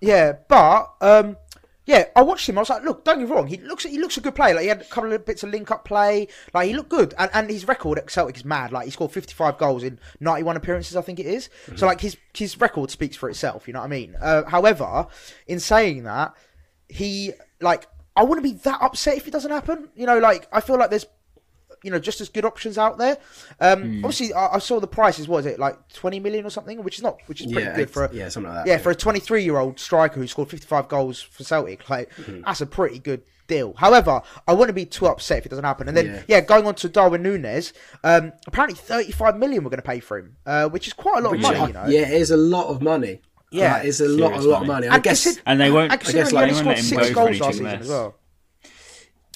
yeah, 0.00 0.32
but 0.48 0.92
um, 1.00 1.36
yeah, 1.86 2.04
I 2.16 2.22
watched 2.22 2.48
him. 2.48 2.58
I 2.58 2.62
was 2.62 2.68
like, 2.70 2.82
look, 2.82 3.04
don't 3.04 3.20
get 3.20 3.28
me 3.28 3.34
wrong. 3.34 3.46
He 3.46 3.58
looks 3.58 3.84
he 3.84 3.98
looks 3.98 4.16
a 4.16 4.20
good 4.20 4.34
player. 4.34 4.54
Like 4.54 4.62
he 4.62 4.68
had 4.68 4.80
a 4.82 4.84
couple 4.86 5.12
of 5.12 5.24
bits 5.24 5.42
of 5.44 5.50
link 5.50 5.70
up 5.70 5.84
play. 5.84 6.26
Like 6.52 6.66
he 6.68 6.74
looked 6.74 6.90
good, 6.90 7.14
and, 7.18 7.30
and 7.32 7.48
his 7.48 7.66
record 7.68 7.98
at 7.98 8.10
Celtic 8.10 8.36
is 8.36 8.44
mad. 8.44 8.72
Like 8.72 8.86
he 8.86 8.90
scored 8.90 9.12
fifty 9.12 9.32
five 9.32 9.56
goals 9.56 9.84
in 9.84 9.98
ninety 10.20 10.42
one 10.42 10.56
appearances, 10.56 10.96
I 10.96 11.00
think 11.02 11.20
it 11.20 11.26
is. 11.26 11.48
So 11.76 11.86
like 11.86 12.00
his 12.00 12.16
his 12.34 12.60
record 12.60 12.90
speaks 12.90 13.16
for 13.16 13.30
itself. 13.30 13.68
You 13.68 13.74
know 13.74 13.80
what 13.80 13.86
I 13.86 13.88
mean? 13.88 14.16
Uh, 14.20 14.42
however, 14.44 15.06
in 15.46 15.60
saying 15.60 16.02
that, 16.02 16.34
he 16.88 17.32
like 17.60 17.86
I 18.16 18.24
wouldn't 18.24 18.44
be 18.44 18.52
that 18.64 18.80
upset 18.82 19.16
if 19.18 19.26
it 19.28 19.30
doesn't 19.30 19.50
happen. 19.50 19.88
You 19.94 20.06
know, 20.06 20.18
like 20.18 20.48
I 20.52 20.60
feel 20.60 20.78
like 20.78 20.90
there's 20.90 21.06
you 21.82 21.90
know 21.90 21.98
just 21.98 22.20
as 22.20 22.28
good 22.30 22.44
options 22.44 22.78
out 22.78 22.96
there. 22.98 23.18
Um, 23.60 23.82
Hmm. 23.82 24.04
Obviously, 24.04 24.32
I, 24.32 24.54
I 24.54 24.58
saw 24.58 24.80
the 24.80 24.86
prices. 24.86 25.28
What 25.28 25.40
is 25.40 25.46
it 25.46 25.58
like 25.58 25.76
twenty 25.92 26.18
million 26.20 26.44
or 26.46 26.50
something? 26.50 26.82
Which 26.82 26.96
is 26.96 27.02
not, 27.02 27.18
which 27.26 27.40
is 27.42 27.52
pretty 27.52 27.66
Yeah, 27.68 27.76
good 27.76 27.90
for 27.90 28.04
a, 28.06 28.12
yeah, 28.14 28.28
something 28.28 28.50
like 28.52 28.64
that, 28.64 28.68
Yeah, 28.68 28.76
yeah. 28.76 28.82
for 28.82 28.90
a 28.90 28.94
twenty-three-year-old 28.94 29.78
striker 29.78 30.18
who 30.18 30.26
scored 30.26 30.48
fifty-five 30.48 30.88
goals 30.88 31.20
for 31.20 31.44
Celtic, 31.44 31.88
like 31.90 32.10
Mm-hmm. 32.16 32.40
that's 32.46 32.60
a 32.62 32.66
pretty 32.66 32.98
good 32.98 33.22
deal. 33.46 33.74
However, 33.76 34.22
I 34.48 34.54
wouldn't 34.54 34.74
be 34.74 34.86
too 34.86 35.06
upset 35.06 35.38
if 35.38 35.46
it 35.46 35.50
doesn't 35.50 35.64
happen. 35.64 35.86
And 35.86 35.96
then, 35.96 36.06
Yeah. 36.06 36.22
yeah, 36.26 36.40
going 36.40 36.66
on 36.66 36.74
to 36.76 36.88
Darwin 36.88 37.22
Nunez, 37.22 37.72
um, 38.02 38.32
apparently 38.46 38.76
thirty-five 38.76 39.36
million 39.36 39.62
we're 39.62 39.70
going 39.70 39.82
to 39.82 39.86
pay 39.86 40.00
for 40.00 40.18
him, 40.18 40.36
uh, 40.46 40.68
which 40.68 40.86
is 40.88 40.94
quite 40.94 41.18
a 41.18 41.20
lot 41.20 41.34
of 41.34 41.40
money. 41.40 41.60
You 41.68 41.72
know, 41.74 41.86
yeah, 41.86 42.08
it 42.08 42.20
is 42.20 42.30
a 42.32 42.36
lot 42.36 42.66
of 42.68 42.80
money. 42.82 43.20
Yeah. 43.56 43.72
Like, 43.74 43.84
it's 43.86 44.00
a 44.00 44.08
lot, 44.08 44.32
a 44.32 44.40
lot 44.40 44.62
of 44.62 44.66
money. 44.68 44.86
money. 44.86 44.88
I 44.88 44.98
guess. 45.00 45.24
consider- 45.24 45.42
And 45.46 45.60
they 45.60 45.70
won't. 45.70 45.92
and 45.92 46.00
considering 46.00 46.24
guess, 46.24 46.32
like, 46.32 46.48
they 46.48 46.54
won't 46.54 46.66
let 46.66 46.78
him 46.78 46.84
six 46.84 47.10
goals 47.10 47.40
last 47.40 47.52
season 47.54 47.66
as 47.66 47.88
well. 47.88 48.14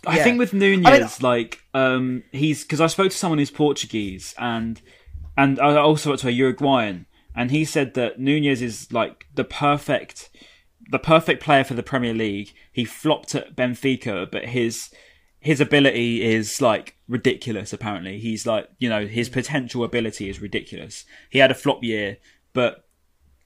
I 0.06 0.16
Yeah. 0.16 0.24
think 0.24 0.38
with 0.38 0.52
Nunez, 0.54 0.86
I 0.86 0.98
mean- 0.98 1.08
like, 1.20 1.60
um, 1.74 2.22
he's 2.32 2.62
because 2.62 2.80
I 2.80 2.86
spoke 2.86 3.10
to 3.12 3.16
someone 3.16 3.38
who's 3.38 3.50
Portuguese, 3.50 4.34
and 4.38 4.80
and 5.36 5.60
I 5.60 5.76
also 5.76 6.10
went 6.10 6.20
to 6.22 6.28
a 6.28 6.32
Uruguayan, 6.32 7.06
and 7.36 7.50
he 7.50 7.64
said 7.64 7.94
that 7.94 8.18
Nunez 8.18 8.62
is 8.62 8.90
like 8.92 9.26
the 9.34 9.44
perfect, 9.44 10.30
the 10.90 10.98
perfect 10.98 11.42
player 11.42 11.64
for 11.64 11.74
the 11.74 11.82
Premier 11.82 12.14
League. 12.14 12.52
He 12.72 12.84
flopped 12.84 13.34
at 13.34 13.54
Benfica, 13.54 14.30
but 14.30 14.46
his 14.46 14.90
his 15.38 15.60
ability 15.60 16.22
is 16.22 16.60
like 16.62 16.96
ridiculous. 17.08 17.72
Apparently, 17.74 18.18
he's 18.18 18.46
like 18.46 18.68
you 18.78 18.88
know 18.88 19.06
his 19.06 19.28
potential 19.28 19.84
ability 19.84 20.30
is 20.30 20.40
ridiculous. 20.40 21.04
He 21.28 21.40
had 21.40 21.50
a 21.50 21.54
flop 21.54 21.84
year, 21.84 22.16
but 22.54 22.86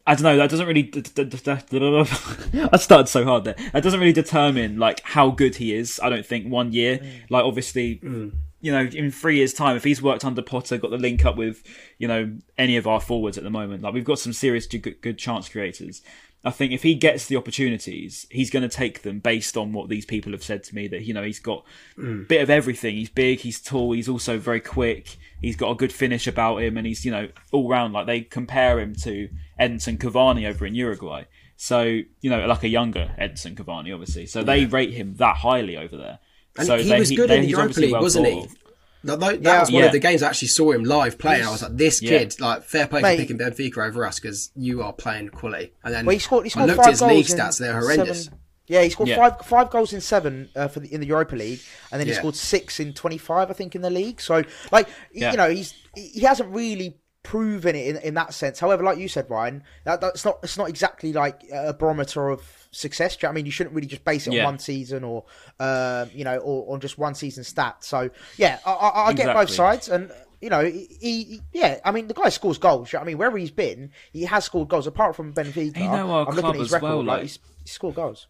I 0.07 0.15
don't 0.15 0.25
know. 0.25 0.37
That 0.37 0.51
doesn't 0.51 0.67
really. 0.67 0.91
I 2.73 2.77
started 2.77 3.09
so 3.09 3.25
hard 3.25 3.45
there. 3.45 3.57
That 3.73 3.83
doesn't 3.83 3.99
really 3.99 4.13
determine 4.13 4.79
like 4.79 5.01
how 5.01 5.31
good 5.31 5.57
he 5.57 5.75
is. 5.75 5.99
I 6.03 6.11
don't 6.11 6.27
think 6.27 6.47
one 6.47 6.73
year. 6.73 6.99
Mm. 6.99 7.31
Like 7.31 7.45
obviously, 7.45 7.97
mm. 7.97 8.33
you 8.61 8.71
know, 8.71 8.83
in 8.83 9.11
three 9.11 9.37
years' 9.37 9.55
time, 9.55 9.77
if 9.77 9.85
he's 9.85 10.03
worked 10.03 10.25
under 10.25 10.43
Potter, 10.43 10.77
got 10.77 10.91
the 10.91 10.99
link 10.99 11.25
up 11.25 11.37
with 11.37 11.63
you 11.97 12.07
know 12.07 12.37
any 12.59 12.77
of 12.77 12.87
our 12.87 13.01
forwards 13.01 13.39
at 13.39 13.45
the 13.45 13.51
moment, 13.51 13.83
like 13.83 13.95
we've 13.95 14.05
got 14.05 14.19
some 14.19 14.35
serious 14.35 14.67
good, 14.67 15.01
good 15.01 15.17
chance 15.17 15.49
creators. 15.49 16.03
I 16.47 16.51
think 16.51 16.73
if 16.73 16.83
he 16.83 16.95
gets 16.95 17.27
the 17.27 17.37
opportunities, 17.37 18.27
he's 18.31 18.51
going 18.51 18.69
to 18.69 18.69
take 18.69 19.01
them 19.01 19.19
based 19.19 19.57
on 19.57 19.73
what 19.73 19.89
these 19.89 20.05
people 20.05 20.33
have 20.33 20.45
said 20.45 20.63
to 20.65 20.75
me. 20.75 20.87
That 20.87 21.05
you 21.05 21.15
know 21.15 21.23
he's 21.23 21.41
got 21.41 21.65
a 21.99 22.03
bit 22.03 22.43
of 22.43 22.51
everything. 22.51 22.97
He's 22.97 23.09
big, 23.09 23.41
he's 23.41 23.59
tall, 23.59 23.93
he's 23.93 24.11
also 24.11 24.37
very 24.37 24.61
quick. 24.61 25.17
He's 25.41 25.57
got 25.57 25.71
a 25.71 25.75
good 25.75 25.95
finish 25.95 26.27
about 26.27 26.59
him, 26.59 26.77
and 26.77 26.87
he's 26.87 27.07
you 27.07 27.11
know 27.11 27.31
all 27.53 27.71
round 27.71 27.95
like 27.95 28.07
they 28.07 28.21
compare 28.21 28.79
him 28.79 28.95
to 28.97 29.31
Edinson 29.61 29.99
Cavani 29.99 30.49
over 30.49 30.67
in 30.67 30.75
Uruguay. 30.75 31.25
So 31.57 31.83
you 31.83 32.31
know 32.31 32.47
like 32.47 32.63
a 32.65 32.69
younger 32.69 33.15
Edinson 33.21 33.55
Cavani, 33.55 33.93
obviously. 33.93 34.27
So 34.27 34.43
they 34.43 34.65
rate 34.67 34.93
him 34.93 35.15
that 35.17 35.37
highly 35.37 35.77
over 35.77 35.97
there. 35.97 36.19
And 36.59 36.67
so 36.67 36.77
he 36.79 36.89
they- 36.89 36.99
was 36.99 37.11
good 37.11 37.31
they- 37.31 37.37
in 37.37 37.41
the 37.43 37.47
he's 37.49 37.57
Europa 37.57 37.81
League, 37.81 37.93
well 37.93 38.03
wasn't 38.03 38.27
thought 38.27 38.49
he? 38.49 38.57
That, 39.05 39.21
that, 39.21 39.43
that 39.43 39.53
Yeah. 39.53 39.61
was 39.61 39.71
one 39.71 39.81
Yeah. 39.83 39.87
of 39.87 39.93
the 39.93 39.99
games 39.99 40.23
I 40.23 40.29
actually 40.29 40.49
saw 40.49 40.73
him 40.73 40.83
live 40.85 41.19
play, 41.19 41.35
and 41.39 41.45
I 41.47 41.51
was 41.51 41.63
like, 41.63 41.77
"This 41.77 42.01
Yeah. 42.01 42.19
kid, 42.21 42.41
like, 42.41 42.63
fair 42.65 42.87
play 42.87 43.03
Mate. 43.03 43.17
for 43.17 43.23
picking 43.23 43.39
Benfica 43.39 43.87
over 43.87 44.07
us 44.07 44.19
because 44.19 44.51
you 44.57 44.83
are 44.83 44.95
playing 44.95 45.29
quality." 45.29 45.73
And 45.85 45.93
then 45.93 46.07
Well, 46.07 46.15
he 46.15 46.19
scored. 46.19 46.45
He 46.47 46.49
I 46.49 46.53
scored 46.53 46.67
looked 46.69 46.77
five 46.79 46.87
at 46.87 46.91
his 46.93 47.01
goals 47.01 47.13
league 47.13 47.31
in 47.31 47.37
stats; 47.37 47.59
they're 47.59 47.79
horrendous. 47.79 48.25
Seven, 48.25 48.39
yeah, 48.67 48.83
he 48.83 48.89
scored 48.89 49.11
Yeah. 49.11 49.17
five 49.17 49.47
five 49.47 49.69
goals 49.71 49.93
in 49.93 50.01
seven 50.01 50.49
uh, 50.57 50.69
for 50.69 50.81
the, 50.81 50.93
in 50.95 51.01
the 51.03 51.07
Europa 51.07 51.37
League, 51.37 51.61
and 51.93 52.01
then 52.01 52.07
he 52.07 52.15
Yeah. 52.15 52.19
scored 52.21 52.35
six 52.37 52.81
in 52.81 52.95
twenty 52.95 53.19
five, 53.19 53.51
I 53.51 53.53
think, 53.53 53.75
in 53.75 53.83
the 53.83 53.91
league. 53.91 54.23
So, 54.23 54.37
like, 54.73 54.87
y- 54.87 54.93
Yeah. 55.13 55.31
you 55.33 55.37
know, 55.37 55.51
he's 55.51 55.75
he 55.95 56.21
hasn't 56.21 56.49
really 56.51 56.97
proven 57.25 57.75
it 57.75 57.87
in, 57.89 57.97
in 58.03 58.15
that 58.15 58.33
sense. 58.33 58.61
However, 58.61 58.85
like 58.85 58.99
you 58.99 59.09
said, 59.09 59.29
Ryan, 59.29 59.65
that, 59.83 60.01
that's 60.01 60.25
not 60.25 60.39
it's 60.45 60.57
not 60.57 60.69
exactly 60.69 61.13
like 61.13 61.43
a 61.53 61.73
barometer 61.75 62.29
of 62.29 62.43
success. 62.71 63.17
You 63.21 63.27
know 63.27 63.31
I 63.31 63.35
mean, 63.35 63.47
you 63.47 63.51
shouldn't 63.51 63.75
really 63.75 63.89
just 63.89 64.05
base 64.05 64.29
it 64.29 64.35
Yeah. 64.35 64.43
on 64.47 64.53
one 64.53 64.59
season 64.61 65.03
or 65.03 65.25
um, 65.59 66.11
you 66.15 66.23
know, 66.23 66.37
or 66.39 66.73
on 66.73 66.81
just 66.81 66.97
one 66.99 67.15
season 67.17 67.43
stat. 67.43 67.83
So, 67.83 68.11
yeah, 68.37 68.61
I, 68.65 68.71
I, 68.73 69.07
I 69.09 69.13
get 69.15 69.35
both 69.35 69.51
sides, 69.51 69.89
and 69.89 70.13
you 70.41 70.51
know, 70.51 70.65
he, 70.65 70.87
he, 71.01 71.41
yeah, 71.53 71.81
I 71.85 71.91
mean, 71.91 72.07
the 72.07 72.15
guy 72.15 72.29
scores 72.29 72.59
goals. 72.59 72.93
you 72.93 72.99
know 72.99 73.03
I 73.03 73.07
mean, 73.07 73.19
wherever 73.19 73.39
he's 73.39 73.51
been, 73.51 73.91
he 74.13 74.23
has 74.25 74.45
scored 74.45 74.69
goals. 74.69 74.87
Apart 74.87 75.17
from 75.17 75.33
Benfica, 75.33 75.77
You 75.77 75.85
know 75.85 76.11
our 76.11 76.29
I'm 76.29 76.37
looking 76.37 76.41
club 76.43 76.55
at 76.55 76.61
his 76.61 76.69
as 76.69 76.73
record. 76.73 76.87
well, 76.87 76.99
like, 76.99 77.07
like- 77.07 77.23
he's, 77.23 77.39
he 77.65 77.69
scored 77.71 77.95
goals. 77.97 78.29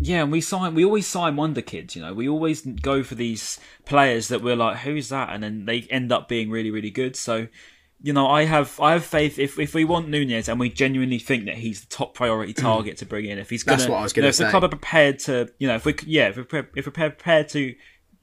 Yeah, 0.00 0.22
and 0.22 0.32
we 0.32 0.40
sign. 0.40 0.74
We 0.74 0.84
always 0.84 1.06
sign 1.06 1.36
wonder 1.36 1.60
kids. 1.62 1.94
You 1.94 2.02
know, 2.02 2.12
we 2.12 2.28
always 2.28 2.62
go 2.62 3.02
for 3.04 3.14
these 3.14 3.60
players 3.84 4.28
that 4.28 4.42
we're 4.42 4.56
like, 4.56 4.78
"Who's 4.78 5.10
that?" 5.10 5.28
And 5.30 5.42
then 5.44 5.64
they 5.66 5.82
end 5.82 6.10
up 6.10 6.28
being 6.28 6.50
really, 6.50 6.70
really 6.72 6.90
good. 6.90 7.14
So, 7.14 7.46
you 8.02 8.12
know, 8.12 8.26
I 8.26 8.44
have 8.44 8.78
I 8.80 8.92
have 8.92 9.04
faith 9.04 9.38
if 9.38 9.58
if 9.58 9.74
we 9.74 9.84
want 9.84 10.08
Nunez 10.08 10.48
and 10.48 10.58
we 10.58 10.68
genuinely 10.68 11.18
think 11.18 11.44
that 11.46 11.56
he's 11.56 11.82
the 11.82 11.86
top 11.86 12.14
priority 12.14 12.52
target 12.68 12.96
to 12.98 13.06
bring 13.06 13.26
in, 13.26 13.38
if 13.38 13.48
he's 13.50 13.62
gonna, 13.62 13.78
That's 13.78 13.88
what 13.88 13.98
I 13.98 14.02
was 14.02 14.16
you 14.16 14.22
know, 14.22 14.26
gonna 14.26 14.30
if 14.30 14.36
the 14.38 14.50
club 14.50 14.64
are 14.64 14.68
prepared 14.68 15.18
to, 15.20 15.48
you 15.58 15.68
know, 15.68 15.76
if 15.76 15.84
we 15.84 15.94
yeah, 16.06 16.28
if 16.28 16.36
we're 16.36 16.44
pre- 16.44 16.60
if 16.76 16.86
we're 16.86 16.92
prepared 16.92 17.48
to. 17.50 17.74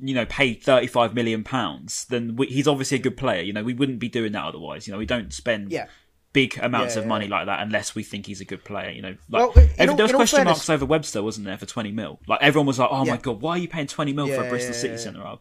You 0.01 0.13
know, 0.15 0.25
pay 0.25 0.53
thirty-five 0.53 1.13
million 1.13 1.43
pounds. 1.43 2.05
Then 2.05 2.37
we, 2.37 2.47
he's 2.47 2.69
obviously 2.69 2.99
a 2.99 3.01
good 3.01 3.17
player. 3.17 3.41
You 3.41 3.51
know, 3.51 3.65
we 3.65 3.73
wouldn't 3.73 3.99
be 3.99 4.07
doing 4.07 4.31
that 4.31 4.45
otherwise. 4.45 4.87
You 4.87 4.93
know, 4.93 4.97
we 4.97 5.05
don't 5.05 5.33
spend 5.33 5.73
Yeah. 5.73 5.87
big 6.31 6.57
amounts 6.57 6.95
Yeah, 6.95 6.99
of 6.99 7.03
yeah. 7.05 7.09
money 7.09 7.27
like 7.27 7.47
that 7.47 7.61
unless 7.61 7.95
we 7.95 8.03
think 8.03 8.25
he's 8.25 8.39
a 8.39 8.45
good 8.45 8.63
player. 8.63 8.91
You 8.91 9.01
know, 9.01 9.15
like 9.29 9.57
in 9.57 9.69
every, 9.77 9.89
all- 9.89 9.95
there 9.97 10.05
was 10.05 10.11
question 10.13 10.37
fairness- 10.37 10.51
marks 10.59 10.69
over 10.69 10.85
Webster, 10.85 11.21
wasn't 11.21 11.47
there, 11.47 11.57
for 11.57 11.65
twenty 11.65 11.91
mil? 11.91 12.21
Like 12.27 12.39
everyone 12.41 12.67
was 12.67 12.79
like, 12.79 12.87
"Oh 12.89 13.03
my 13.03 13.17
god, 13.17 13.41
why 13.41 13.51
are 13.51 13.57
you 13.57 13.67
paying 13.67 13.87
twenty 13.87 14.13
mil 14.13 14.27
for 14.27 14.41
a 14.45 14.49
Bristol 14.49 14.73
City 14.73 14.95
centre 14.97 15.21
half?" 15.21 15.39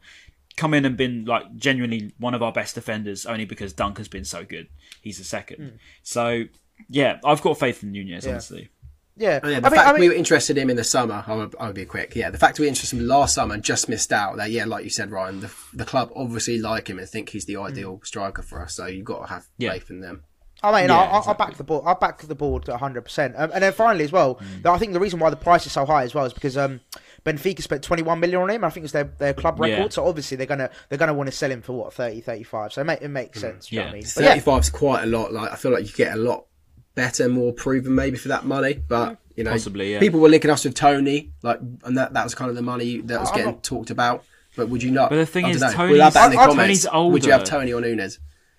Come 0.58 0.74
in 0.74 0.84
and 0.84 0.96
been 0.96 1.24
like 1.24 1.54
genuinely 1.56 2.12
one 2.18 2.34
of 2.34 2.42
our 2.42 2.52
best 2.52 2.74
defenders, 2.74 3.24
only 3.26 3.44
because 3.44 3.72
Dunk 3.72 3.96
has 3.98 4.08
been 4.08 4.24
so 4.24 4.44
good. 4.44 4.66
He's 5.00 5.16
the 5.18 5.24
second. 5.24 5.78
So 6.02 6.44
yeah, 6.88 7.18
I've 7.24 7.40
got 7.42 7.58
faith 7.58 7.82
in 7.82 7.92
Nunez. 7.92 8.24
Yeah. 8.24 8.32
Honestly, 8.32 8.68
Yeah, 9.16 9.40
Oh, 9.42 9.48
yeah, 9.48 9.60
the 9.60 9.66
I 9.66 9.70
mean, 9.70 9.76
fact 9.78 9.88
I 9.88 9.92
mean, 9.92 10.00
we 10.00 10.08
were 10.08 10.14
interested 10.14 10.56
in 10.58 10.62
him 10.64 10.70
in 10.70 10.76
the 10.76 10.84
summer, 10.84 11.24
I 11.26 11.34
would, 11.34 11.54
I 11.58 11.66
would 11.66 11.74
be 11.76 11.84
quick. 11.84 12.14
Yeah, 12.14 12.30
the 12.30 12.38
fact 12.38 12.58
we 12.58 12.64
were 12.66 12.68
interested 12.68 12.96
in 12.96 13.02
him 13.02 13.08
last 13.08 13.34
summer 13.34 13.54
and 13.54 13.62
just 13.64 13.88
missed 13.88 14.12
out. 14.12 14.36
That 14.36 14.50
yeah, 14.50 14.64
like 14.64 14.82
you 14.84 14.90
said, 14.90 15.10
Ryan, 15.12 15.40
the, 15.40 15.50
the 15.74 15.84
club 15.84 16.10
obviously 16.16 16.58
like 16.58 16.88
him 16.90 16.98
and 16.98 17.08
think 17.08 17.28
he's 17.30 17.44
the 17.46 17.54
Hmm. 17.54 17.62
ideal 17.64 18.00
striker 18.04 18.42
for 18.42 18.60
us. 18.62 18.74
So 18.74 18.86
you've 18.86 19.04
got 19.04 19.26
to 19.26 19.32
have 19.32 19.46
Yeah. 19.58 19.72
faith 19.72 19.90
in 19.90 20.00
them. 20.00 20.24
I 20.60 20.72
mean, 20.80 20.88
Yeah, 20.90 20.96
I, 20.98 21.04
I, 21.04 21.14
I 21.14 21.18
exactly. 21.18 21.46
back 21.46 21.56
the 21.56 21.64
board. 21.64 21.84
I 21.86 21.94
back 21.94 22.18
the 22.22 22.34
board 22.34 22.68
at 22.68 22.80
hundred 22.80 23.02
percent. 23.02 23.34
Um, 23.36 23.50
and 23.54 23.62
then 23.62 23.72
finally, 23.72 24.04
as 24.04 24.10
well, 24.12 24.40
I 24.64 24.76
think 24.78 24.92
the 24.92 24.98
reason 25.00 25.20
why 25.20 25.30
the 25.30 25.36
price 25.36 25.64
is 25.66 25.72
so 25.72 25.84
high 25.86 26.02
as 26.02 26.14
well 26.16 26.24
is 26.24 26.32
because 26.32 26.56
um, 26.56 26.80
Benfica 27.24 27.62
spent 27.62 27.82
twenty 27.82 28.02
one 28.02 28.20
million 28.20 28.40
on 28.42 28.50
him. 28.50 28.64
I 28.64 28.70
think 28.70 28.84
it's 28.84 28.92
their, 28.92 29.04
their 29.04 29.34
club 29.34 29.58
record. 29.60 29.82
Yeah. 29.82 29.88
So 29.90 30.06
obviously 30.06 30.36
they're 30.36 30.46
gonna 30.46 30.70
they're 30.88 30.98
gonna 30.98 31.14
want 31.14 31.28
to 31.28 31.36
sell 31.36 31.50
him 31.50 31.62
for 31.62 31.72
what 31.74 31.92
30, 31.92 32.20
35. 32.20 32.72
So 32.72 32.80
it, 32.80 32.84
make, 32.84 33.02
it 33.02 33.08
makes 33.08 33.40
sense. 33.40 33.66
do 33.68 33.76
You 33.76 33.80
know 33.80 33.86
Yeah. 33.86 33.90
what 33.90 33.94
I 33.94 33.98
mean? 33.98 34.04
35 34.04 34.60
is 34.62 34.70
quite 34.70 35.02
a 35.02 35.06
lot. 35.06 35.32
Like 35.32 35.52
I 35.52 35.56
feel 35.56 35.72
like 35.72 35.86
you 35.86 35.92
get 35.92 36.12
a 36.14 36.16
lot 36.20 36.46
better, 36.94 37.28
more 37.28 37.52
proven 37.52 37.94
maybe 37.94 38.16
for 38.18 38.28
that 38.28 38.44
money. 38.44 38.74
But 38.86 39.18
you 39.36 39.44
know, 39.44 39.52
Possibly, 39.52 39.92
yeah. 39.92 40.00
people 40.00 40.18
were 40.20 40.28
linking 40.28 40.50
us 40.50 40.64
with 40.64 40.74
Toney, 40.74 41.30
like, 41.42 41.60
and 41.84 41.96
that 41.96 42.12
that 42.14 42.24
was 42.24 42.34
kind 42.34 42.48
of 42.50 42.56
the 42.56 42.62
money 42.62 43.00
that 43.02 43.20
was 43.20 43.28
I'm 43.30 43.36
getting 43.36 43.52
not- 43.52 43.62
talked 43.62 43.90
about. 43.90 44.24
But 44.56 44.68
would 44.70 44.82
you 44.82 44.90
not? 44.90 45.10
But 45.10 45.16
the 45.16 45.26
thing 45.26 45.44
I 45.44 45.50
is, 45.50 45.60
don't 45.60 45.70
know. 45.70 45.76
Toney's- 45.76 45.92
We'll 45.92 46.02
have 46.02 46.14
that 46.14 46.30
the 46.32 46.36
I- 46.38 46.42
I- 46.42 46.46
comments. 46.46 46.84
Toney's 46.84 47.12
Would 47.12 47.24
you 47.24 47.30
have. 47.32 47.44
Toney 47.44 47.72
or 47.72 47.80
Nunez? 47.80 48.18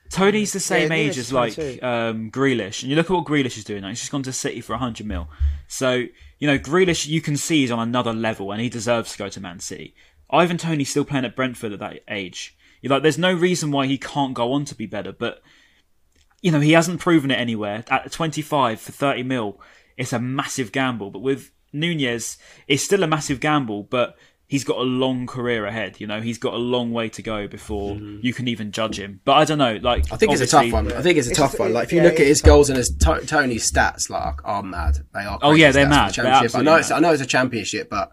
Toney's 0.09 0.53
the 0.53 0.59
same 0.61 0.89
Yeah, 0.91 0.97
age 0.97 1.17
as 1.17 1.33
like 1.33 1.53
22. 1.55 1.85
um, 1.85 2.31
Grealish, 2.31 2.81
and 2.81 2.89
you 2.89 2.95
look 2.95 3.07
at 3.07 3.13
what 3.13 3.25
Grealish 3.25 3.57
is 3.57 3.63
doing 3.65 3.81
now. 3.81 3.89
He's 3.89 3.99
just 3.99 4.11
gone 4.11 4.23
to 4.23 4.31
City 4.33 4.61
for 4.61 4.75
hundred 4.77 5.05
mil. 5.05 5.27
So 5.67 6.05
you 6.39 6.47
know, 6.47 6.57
Grealish, 6.57 7.07
you 7.07 7.21
can 7.21 7.37
see 7.37 7.61
he's 7.61 7.71
on 7.71 7.79
another 7.79 8.13
level, 8.13 8.51
and 8.51 8.61
he 8.61 8.69
deserves 8.69 9.11
to 9.11 9.17
go 9.17 9.29
to 9.29 9.41
Man 9.41 9.59
City. 9.59 9.93
Ivan 10.31 10.57
Toney's 10.57 10.89
still 10.89 11.05
playing 11.05 11.25
at 11.25 11.35
Brentford 11.35 11.73
at 11.73 11.79
that 11.79 12.03
age. 12.07 12.57
You're 12.81 12.91
like, 12.91 13.03
there's 13.03 13.17
no 13.17 13.33
reason 13.33 13.71
why 13.71 13.87
he 13.87 13.97
can't 13.97 14.33
go 14.33 14.53
on 14.53 14.65
to 14.65 14.75
be 14.75 14.85
better, 14.85 15.11
but 15.11 15.41
you 16.41 16.51
know, 16.51 16.59
he 16.59 16.71
hasn't 16.71 17.01
proven 17.01 17.31
it 17.31 17.39
anywhere. 17.39 17.83
At 17.89 18.11
25 18.11 18.79
for 18.79 18.91
30 18.91 19.23
mil, 19.23 19.59
it's 19.97 20.13
a 20.13 20.19
massive 20.19 20.71
gamble. 20.71 21.11
But 21.11 21.19
with 21.19 21.51
Nunez, 21.73 22.37
it's 22.67 22.83
still 22.83 23.03
a 23.03 23.07
massive 23.07 23.39
gamble, 23.39 23.83
but 23.83 24.17
he's 24.49 24.63
got 24.63 24.77
a 24.77 24.83
long 24.83 25.27
career 25.27 25.65
ahead. 25.65 26.01
You 26.01 26.07
know, 26.07 26.19
he's 26.19 26.39
got 26.39 26.55
a 26.55 26.57
long 26.57 26.91
way 26.91 27.07
to 27.09 27.21
go 27.21 27.47
before 27.47 27.95
mm-hmm. 27.95 28.19
you 28.21 28.33
can 28.33 28.47
even 28.49 28.71
judge 28.71 28.99
him. 28.99 29.21
But 29.23 29.33
I 29.33 29.45
don't 29.45 29.59
know. 29.59 29.79
Like. 29.81 30.11
I 30.11 30.17
think 30.17 30.33
it's 30.33 30.41
a 30.41 30.47
tough 30.47 30.71
one. 30.73 30.91
I 30.91 31.01
think 31.01 31.17
it's 31.17 31.27
a 31.27 31.31
It's 31.31 31.39
tough 31.39 31.51
just- 31.51 31.59
one. 31.59 31.71
Like 31.71 31.85
if 31.85 31.93
you 31.93 31.99
yeah, 31.99 32.05
look 32.05 32.19
at 32.19 32.27
his 32.27 32.41
goals 32.41 32.69
and 32.69 32.77
his 32.77 32.89
to- 32.97 33.25
Toney's 33.25 33.71
stats, 33.71 34.09
like 34.09 34.43
are 34.43 34.63
mad. 34.63 34.97
They 35.13 35.21
are. 35.21 35.39
Oh, 35.41 35.53
yeah, 35.53 35.71
they're 35.71 35.87
mad. 35.87 36.13
the 36.13 36.23
They're. 36.23 36.33
I 36.33 36.43
absolutely 36.43 36.65
know. 36.65 36.77
It's, 36.77 36.89
mad. 36.89 36.95
I 36.95 36.99
know 36.99 37.13
it's 37.13 37.21
a 37.21 37.27
championship, 37.27 37.89
but 37.89 38.11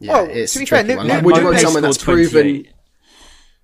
yeah, 0.00 0.12
Well, 0.14 0.28
it's 0.30 0.54
to 0.54 0.58
a 0.58 0.62
be 0.62 0.66
fair, 0.66 0.82
tricky 0.82 0.94
Nu- 0.94 0.96
one. 0.96 1.08
Like, 1.08 1.24
would 1.24 1.36
you 1.36 1.42
Nunez 1.42 1.52
want 1.52 1.66
someone 1.66 1.82
that's 1.82 1.98
proven? 2.02 2.66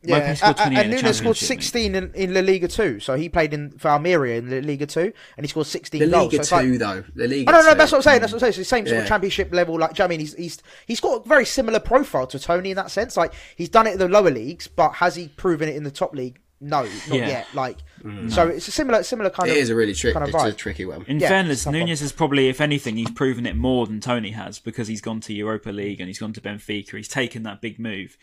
28. 0.09 0.19
yeah. 0.19 0.35
Scored 0.35 0.49
and- 0.49 0.57
28 0.57 0.79
and 0.85 0.85
in 0.93 0.97
Nunez 0.97 1.17
scored 1.17 1.37
Championship, 1.37 1.49
didn't 1.49 1.61
he? 1.61 1.63
sixteen 1.63 1.95
in, 1.95 2.15
in 2.15 2.35
La 2.35 2.41
Liga 2.41 2.69
two. 2.69 3.01
So 3.01 3.15
he 3.15 3.29
played 3.29 3.55
in 3.55 3.71
for 3.79 3.89
Almeria 3.89 4.39
in 4.39 4.51
La 4.51 4.59
Liga 4.59 4.87
two, 4.87 5.13
and 5.37 5.45
he 5.45 5.49
scored 5.49 5.67
sixteen 5.67 6.01
The 6.01 6.09
goals. 6.09 6.33
Liga 6.33 6.37
So 6.37 6.41
it's 6.43 6.53
like- 6.53 6.65
two, 6.65 6.79
though. 6.79 7.05
The 7.15 7.29
Liga. 7.29 7.45
Oh, 7.51 7.53
no, 7.53 7.63
no, 7.63 7.73
two. 7.73 7.79
that's 7.79 7.93
what 7.93 7.99
I'm 7.99 8.03
saying. 8.03 8.21
That's 8.21 8.33
what 8.33 8.37
I'm 8.39 8.41
saying. 8.41 8.49
It's 8.51 8.59
the 8.59 8.65
same 8.65 8.87
sort 8.87 9.01
of 9.03 9.07
championship 9.09 9.53
level. 9.53 9.79
Like, 9.79 9.99
you 9.99 10.03
know 10.03 10.07
I 10.07 10.09
mean, 10.09 10.21
he's 10.21 10.35
he's 10.35 10.63
he's 10.87 11.01
got 11.01 11.25
a 11.25 11.29
very 11.29 11.45
similar 11.45 11.81
profile 11.81 12.27
to 12.29 12.39
Toney 12.39 12.71
in 12.71 12.77
that 12.77 12.91
sense. 12.91 13.17
Like, 13.17 13.33
he's 13.57 13.69
done 13.69 13.87
it 13.87 13.93
in 13.95 13.99
the 13.99 14.09
lower 14.09 14.31
leagues, 14.31 14.67
but 14.69 14.93
has 14.95 15.17
he 15.17 15.29
proven 15.29 15.69
it 15.69 15.77
in 15.77 15.85
the 15.85 15.91
top 15.91 16.15
league? 16.15 16.39
No, 16.65 16.83
not 16.85 16.91
Yeah. 17.09 17.27
yet. 17.27 17.47
Like, 17.55 17.79
mm. 18.05 18.31
so 18.31 18.47
it's 18.47 18.69
a 18.69 18.71
similar 18.71 19.03
similar 19.03 19.31
kind 19.31 19.49
It 19.49 19.53
of. 19.53 19.57
It 19.59 19.61
is 19.63 19.71
a 19.71 19.75
really 19.75 19.95
tricky. 19.95 20.13
kind 20.15 20.29
of 20.29 20.33
It's 20.33 20.45
a 20.45 20.53
tricky 20.53 20.85
one. 20.85 21.05
In 21.09 21.19
Yeah, 21.19 21.29
fairness, 21.29 21.53
it's 21.55 21.63
a 21.63 21.65
tough 21.65 21.73
one. 21.73 21.81
Nunez 21.81 22.01
has 22.01 22.13
probably, 22.13 22.49
if 22.49 22.61
anything, 22.61 22.97
he's 22.97 23.11
proven 23.11 23.47
it 23.47 23.57
more 23.57 23.87
than 23.89 23.99
Toney 23.99 24.31
has 24.31 24.61
because 24.61 24.87
he's 24.87 25.01
gone 25.01 25.19
to 25.23 25.33
Europa 25.33 25.71
League 25.71 25.99
and 26.01 26.07
he's 26.09 26.21
gone 26.21 26.33
to 26.35 26.41
Benfica. 26.41 26.97
He's 26.97 27.09
taken 27.09 27.43
that 27.43 27.61
big 27.61 27.81
move. 27.81 28.17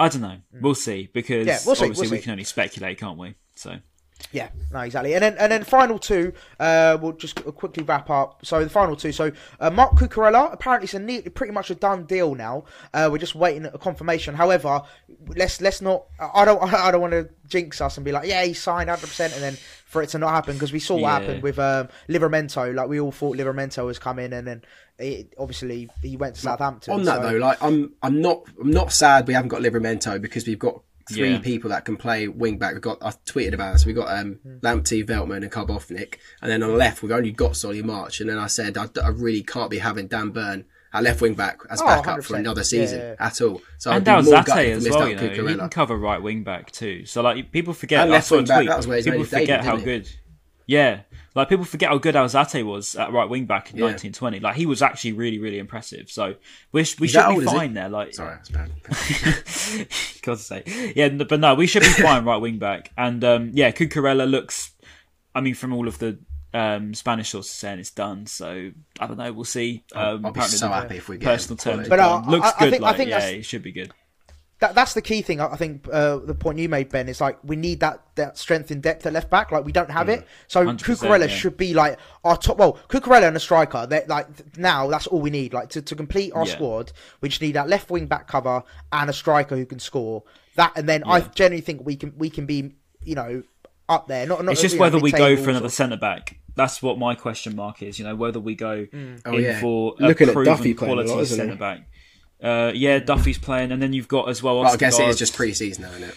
I 0.00 0.08
don't 0.08 0.22
know. 0.22 0.38
Hmm. 0.52 0.60
We'll 0.62 0.74
see 0.74 1.08
because. 1.12 1.46
Yeah, 1.46 1.58
we'll 1.66 1.74
see, 1.74 1.84
obviously 1.84 2.08
we'll 2.08 2.18
we 2.18 2.22
can 2.22 2.32
only 2.32 2.44
speculate, 2.44 2.98
can't 2.98 3.18
we? 3.18 3.34
So 3.54 3.76
Yeah, 4.32 4.50
no, 4.70 4.80
exactly. 4.80 5.14
And 5.14 5.22
then 5.22 5.36
and 5.38 5.50
then 5.50 5.64
final 5.64 5.98
two, 5.98 6.32
uh, 6.60 6.96
we'll 7.00 7.12
just 7.12 7.42
quickly 7.56 7.82
wrap 7.82 8.10
up. 8.10 8.44
So 8.46 8.62
the 8.62 8.70
final 8.70 8.94
two. 8.96 9.12
So 9.12 9.32
uh, 9.58 9.70
Marc 9.70 9.92
Cucurella, 9.96 10.52
apparently 10.52 10.84
it's 10.84 10.94
a 10.94 10.98
neat, 10.98 11.34
pretty 11.34 11.52
much 11.52 11.70
a 11.70 11.74
done 11.74 12.04
deal 12.04 12.34
now. 12.34 12.64
Uh, 12.94 13.08
we're 13.10 13.18
just 13.18 13.34
waiting 13.34 13.64
a 13.66 13.78
confirmation. 13.78 14.34
However, 14.34 14.82
let's 15.36 15.60
let's 15.60 15.80
not. 15.80 16.04
I 16.20 16.44
don't 16.44 16.62
I 16.74 16.90
don't 16.90 17.00
want 17.00 17.12
to 17.12 17.28
jinx 17.48 17.80
us 17.80 17.96
and 17.96 18.04
be 18.04 18.12
like, 18.12 18.28
yeah, 18.28 18.44
he 18.44 18.52
signed 18.54 18.88
100, 18.88 19.00
percent 19.06 19.32
and 19.34 19.42
then 19.42 19.56
for 19.86 20.02
it 20.02 20.10
to 20.10 20.18
not 20.18 20.30
happen 20.30 20.54
because 20.54 20.72
we 20.72 20.78
saw 20.78 20.94
what 20.94 21.00
Yeah. 21.00 21.18
happened 21.20 21.42
with 21.42 21.58
um, 21.58 21.88
Livramento. 22.08 22.72
Like 22.74 22.88
we 22.88 23.00
all 23.00 23.10
thought 23.12 23.36
Livramento 23.36 23.84
was 23.84 23.98
coming, 23.98 24.32
and 24.32 24.46
then 24.46 24.62
it, 24.98 25.34
obviously 25.38 25.88
he 26.02 26.16
went 26.16 26.36
to 26.36 26.40
Southampton. 26.40 26.94
On 26.94 27.02
that 27.04 27.22
so- 27.22 27.30
though, 27.30 27.36
like 27.38 27.60
I'm, 27.62 27.94
I'm 28.02 28.20
not, 28.20 28.44
I'm 28.60 28.70
not 28.70 28.92
sad 28.92 29.26
we 29.26 29.34
haven't 29.34 29.48
got 29.48 29.62
Livramento 29.62 30.20
because 30.20 30.46
we've 30.46 30.58
got 30.58 30.82
three 31.14 31.32
Yeah. 31.32 31.38
people 31.40 31.70
that 31.70 31.84
can 31.84 31.96
play 31.96 32.28
wing 32.28 32.58
back. 32.58 32.72
We've 32.74 32.82
got, 32.82 32.98
I 33.02 33.10
tweeted 33.26 33.52
about 33.54 33.72
this. 33.72 33.84
We've 33.86 33.94
got 33.96 34.16
um, 34.16 34.38
Lamptey, 34.60 35.04
Veltman, 35.06 35.38
and 35.42 35.50
Karbownik, 35.52 36.16
and 36.42 36.50
then 36.50 36.62
on 36.62 36.70
the 36.70 36.76
left 36.76 37.02
we've 37.02 37.12
only 37.12 37.32
got 37.32 37.56
Solly 37.56 37.82
March. 37.82 38.20
And 38.20 38.28
then 38.30 38.38
I 38.38 38.46
said 38.46 38.76
I, 38.78 38.86
I 39.02 39.08
really 39.08 39.42
can't 39.42 39.70
be 39.70 39.78
having 39.78 40.06
Dan 40.06 40.30
Burn 40.30 40.64
at 40.92 41.02
left 41.04 41.20
wing 41.20 41.34
back 41.34 41.60
as 41.70 41.80
Oh, 41.80 41.86
backup 41.86 42.24
for 42.24 42.34
100%. 42.34 42.38
another 42.40 42.64
season 42.64 42.98
Yeah. 43.00 43.14
at 43.26 43.40
all. 43.40 43.62
So 43.78 43.92
and 43.92 44.08
I'd 44.08 44.22
be 44.24 44.30
more 44.30 44.42
gutted 44.42 44.66
if 44.66 44.76
as 44.78 44.82
we 44.82 44.88
missed 44.88 44.90
well. 44.98 45.02
out 45.02 45.08
You 45.10 45.16
know, 45.16 45.46
he 45.48 45.54
can 45.58 45.68
cover 45.68 45.96
right 45.96 46.20
wing 46.22 46.42
back 46.42 46.72
too. 46.72 47.04
So 47.06 47.22
like 47.22 47.52
people 47.52 47.74
forget. 47.74 48.00
And 48.02 48.10
left 48.10 48.30
wing 48.30 48.44
back, 48.44 48.56
tweet, 48.58 48.68
that 48.68 48.76
was 48.76 48.86
where 48.88 48.96
he's 48.96 49.04
people 49.04 49.24
forget 49.24 49.46
debut, 49.46 49.64
how 49.64 49.76
didn't 49.76 49.80
he? 49.88 49.98
good. 50.10 50.10
Yeah, 50.66 51.00
like 51.34 51.48
people 51.48 51.64
forget 51.64 51.90
how 51.90 51.98
good 51.98 52.14
Alzate 52.16 52.64
was 52.64 52.94
at 52.96 53.12
right 53.12 53.28
wing 53.28 53.46
back 53.46 53.70
in 53.70 53.76
Yeah. 53.78 53.84
1920. 53.86 54.40
Like 54.40 54.56
he 54.56 54.66
was 54.66 54.82
actually 54.82 55.12
really, 55.12 55.38
really 55.38 55.58
impressive. 55.58 56.10
So 56.10 56.34
we, 56.72 56.84
sh- 56.84 56.98
we 56.98 57.06
should 57.08 57.20
that 57.20 57.28
be 57.30 57.34
old, 57.36 57.44
fine 57.44 57.74
there. 57.74 57.88
Like 57.88 58.14
Sorry, 58.14 58.36
that's 58.36 58.48
bad. 58.48 58.70
God's 60.22 60.44
sake. 60.44 60.64
Yeah, 60.96 61.08
but 61.08 61.40
no, 61.40 61.54
we 61.54 61.66
should 61.66 61.82
be 61.82 61.88
fine 61.88 62.24
right 62.24 62.36
wing 62.38 62.58
back. 62.58 62.90
And 62.96 63.22
um, 63.24 63.50
yeah, 63.54 63.70
Cucurella 63.70 64.28
looks. 64.30 64.72
I 65.34 65.40
mean, 65.40 65.54
from 65.54 65.72
all 65.72 65.86
of 65.86 65.98
the 66.00 66.18
um, 66.52 66.92
Spanish 66.94 67.28
sources 67.30 67.52
saying 67.52 67.78
it's 67.78 67.90
done, 67.92 68.26
so 68.26 68.70
I 68.98 69.06
don't 69.06 69.16
know. 69.16 69.32
We'll 69.32 69.44
see. 69.44 69.84
Um, 69.94 70.26
I'll 70.26 70.32
be 70.32 70.40
so 70.42 70.68
happy 70.68 70.96
if 70.96 71.08
we 71.08 71.18
get 71.18 71.26
personal 71.26 71.56
terms. 71.56 71.88
But, 71.88 72.00
uh, 72.00 72.22
looks 72.26 72.46
I- 72.48 72.50
I 72.50 72.58
good. 72.64 72.70
think- 72.72 72.82
I 72.82 72.86
like, 72.88 72.96
think 72.96 73.10
yeah, 73.10 73.26
it 73.26 73.44
should 73.44 73.62
be 73.62 73.70
good. 73.72 73.92
That, 74.60 74.74
that's 74.74 74.92
the 74.92 75.00
key 75.00 75.22
thing. 75.22 75.40
I 75.40 75.52
I 75.52 75.56
think 75.56 75.86
uh, 75.90 76.18
the 76.18 76.34
point 76.34 76.58
you 76.58 76.68
made, 76.68 76.90
Ben, 76.90 77.08
is 77.08 77.20
like 77.20 77.38
we 77.42 77.56
need 77.56 77.80
that, 77.80 78.02
that 78.16 78.36
strength 78.36 78.70
in 78.70 78.80
depth 78.82 79.06
at 79.06 79.12
left 79.14 79.30
back. 79.30 79.50
Like 79.52 79.64
we 79.64 79.72
don't 79.72 79.90
have 79.90 80.08
it. 80.10 80.26
So 80.48 80.64
100%, 80.66 80.78
Cucurella 80.78 81.20
yeah. 81.22 81.26
should 81.28 81.56
be 81.56 81.72
like 81.72 81.98
our 82.24 82.36
top. 82.36 82.58
Well, 82.58 82.78
Cucurella 82.88 83.26
and 83.28 83.36
a 83.36 83.40
striker. 83.40 83.86
They're 83.86 84.04
like 84.06 84.26
now 84.58 84.86
that's 84.88 85.06
all 85.06 85.20
we 85.20 85.30
need. 85.30 85.54
Like 85.54 85.70
to, 85.70 85.82
to 85.82 85.96
complete 85.96 86.32
our 86.34 86.46
Yeah. 86.46 86.52
squad, 86.52 86.92
we 87.22 87.30
just 87.30 87.40
need 87.40 87.52
that 87.52 87.68
left 87.68 87.90
wing 87.90 88.06
back 88.06 88.28
cover 88.28 88.62
and 88.92 89.08
a 89.08 89.14
striker 89.14 89.56
who 89.56 89.64
can 89.64 89.78
score. 89.78 90.24
That 90.56 90.72
and 90.76 90.86
then 90.88 91.04
I 91.06 91.20
genuinely 91.20 91.62
think 91.62 91.86
we 91.86 91.96
can 91.96 92.12
we 92.18 92.28
can 92.28 92.44
be 92.44 92.74
you 93.02 93.14
know 93.14 93.42
up 93.88 94.08
there. 94.08 94.26
Not, 94.26 94.44
not 94.44 94.52
It's 94.52 94.60
just 94.60 94.74
you 94.74 94.78
know, 94.78 94.82
whether 94.82 94.98
we 94.98 95.10
go 95.10 95.36
for 95.36 95.48
another 95.50 95.66
of- 95.66 95.72
centre 95.72 95.96
back. 95.96 96.36
That's 96.56 96.82
what 96.82 96.98
my 96.98 97.14
question 97.14 97.56
mark 97.56 97.80
is. 97.82 97.98
You 97.98 98.04
know, 98.04 98.14
whether 98.14 98.40
we 98.40 98.54
go 98.56 98.86
Oh, 99.24 99.34
in 99.36 99.42
yeah. 99.42 99.60
for 99.60 99.94
a 99.98 100.08
Looking 100.08 100.28
at 100.28 100.34
proven 100.34 100.52
Duffy 100.52 100.72
a 100.72 100.74
lot, 100.74 100.78
quality 101.06 101.24
centre 101.24 101.56
back. 101.56 101.88
Uh, 102.42 102.72
yeah, 102.74 102.98
Duffy's 102.98 103.38
playing, 103.38 103.70
and 103.72 103.82
then 103.82 103.92
you've 103.92 104.08
got 104.08 104.28
as 104.28 104.42
well. 104.42 104.60
Well, 104.60 104.72
I 104.72 104.76
guess 104.76 104.98
it 104.98 105.02
Ostergaard. 105.02 105.08
is 105.10 105.18
just 105.18 105.34
pre-season 105.36 105.82
now, 105.82 105.90
isn't 105.90 106.04
it? 106.04 106.14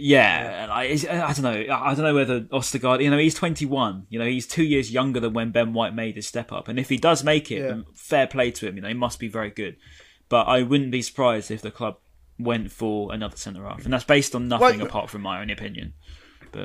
Yeah, 0.00 0.66
like, 0.70 0.90
I 1.08 1.32
don't 1.32 1.42
know. 1.42 1.74
I 1.74 1.94
don't 1.94 2.04
know 2.04 2.14
whether 2.14 2.40
Ostergaard. 2.42 3.02
You 3.02 3.10
know, 3.10 3.18
he's 3.18 3.34
21. 3.34 4.06
You 4.08 4.18
know, 4.20 4.26
he's 4.26 4.46
two 4.46 4.62
years 4.62 4.92
younger 4.92 5.18
than 5.20 5.32
when 5.32 5.50
Ben 5.50 5.72
White 5.72 5.94
made 5.94 6.14
his 6.16 6.26
step 6.26 6.52
up. 6.52 6.68
And 6.68 6.78
if 6.78 6.88
he 6.88 6.96
does 6.96 7.24
make 7.24 7.50
it, 7.50 7.58
Yeah. 7.64 7.80
fair 7.94 8.26
play 8.28 8.50
to 8.52 8.68
him. 8.68 8.76
You 8.76 8.82
know, 8.82 8.88
he 8.88 8.94
must 8.94 9.18
be 9.18 9.28
very 9.28 9.50
good. 9.50 9.76
But 10.28 10.44
I 10.46 10.62
wouldn't 10.62 10.92
be 10.92 11.02
surprised 11.02 11.50
if 11.50 11.62
the 11.62 11.70
club 11.72 11.96
went 12.38 12.70
for 12.70 13.12
another 13.12 13.36
centre 13.36 13.64
half, 13.64 13.84
and 13.84 13.92
that's 13.92 14.04
based 14.04 14.34
on 14.36 14.46
nothing 14.46 14.78
Well, 14.78 14.86
apart 14.86 15.10
from 15.10 15.22
my 15.22 15.40
own 15.40 15.50
opinion. 15.50 15.94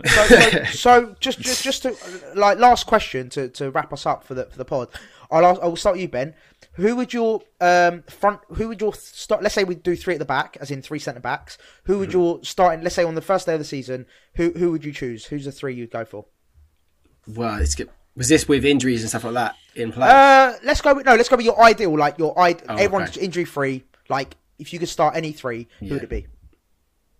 But 0.01 0.07
so, 0.09 0.25
so, 0.25 0.63
so 0.71 1.15
just, 1.19 1.39
just 1.39 1.63
just 1.63 1.83
to 1.83 1.95
like 2.35 2.57
last 2.57 2.87
question 2.87 3.29
to, 3.29 3.49
to 3.49 3.71
wrap 3.71 3.93
us 3.93 4.05
up 4.05 4.23
for 4.23 4.33
the 4.33 4.45
for 4.45 4.57
the 4.57 4.65
pod. 4.65 4.89
I'll 5.31 5.45
ask, 5.45 5.61
I'll 5.61 5.75
start 5.75 5.95
with 5.95 6.01
you, 6.01 6.07
Ben. 6.09 6.33
Who 6.73 6.95
would 6.95 7.13
your 7.13 7.41
um 7.61 8.03
front? 8.03 8.39
Who 8.53 8.67
would 8.67 8.81
your 8.81 8.93
start? 8.93 9.43
Let's 9.43 9.55
say 9.55 9.63
we 9.63 9.75
do 9.75 9.95
three 9.95 10.13
at 10.15 10.19
the 10.19 10.25
back, 10.25 10.57
as 10.59 10.71
in 10.71 10.81
three 10.81 10.99
centre 10.99 11.19
backs. 11.19 11.57
Who 11.85 11.99
would 11.99 12.11
your 12.13 12.43
starting? 12.43 12.83
Let's 12.83 12.95
say 12.95 13.03
on 13.03 13.15
the 13.15 13.21
first 13.21 13.45
day 13.45 13.53
of 13.53 13.59
the 13.59 13.65
season, 13.65 14.05
who 14.35 14.51
who 14.51 14.71
would 14.71 14.83
you 14.83 14.91
choose? 14.91 15.25
Who's 15.25 15.45
the 15.45 15.51
three 15.51 15.75
you'd 15.75 15.91
go 15.91 16.03
for? 16.05 16.25
Well, 17.27 17.61
it's 17.61 17.75
good. 17.75 17.89
Was 18.15 18.27
this 18.29 18.47
with 18.47 18.65
injuries 18.65 19.01
and 19.01 19.09
stuff 19.09 19.23
like 19.23 19.33
that 19.33 19.55
in 19.75 19.91
play? 19.91 20.07
Uh, 20.09 20.53
let's 20.63 20.81
go 20.81 20.93
with 20.93 21.05
no. 21.05 21.15
Let's 21.15 21.29
go 21.29 21.35
with 21.35 21.45
your 21.45 21.59
ideal. 21.61 21.97
Like 21.97 22.17
your 22.19 22.37
ide- 22.39 22.63
Oh, 22.69 22.75
everyone's 22.75 23.11
okay. 23.17 23.25
injury 23.25 23.45
free. 23.45 23.83
Like 24.09 24.35
if 24.59 24.71
you 24.73 24.79
could 24.79 24.89
start 24.89 25.15
any 25.15 25.31
three, 25.31 25.67
who 25.79 25.89
would 25.89 26.03
it 26.03 26.09
be? 26.09 26.27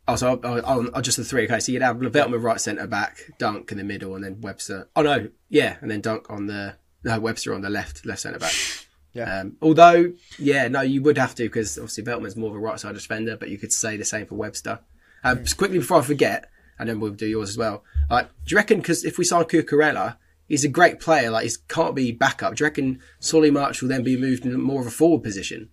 Oh, 0.08 0.16
so 0.16 0.40
I'll, 0.44 0.66
I'll, 0.66 0.90
I'll 0.96 1.02
just 1.02 1.18
the 1.18 1.24
three. 1.24 1.46
Okay, 1.46 1.60
so 1.60 1.72
you'd 1.72 1.82
have 1.82 1.98
Veltman 1.98 2.42
right 2.42 2.60
centre 2.60 2.88
back, 2.88 3.20
Dunk 3.40 3.72
in 3.72 3.78
the 3.78 3.84
middle, 3.84 4.16
and 4.16 4.24
then 4.24 4.42
Webster. 4.42 4.90
Oh 4.96 5.02
no, 5.02 5.30
yeah, 5.50 5.78
and 5.82 5.90
then 5.90 6.02
Dunk 6.02 6.30
on 6.30 6.48
the 6.48 6.76
no 7.04 7.20
Webster 7.20 7.54
on 7.54 7.62
the 7.62 7.70
left, 7.70 8.06
left 8.06 8.22
centre 8.22 8.40
back. 8.40 8.54
Yeah. 9.16 9.42
Um, 9.42 9.58
although, 9.62 10.14
yeah, 10.40 10.68
no, 10.68 10.82
you 10.82 11.04
would 11.04 11.20
have 11.20 11.36
to 11.36 11.44
because 11.44 11.78
obviously 11.78 12.04
Veltman's 12.04 12.36
more 12.36 12.50
of 12.50 12.56
a 12.56 12.60
right 12.60 12.80
side 12.80 12.96
defender, 12.96 13.38
but 13.38 13.50
you 13.50 13.60
could 13.60 13.72
say 13.72 13.96
the 13.96 14.04
same 14.04 14.26
for 14.26 14.34
Webster. 14.34 14.80
Um. 15.24 15.44
Just 15.44 15.56
quickly 15.56 15.78
before 15.78 16.00
I 16.00 16.02
forget, 16.02 16.50
and 16.80 16.90
then 16.90 17.00
we'll 17.00 17.12
do 17.12 17.28
yours 17.28 17.50
as 17.50 17.58
well. 17.58 17.84
Like, 18.10 18.30
do 18.30 18.56
you 18.56 18.58
reckon? 18.58 18.80
Because 18.80 19.06
if 19.06 19.20
we 19.20 19.24
sign 19.24 19.44
Cucurella, 19.44 20.18
he's 20.48 20.66
a 20.66 20.68
great 20.68 21.00
player. 21.00 21.30
Like, 21.30 21.46
he 21.46 21.52
can't 21.68 21.94
be 21.94 22.12
backup. 22.12 22.56
Do 22.56 22.64
you 22.64 22.66
reckon 22.66 23.02
Solly 23.20 23.52
March 23.52 23.84
will 23.84 23.90
then 23.90 24.04
be 24.04 24.18
moved 24.18 24.48
in 24.48 24.60
more 24.60 24.82
of 24.82 24.88
a 24.88 24.90
forward 24.90 25.22
position? 25.22 25.70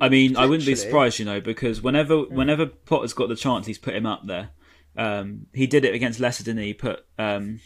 I 0.00 0.08
mean, 0.08 0.36
I 0.36 0.46
wouldn't 0.46 0.66
be 0.66 0.74
surprised, 0.74 1.18
you 1.18 1.24
know, 1.24 1.40
because 1.40 1.82
whenever 1.82 2.22
whenever 2.22 2.66
Potter's 2.66 3.14
got 3.14 3.28
the 3.28 3.36
chance, 3.36 3.66
he's 3.66 3.78
put 3.78 3.94
him 3.94 4.06
up 4.06 4.26
there. 4.26 4.50
Um, 4.96 5.46
he 5.52 5.66
did 5.66 5.84
it 5.84 5.94
against 5.94 6.20
Leicester, 6.20 6.44
didn't 6.44 6.60
he? 6.60 6.68
He 6.68 6.74
put, 6.74 7.04
um, 7.18 7.60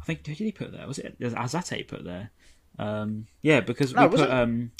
I 0.00 0.04
think, 0.04 0.26
who 0.26 0.34
did 0.34 0.44
he 0.44 0.52
put 0.52 0.72
there? 0.72 0.86
Was 0.86 0.98
it 0.98 1.18
Alzate 1.20 1.88
put 1.88 2.04
there? 2.04 2.30
Um, 2.78 3.26
yeah, 3.42 3.60
because 3.60 3.94
No, 3.94 4.06
we 4.06 4.16
put 4.16 4.30
um, 4.30 4.72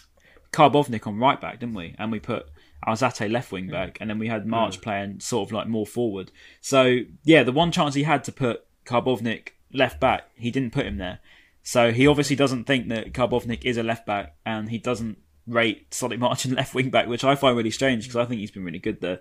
Karbownik 0.53 1.07
on 1.07 1.19
right 1.19 1.41
back, 1.41 1.61
didn't 1.61 1.75
we? 1.75 1.95
And 1.99 2.13
we 2.13 2.21
put 2.21 2.47
Alzate 2.87 3.31
left 3.31 3.53
wing 3.53 3.69
back, 3.69 3.99
and 4.01 4.09
then 4.09 4.19
we 4.19 4.29
had 4.29 4.47
March 4.47 4.81
playing 4.81 5.21
sort 5.21 5.49
of 5.49 5.53
like 5.53 5.69
more 5.69 5.87
forward. 5.87 6.31
So 6.61 7.01
yeah, 7.25 7.43
the 7.43 7.53
one 7.53 7.73
chance 7.73 7.95
he 7.95 8.03
had 8.03 8.25
to 8.25 8.33
put 8.33 8.65
Karbownik 8.85 9.51
left 9.73 10.01
back, 10.01 10.29
he 10.35 10.51
didn't 10.51 10.73
put 10.73 10.87
him 10.87 10.99
there. 10.99 11.21
So 11.63 11.93
he 11.93 12.07
obviously 12.07 12.35
doesn't 12.35 12.65
think 12.65 12.89
that 12.89 13.13
Karbownik 13.13 13.65
is 13.65 13.77
a 13.77 13.83
left 13.83 14.07
back, 14.07 14.37
and 14.45 14.71
he 14.71 14.79
doesn't 14.79 15.19
rate 15.47 15.93
Solly 15.95 16.17
March 16.17 16.45
and 16.47 16.55
left 16.55 16.75
wing 16.75 16.91
back, 16.91 17.07
which 17.09 17.25
I 17.25 17.35
find 17.35 17.57
really 17.57 17.71
strange 17.71 18.05
because 18.05 18.17
I 18.17 18.25
think 18.25 18.41
he's 18.41 18.51
been 18.51 18.65
really 18.65 18.79
good 18.79 19.01
there. 19.01 19.21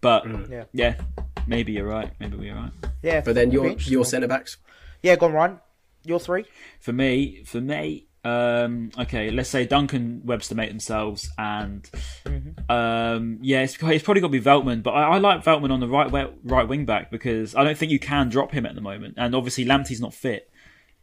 But 0.00 0.26
Yeah. 0.50 0.64
yeah, 0.72 0.94
maybe 1.46 1.72
you're 1.72 1.86
right. 1.86 2.10
Maybe 2.18 2.36
we're 2.36 2.54
right. 2.56 2.72
Yeah, 3.02 3.20
But 3.20 3.34
then 3.34 3.50
your 3.52 3.70
your 3.78 4.04
centre 4.04 4.28
backs. 4.28 4.56
yeah, 5.02 5.16
go 5.16 5.26
on, 5.26 5.32
Ryan. 5.32 5.60
Your 6.04 6.18
three. 6.18 6.44
For 6.80 6.92
me, 6.92 7.44
for 7.44 7.60
me, 7.60 8.06
um, 8.24 8.90
okay, 8.98 9.30
let's 9.30 9.48
say 9.48 9.64
Duncan 9.66 10.22
Webster 10.24 10.56
make 10.56 10.68
themselves, 10.70 11.28
and 11.38 11.88
um, 12.68 13.38
yeah, 13.42 13.62
it's, 13.62 13.76
it's 13.80 14.04
probably 14.04 14.20
got 14.20 14.28
to 14.28 14.32
be 14.32 14.40
Veltman. 14.40 14.82
But 14.82 14.92
I, 14.92 15.02
I 15.14 15.18
like 15.18 15.44
Veltman 15.44 15.70
on 15.70 15.80
the 15.80 15.88
right 15.88 16.10
wa- 16.10 16.30
right 16.44 16.66
wing 16.68 16.84
back 16.84 17.10
because 17.10 17.54
I 17.54 17.64
don't 17.64 17.76
think 17.78 17.92
you 17.92 17.98
can 17.98 18.28
drop 18.28 18.50
him 18.52 18.66
at 18.66 18.74
the 18.74 18.80
moment, 18.80 19.14
and 19.16 19.34
obviously 19.34 19.64
Lamptey's 19.64 20.00
not 20.00 20.14
fit. 20.14 20.50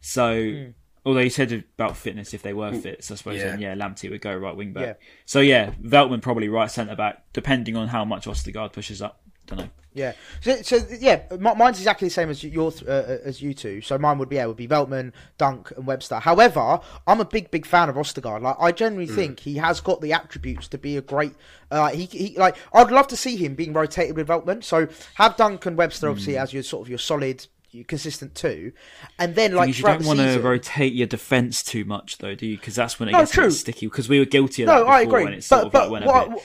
So, 0.00 0.66
although 1.04 1.22
he 1.22 1.30
said 1.30 1.52
about 1.52 1.96
fitness 1.96 2.34
if 2.34 2.42
they 2.42 2.52
were 2.52 2.72
fit, 2.72 3.04
so 3.04 3.14
I 3.14 3.16
suppose 3.16 3.38
Yeah. 3.38 3.50
then 3.50 3.60
yeah, 3.60 3.74
Lamptey 3.74 4.10
would 4.10 4.20
go 4.20 4.34
right 4.36 4.54
wing 4.54 4.72
back. 4.72 4.84
Yeah. 4.84 4.92
So 5.26 5.40
yeah, 5.40 5.72
Veltman 5.82 6.22
probably 6.22 6.48
right 6.48 6.70
centre 6.70 6.96
back, 6.96 7.24
depending 7.32 7.76
on 7.76 7.88
how 7.88 8.04
much 8.04 8.26
Ostergaard 8.26 8.72
pushes 8.72 9.00
up. 9.00 9.20
Don't 9.46 9.58
know. 9.58 9.68
Yeah. 9.92 10.12
So, 10.40 10.62
so 10.62 10.78
yeah, 11.00 11.22
mine's 11.38 11.78
exactly 11.78 12.06
the 12.06 12.14
same 12.14 12.30
as 12.30 12.44
your 12.44 12.72
uh, 12.86 13.18
as 13.24 13.42
you 13.42 13.54
two. 13.54 13.80
So 13.80 13.98
mine 13.98 14.18
would 14.18 14.28
be 14.28 14.36
yeah, 14.36 14.46
would 14.46 14.56
be 14.56 14.68
Veltman, 14.68 15.12
Dunk, 15.36 15.72
and 15.76 15.84
Webster. 15.84 16.20
However, 16.20 16.78
I'm 17.08 17.20
a 17.20 17.24
big 17.24 17.50
big 17.50 17.66
fan 17.66 17.88
of 17.88 17.96
Ostergaard. 17.96 18.42
Like 18.42 18.56
I 18.60 18.70
generally 18.70 19.08
think 19.08 19.40
he 19.40 19.56
has 19.56 19.80
got 19.80 20.00
the 20.00 20.12
attributes 20.12 20.68
to 20.68 20.78
be 20.78 20.96
a 20.96 21.00
great. 21.02 21.34
Uh, 21.72 21.88
he, 21.88 22.04
he 22.04 22.38
like 22.38 22.56
I'd 22.72 22.92
love 22.92 23.08
to 23.08 23.16
see 23.16 23.36
him 23.36 23.56
being 23.56 23.72
rotated 23.72 24.16
with 24.16 24.28
Veltman. 24.28 24.62
So 24.62 24.86
have 25.14 25.36
Dunk 25.36 25.66
and 25.66 25.76
Webster 25.76 26.08
obviously 26.08 26.36
as 26.36 26.52
your 26.52 26.62
sort 26.62 26.82
of 26.86 26.88
your 26.88 26.98
solid. 26.98 27.46
Your 27.72 27.84
consistent 27.84 28.34
too. 28.34 28.72
and 29.18 29.34
then 29.36 29.54
like 29.54 29.68
you 29.76 29.84
don't 29.84 30.04
want 30.04 30.18
to 30.18 30.26
season, 30.28 30.42
rotate 30.42 30.92
your 30.92 31.06
defence 31.06 31.62
too 31.62 31.84
much, 31.84 32.18
though, 32.18 32.34
do 32.34 32.44
you? 32.46 32.56
Because 32.56 32.74
that's 32.74 32.98
when 32.98 33.08
it 33.08 33.12
No, 33.12 33.18
gets 33.20 33.30
true. 33.32 33.50
sticky. 33.50 33.86
Because 33.86 34.08
we 34.08 34.18
were 34.18 34.24
guilty 34.24 34.62
of 34.64 34.66
No, 34.66 34.84
that 34.84 34.88
I 34.90 35.04
before, 35.04 35.18
agree. 35.20 35.26
and 35.26 35.34
it's 35.36 35.48
But- 35.48 35.56
sort 35.56 35.66
of 35.66 35.72
but 35.72 35.82
like 35.82 35.90
went 35.92 36.06
what- 36.06 36.26
a 36.26 36.30
bit. 36.30 36.42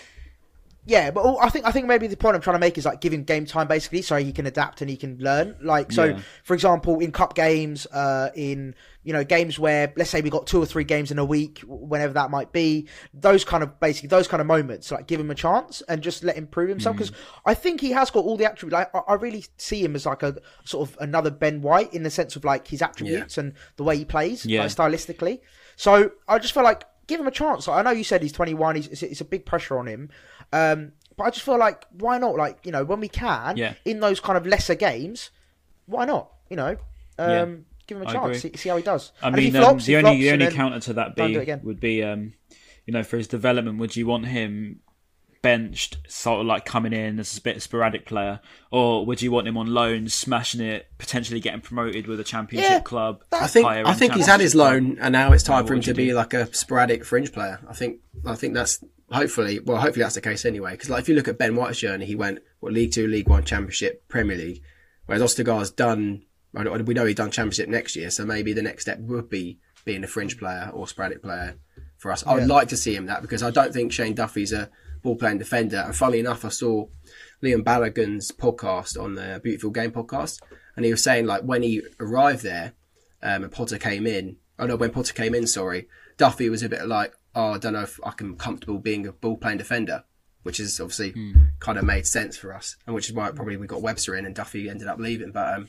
Yeah, 0.88 1.10
but 1.10 1.22
all- 1.22 1.40
I 1.42 1.50
think 1.50 1.66
I 1.66 1.72
think 1.72 1.88
maybe 1.88 2.06
the 2.08 2.16
point 2.16 2.36
I'm 2.36 2.42
trying 2.42 2.56
to 2.56 2.60
make 2.60 2.78
is 2.78 2.86
like 2.86 3.02
giving 3.02 3.24
game 3.24 3.46
time 3.46 3.68
basically, 3.68 4.04
so 4.04 4.18
he 4.18 4.32
can 4.32 4.46
adapt 4.46 4.82
and 4.82 4.90
he 4.90 4.96
can 4.96 5.18
learn. 5.20 5.56
Like 5.62 5.92
so, 5.92 6.04
Yeah. 6.06 6.20
for 6.44 6.54
example, 6.54 7.00
in 7.00 7.12
cup 7.12 7.34
games, 7.34 7.88
uh, 7.88 8.30
in 8.36 8.76
you 9.04 9.12
know 9.14 9.24
games 9.24 9.58
where 9.58 9.92
let's 9.98 10.12
say 10.12 10.22
we 10.22 10.30
got 10.30 10.46
two 10.46 10.62
or 10.62 10.66
three 10.68 10.84
games 10.84 11.10
in 11.10 11.18
a 11.18 11.26
week, 11.26 11.64
whenever 11.66 12.14
that 12.14 12.30
might 12.30 12.52
be, 12.52 12.88
those 13.16 13.44
kind 13.44 13.64
of 13.64 13.80
basically 13.80 14.10
those 14.10 14.28
kind 14.28 14.42
of 14.42 14.48
moments, 14.48 14.92
like 14.92 15.08
give 15.08 15.20
him 15.20 15.32
a 15.32 15.36
chance 15.36 15.82
and 15.90 16.04
just 16.04 16.24
let 16.24 16.36
him 16.36 16.46
prove 16.46 16.68
Mm. 16.68 16.74
himself 16.74 16.98
because 16.98 17.12
I 17.48 17.56
think 17.56 17.82
he 17.82 17.92
has 17.92 18.12
got 18.12 18.24
all 18.24 18.38
the 18.38 18.46
attributes. 18.46 18.74
Like, 18.74 18.94
I, 18.94 19.00
I 19.12 19.16
really 19.16 19.44
see 19.58 19.84
him 19.84 19.96
as 19.96 20.06
like 20.06 20.22
a 20.22 20.36
sort 20.66 20.88
of 20.90 20.98
another 21.02 21.32
Ben 21.32 21.62
White 21.64 21.94
in 21.96 22.04
the 22.04 22.12
sense 22.12 22.36
of 22.36 22.44
like 22.46 22.68
his 22.68 22.82
attributes 22.84 23.40
and 23.40 23.54
the 23.78 23.84
way 23.84 23.98
he 23.98 24.06
plays, 24.06 24.46
Yeah. 24.46 24.62
like, 24.62 24.70
stylistically. 24.72 25.40
So 25.78 26.12
I 26.28 26.38
just 26.38 26.54
feel 26.54 26.64
like 26.64 26.84
give 27.08 27.20
him 27.20 27.28
a 27.28 27.32
chance. 27.32 27.68
Like, 27.68 27.78
I 27.80 27.82
know 27.84 27.92
you 27.96 28.04
said 28.04 28.22
he's 28.24 28.32
21. 28.32 28.76
He's, 28.78 28.88
it's, 28.88 29.04
it's 29.04 29.22
a 29.22 29.26
big 29.26 29.46
pressure 29.46 29.78
on 29.78 29.88
him. 29.88 30.10
Um, 30.56 30.92
but 31.18 31.24
I 31.26 31.30
just 31.30 31.46
feel 31.46 31.58
like 31.58 31.86
why 31.92 32.18
not? 32.18 32.36
Like 32.36 32.66
you 32.66 32.72
know, 32.72 32.84
when 32.84 33.00
we 33.00 33.10
can 33.10 33.58
Yeah. 33.58 33.74
in 33.86 34.00
those 34.00 34.20
kind 34.20 34.38
of 34.38 34.46
lesser 34.48 34.76
games, 34.76 35.30
why 35.86 36.06
not? 36.06 36.32
You 36.50 36.58
know, 36.58 36.72
um, 37.18 37.32
Yeah. 37.32 37.46
give 37.88 37.98
him 37.98 38.04
a 38.04 38.10
I 38.10 38.14
chance. 38.14 38.42
See, 38.42 38.52
see 38.56 38.70
how 38.70 38.78
he 38.78 38.84
does. 38.84 39.12
I 39.22 39.28
And 39.28 39.36
if 39.38 39.44
mean, 39.44 39.54
he 39.54 39.60
um, 39.60 39.78
the 39.78 39.84
he 39.84 39.96
only 39.96 40.10
flops, 40.10 40.20
the 40.20 40.32
only 40.32 40.48
counter 40.48 40.80
to 40.80 40.94
that 40.94 41.16
don't 41.16 41.34
do 41.34 41.40
it 41.40 41.46
be 41.46 41.68
would 41.68 41.80
be, 41.80 42.04
um, 42.04 42.34
you 42.86 42.94
know, 42.94 43.04
for 43.04 43.18
his 43.18 43.28
development, 43.28 43.80
would 43.80 43.96
you 43.96 44.08
want 44.08 44.28
him 44.28 44.82
benched, 45.42 45.98
sort 46.08 46.42
of 46.42 46.48
like 46.48 46.66
coming 46.66 46.92
in 46.92 47.20
as 47.20 47.38
a 47.38 47.42
bit 47.42 47.62
sporadic 47.62 48.06
player, 48.06 48.40
or 48.72 49.06
would 49.06 49.22
you 49.22 49.32
want 49.32 49.48
him 49.48 49.58
on 49.58 49.68
loan, 49.68 50.10
smashing 50.10 50.60
it, 50.62 50.88
potentially 50.98 51.40
getting 51.40 51.62
promoted 51.62 52.08
with 52.08 52.20
a 52.20 52.24
championship 52.24 52.72
Yeah, 52.72 52.80
club? 52.80 53.24
I 53.32 53.46
think 53.48 53.66
I 53.68 53.94
think 53.94 54.14
he's 54.16 54.26
had 54.26 54.40
his 54.40 54.56
loan, 54.56 54.98
and 55.00 55.14
now 55.14 55.32
it's 55.34 55.44
time 55.44 55.64
what 55.64 55.68
for 55.68 55.74
him 55.76 55.82
to 55.82 55.94
be 55.94 56.08
do? 56.08 56.16
like 56.16 56.34
a 56.34 56.52
sporadic 56.54 57.06
fringe 57.06 57.32
player. 57.32 57.60
I 57.70 57.74
think 57.74 58.00
I 58.26 58.36
think 58.36 58.56
that's 58.56 58.84
hopefully 59.12 59.60
well, 59.60 59.78
hopefully 59.78 60.04
that's 60.04 60.16
the 60.16 60.22
case 60.22 60.46
anyway. 60.46 60.72
Because 60.72 60.90
like 60.90 61.02
if 61.02 61.10
you 61.10 61.16
look 61.16 61.28
at 61.28 61.38
Ben 61.38 61.56
White's 61.56 61.80
journey, 61.80 62.06
he 62.06 62.16
went 62.16 62.40
what 62.60 62.74
League 62.74 62.92
Two, 62.92 63.08
League 63.08 63.30
One, 63.30 63.44
Championship, 63.44 64.08
Premier 64.08 64.38
League, 64.38 64.62
whereas 65.06 65.22
Ostergaard's 65.22 65.72
done. 65.72 66.24
We 66.54 66.94
know 66.94 67.06
he's 67.06 67.16
done 67.16 67.32
Championship 67.32 67.68
next 67.68 67.98
year, 67.98 68.10
so 68.10 68.26
maybe 68.26 68.54
the 68.54 68.62
next 68.62 68.84
step 68.84 69.00
would 69.00 69.30
be 69.30 69.60
being 69.84 70.06
a 70.06 70.08
fringe 70.08 70.38
player 70.38 70.72
or 70.74 70.88
sporadic 70.88 71.22
player 71.22 71.56
for 71.98 72.12
us. 72.12 72.26
I 72.26 72.34
would 72.34 72.48
like 72.48 72.70
to 72.70 72.78
see 72.78 72.96
him 72.96 73.08
that 73.08 73.22
because 73.22 73.44
I 73.44 73.52
don't 73.52 73.74
think 73.74 73.92
Shane 73.92 74.16
Duffy's 74.16 74.54
a 74.54 74.70
ball 75.04 75.16
playing 75.18 75.38
defender. 75.38 75.84
And 75.86 75.96
funnily 75.96 76.20
enough, 76.20 76.46
I 76.46 76.50
saw 76.50 76.88
Liam 77.44 77.64
Balogun's 77.64 78.32
podcast 78.32 79.02
on 79.02 79.16
the 79.16 79.42
Beautiful 79.44 79.70
Game 79.70 79.92
podcast, 79.92 80.42
and 80.76 80.86
he 80.86 80.92
was 80.92 81.04
saying 81.04 81.26
like 81.26 81.42
when 81.44 81.62
he 81.62 81.82
arrived 82.00 82.44
there, 82.44 82.74
um, 83.22 83.44
and 83.44 83.52
Potter 83.52 83.78
came 83.78 84.08
in. 84.08 84.38
Oh 84.58 84.66
no, 84.66 84.78
when 84.78 84.92
Potter 84.92 85.14
came 85.14 85.36
in, 85.36 85.48
sorry, 85.48 85.88
Duffy 86.18 86.50
was 86.50 86.64
a 86.64 86.70
bit 86.70 86.88
like, 86.88 87.14
oh, 87.36 87.54
I 87.54 87.58
don't 87.58 87.74
know 87.74 87.82
if 87.82 88.00
I 88.04 88.12
can 88.12 88.36
comfortable 88.38 88.80
being 88.80 89.06
a 89.06 89.12
ball 89.12 89.38
playing 89.38 89.58
defender, 89.58 90.04
which 90.44 90.60
is 90.60 90.80
obviously 90.80 91.14
kind 91.60 91.78
of 91.78 91.84
made 91.84 92.08
sense 92.08 92.38
for 92.38 92.54
us, 92.54 92.78
and 92.86 92.96
which 92.96 93.10
is 93.10 93.14
why 93.14 93.30
probably 93.32 93.58
we 93.58 93.68
got 93.68 93.82
Webster 93.82 94.16
in 94.16 94.26
and 94.26 94.34
Duffy 94.36 94.70
ended 94.70 94.88
up 94.88 95.00
leaving. 95.00 95.32
But 95.32 95.54
um, 95.54 95.68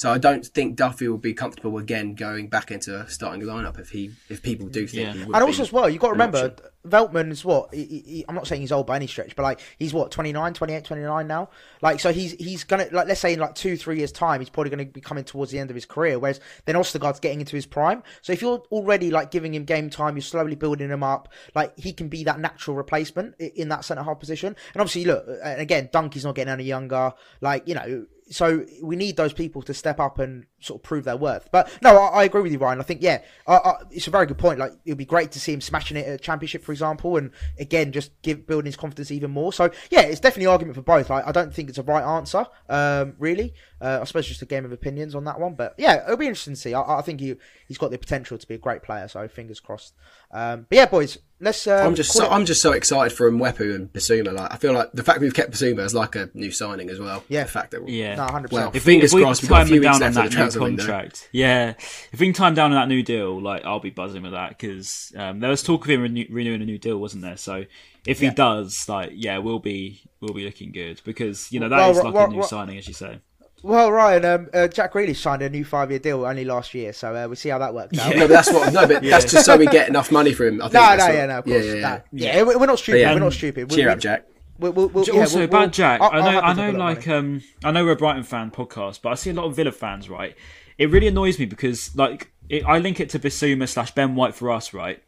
so 0.00 0.10
I 0.10 0.16
don't 0.16 0.46
think 0.46 0.76
Duffy 0.76 1.08
will 1.08 1.18
be 1.18 1.34
comfortable 1.34 1.76
again 1.76 2.14
going 2.14 2.48
back 2.48 2.70
into 2.70 2.98
a 2.98 3.06
starting 3.10 3.42
lineup 3.42 3.78
if 3.78 3.90
he 3.90 4.12
if 4.30 4.42
people 4.42 4.66
do 4.68 4.86
think 4.86 5.02
Yeah. 5.08 5.12
he 5.12 5.18
would 5.24 5.34
And 5.36 5.44
also 5.44 5.58
be 5.58 5.62
as 5.64 5.72
well, 5.72 5.90
you've 5.90 6.00
got 6.00 6.08
to 6.08 6.12
remember, 6.12 6.38
option. 6.38 6.66
Veltman's 6.88 7.44
what? 7.44 7.74
He, 7.74 7.84
he, 7.84 7.98
he- 8.06 8.24
I'm 8.26 8.34
not 8.34 8.46
saying 8.46 8.62
he's 8.62 8.72
old 8.72 8.86
by 8.86 8.96
any 8.96 9.06
stretch, 9.06 9.36
but 9.36 9.42
like 9.42 9.60
he's 9.78 9.92
what 9.92 10.10
29, 10.10 10.54
28, 10.54 10.84
29 10.84 11.26
now. 11.26 11.50
Like 11.82 12.00
so, 12.00 12.10
he's 12.14 12.32
he's 12.32 12.64
gonna 12.64 12.86
like 12.90 13.06
let's 13.06 13.20
say 13.20 13.34
in 13.34 13.38
like 13.40 13.54
two, 13.54 13.76
three 13.76 13.98
years 13.98 14.10
time, 14.12 14.40
he's 14.40 14.48
probably 14.48 14.70
going 14.70 14.86
to 14.86 14.90
be 14.90 15.02
coming 15.02 15.24
towards 15.24 15.50
the 15.52 15.58
end 15.58 15.68
of 15.70 15.74
his 15.74 15.84
career. 15.84 16.18
Whereas 16.18 16.40
then 16.64 16.76
Ostergaard's 16.76 17.20
getting 17.20 17.40
into 17.40 17.54
his 17.54 17.66
prime. 17.66 18.02
So 18.22 18.32
if 18.32 18.40
you're 18.40 18.62
already 18.72 19.10
like 19.10 19.30
giving 19.30 19.54
him 19.54 19.64
game 19.64 19.90
time, 19.90 20.16
you're 20.16 20.22
slowly 20.22 20.54
building 20.56 20.88
him 20.88 21.02
up. 21.02 21.28
Like 21.54 21.78
he 21.78 21.92
can 21.92 22.08
be 22.08 22.24
that 22.24 22.40
natural 22.40 22.74
replacement 22.76 23.34
in 23.38 23.68
that 23.68 23.84
centre 23.84 24.02
half 24.02 24.18
position. 24.18 24.56
And 24.72 24.80
obviously, 24.80 25.04
look, 25.04 25.26
and 25.44 25.60
again, 25.60 25.90
Dunky's 25.92 26.24
not 26.24 26.34
getting 26.34 26.52
any 26.52 26.64
younger. 26.64 27.12
Like 27.42 27.68
you 27.68 27.74
know, 27.74 28.06
so 28.30 28.64
we 28.82 28.96
need 28.96 29.16
those 29.16 29.32
people 29.32 29.62
to 29.62 29.74
step 29.74 29.98
up 30.00 30.18
and 30.18 30.46
sort 30.60 30.78
of 30.78 30.82
prove 30.82 31.04
their 31.04 31.16
worth. 31.16 31.48
But 31.50 31.70
no, 31.82 31.96
I, 31.96 32.20
I 32.20 32.24
agree 32.24 32.42
with 32.42 32.52
you, 32.52 32.58
Ryan. 32.58 32.80
I 32.80 32.82
think 32.84 33.02
yeah, 33.02 33.22
I, 33.46 33.54
I, 33.54 33.72
it's 33.90 34.06
a 34.06 34.10
very 34.10 34.26
good 34.26 34.38
point. 34.38 34.58
Like 34.58 34.72
it'd 34.84 34.98
be 34.98 35.04
great 35.04 35.32
to 35.32 35.40
see 35.40 35.52
him 35.52 35.60
smashing 35.60 35.96
it 35.96 36.06
at 36.06 36.14
a 36.14 36.18
championship, 36.18 36.62
for 36.64 36.72
example, 36.72 37.16
and 37.16 37.30
again 37.58 37.92
just 37.92 38.10
give 38.22 38.46
building 38.46 38.66
his 38.66 38.76
confidence 38.76 39.10
even 39.10 39.30
more. 39.30 39.52
So 39.52 39.70
yeah, 39.90 40.02
it's 40.02 40.20
definitely 40.20 40.44
an 40.46 40.50
argument 40.52 40.76
for 40.76 40.82
both. 40.82 41.10
Like, 41.10 41.26
I 41.26 41.32
don't 41.32 41.52
think 41.54 41.68
it's 41.68 41.78
a 41.78 41.82
right 41.82 42.04
answer, 42.04 42.46
um, 42.68 43.14
really. 43.18 43.54
Uh, 43.80 43.98
I 44.02 44.04
suppose 44.04 44.26
just 44.26 44.42
a 44.42 44.46
game 44.46 44.64
of 44.66 44.72
opinions 44.72 45.14
on 45.14 45.24
that 45.24 45.40
one. 45.40 45.54
But 45.54 45.74
yeah, 45.78 46.04
it'll 46.04 46.16
be 46.18 46.26
interesting 46.26 46.54
to 46.54 46.60
see. 46.60 46.74
I, 46.74 46.98
I 46.98 47.02
think 47.02 47.20
he 47.20 47.34
he's 47.66 47.78
got 47.78 47.90
the 47.90 47.98
potential 47.98 48.36
to 48.36 48.46
be 48.46 48.54
a 48.54 48.58
great 48.58 48.82
player. 48.82 49.08
So 49.08 49.26
fingers 49.28 49.58
crossed. 49.60 49.94
Um, 50.32 50.66
but 50.68 50.76
yeah, 50.76 50.86
boys, 50.86 51.16
let's. 51.40 51.66
Um, 51.66 51.86
I'm 51.88 51.94
just 51.94 52.12
so, 52.12 52.24
it- 52.26 52.30
I'm 52.30 52.44
just 52.44 52.60
so 52.60 52.72
excited 52.72 53.16
for 53.16 53.30
Mwepu 53.32 53.74
and 53.74 53.90
Bissouma. 53.92 54.32
Like 54.34 54.52
I 54.52 54.56
feel 54.56 54.74
like 54.74 54.92
the 54.92 55.02
fact 55.02 55.20
we've 55.20 55.32
kept 55.32 55.52
Bissouma 55.52 55.80
is 55.84 55.94
like 55.94 56.14
a 56.14 56.28
new 56.34 56.50
signing 56.52 56.90
as 56.90 57.00
well. 57.00 57.24
Yeah. 57.28 57.44
the 57.44 57.50
fact 57.50 57.70
that 57.70 57.88
Yeah. 57.88 58.16
No, 58.16 58.26
100%. 58.26 58.52
Well, 58.52 58.68
If 58.68 58.74
we, 58.74 58.80
fingers 58.80 59.12
if 59.12 59.16
we 59.16 59.22
crossed, 59.22 59.42
we've 59.42 59.48
got 59.48 59.62
a 59.62 59.66
few 59.66 59.76
him 59.76 59.80
weeks 59.80 59.86
down 59.86 59.94
on 59.94 60.00
left 60.00 60.10
of 60.10 60.14
that 60.14 60.30
the 60.30 60.36
new 60.36 60.49
transfer 60.52 60.60
window. 60.60 60.82
contract, 60.84 61.28
yeah, 61.32 61.70
if 62.12 62.18
we 62.20 62.26
can 62.26 62.32
time 62.34 62.54
down 62.54 62.72
on 62.72 62.76
that 62.76 62.88
new 62.88 63.02
deal, 63.02 63.40
like 63.40 63.64
I'll 63.64 63.80
be 63.80 63.90
buzzing 63.90 64.22
with 64.22 64.32
that 64.32 64.50
because 64.50 65.12
um, 65.16 65.40
there 65.40 65.50
was 65.50 65.62
talk 65.62 65.84
of 65.84 65.90
him 65.90 66.02
renew- 66.02 66.26
renewing 66.30 66.62
a 66.62 66.66
new 66.66 66.78
deal, 66.78 66.98
wasn't 66.98 67.22
there? 67.22 67.36
So 67.36 67.64
if 68.06 68.20
he 68.20 68.30
does, 68.30 68.88
like, 68.88 69.12
yeah, 69.14 69.38
we'll 69.38 69.58
be 69.58 70.02
we'll 70.20 70.34
be 70.34 70.44
looking 70.44 70.72
good 70.72 71.00
because 71.04 71.50
you 71.52 71.60
know 71.60 71.68
that 71.68 71.76
Well, 71.78 71.90
is 71.90 71.96
like 72.02 72.14
well, 72.14 72.24
a 72.26 72.28
new 72.28 72.38
well- 72.38 72.46
signing, 72.48 72.78
as 72.78 72.88
you 72.88 72.94
say. 72.94 73.20
Well, 73.62 73.92
Ryan, 73.92 74.24
um, 74.24 74.48
uh, 74.54 74.68
Jack 74.68 74.94
Grealish 74.94 75.16
signed 75.16 75.42
a 75.42 75.50
new 75.50 75.66
five-year 75.66 75.98
deal 75.98 76.24
only 76.24 76.46
last 76.46 76.72
year, 76.72 76.94
so 76.94 77.14
uh, 77.14 77.26
we'll 77.26 77.36
see 77.36 77.50
how 77.50 77.58
that 77.58 77.74
works 77.74 77.98
out. 77.98 78.14
No, 78.16 78.22
but 78.22 78.28
that's 78.30 78.50
what. 78.50 78.72
No, 78.72 78.86
but 78.88 79.02
that's 79.04 79.30
just 79.30 79.44
so 79.44 79.58
we 79.58 79.66
get 79.66 79.86
enough 79.86 80.10
money 80.10 80.32
for 80.32 80.46
him. 80.46 80.62
I 80.62 80.64
think 80.64 80.72
No, 80.72 80.80
that's 80.80 80.98
no, 81.00 81.04
what- 81.08 81.14
yeah, 81.14 81.26
no, 81.26 81.38
of 81.40 81.44
course. 81.44 81.66
Yeah, 81.66 81.72
yeah, 81.74 81.80
no. 81.80 82.00
yeah. 82.12 82.36
yeah. 82.36 82.42
we- 82.44 82.56
we're 82.56 82.64
not 82.64 82.78
stupid. 82.78 83.00
yeah, 83.00 83.12
we're 83.12 83.20
not 83.20 83.34
stupid. 83.34 83.70
We- 83.70 83.76
Cheer 83.76 83.88
we- 83.88 83.92
up, 83.92 83.98
Jack. 83.98 84.24
We'll, 84.60 84.72
we'll, 84.72 84.88
we'll, 84.88 85.04
yeah, 85.04 85.20
also 85.20 85.36
we'll- 85.38 85.44
about 85.46 85.72
Jack, 85.72 86.00
I'll- 86.00 86.10
I 86.12 86.20
know, 86.32 86.38
I'll 86.38 86.44
I 86.44 86.52
know, 86.54 86.66
take 86.66 86.74
a 86.74 86.78
lot 86.78 86.90
of 86.92 86.96
like, 86.98 87.08
um, 87.08 87.42
I 87.64 87.70
know 87.72 87.84
we're 87.84 87.92
a 87.92 87.96
Brighton 87.96 88.22
fan 88.22 88.50
podcast, 88.50 89.00
but 89.02 89.10
I 89.10 89.14
see 89.14 89.30
a 89.30 89.34
lot 89.34 89.46
of 89.46 89.56
Villa 89.56 89.72
fans, 89.72 90.08
right? 90.10 90.36
It 90.78 90.90
really 90.90 91.08
annoys 91.08 91.38
me 91.38 91.46
because, 91.46 91.94
like, 91.96 92.30
it, 92.48 92.64
I 92.64 92.78
link 92.78 93.00
it 93.00 93.10
to 93.10 93.18
Bissouma 93.18 93.68
slash 93.68 93.92
Ben 93.92 94.14
White 94.14 94.34
for 94.34 94.50
us, 94.50 94.72
right? 94.72 95.02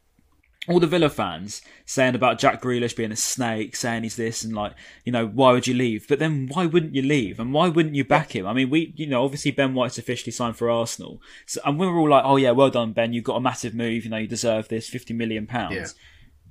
All 0.69 0.79
the 0.79 0.87
Villa 0.87 1.09
fans 1.09 1.61
saying 1.87 2.15
about 2.15 2.39
Jack 2.39 2.63
Grealish 2.63 2.95
being 2.95 3.11
a 3.11 3.17
snake, 3.17 3.75
saying 3.75 4.05
he's 4.05 4.15
this 4.15 4.45
and 4.45 4.55
like, 4.55 4.75
you 5.05 5.11
know, 5.11 5.27
why 5.27 5.51
would 5.51 5.67
you 5.67 5.75
leave? 5.75 6.07
But 6.07 6.21
then 6.21 6.49
why 6.53 6.67
wouldn't 6.67 6.95
you 6.95 7.03
leave? 7.03 7.41
And 7.41 7.53
why 7.53 7.69
wouldn't 7.69 7.97
you 7.97 8.05
back 8.05 8.37
him? 8.37 8.47
I 8.47 8.53
mean, 8.53 8.71
we, 8.71 8.93
you 8.97 9.09
know, 9.09 9.25
obviously 9.25 9.51
Ben 9.51 9.75
White's 9.75 9.99
officially 9.99 10.31
signed 10.31 10.57
for 10.57 10.71
Arsenal, 10.71 11.21
so, 11.47 11.61
and 11.65 11.81
we 11.81 11.87
were 11.89 11.99
all 11.99 12.09
like, 12.11 12.23
oh 12.25 12.37
yeah, 12.37 12.53
well 12.53 12.71
done 12.71 12.93
Ben, 12.93 13.13
you 13.13 13.23
got 13.23 13.39
a 13.39 13.41
massive 13.41 13.75
move, 13.75 14.05
you 14.05 14.11
know, 14.11 14.19
you 14.19 14.29
deserve 14.29 14.69
this, 14.69 14.89
fifty 14.89 15.13
million 15.13 15.49
pounds 15.49 15.75
Yeah. 15.75 15.87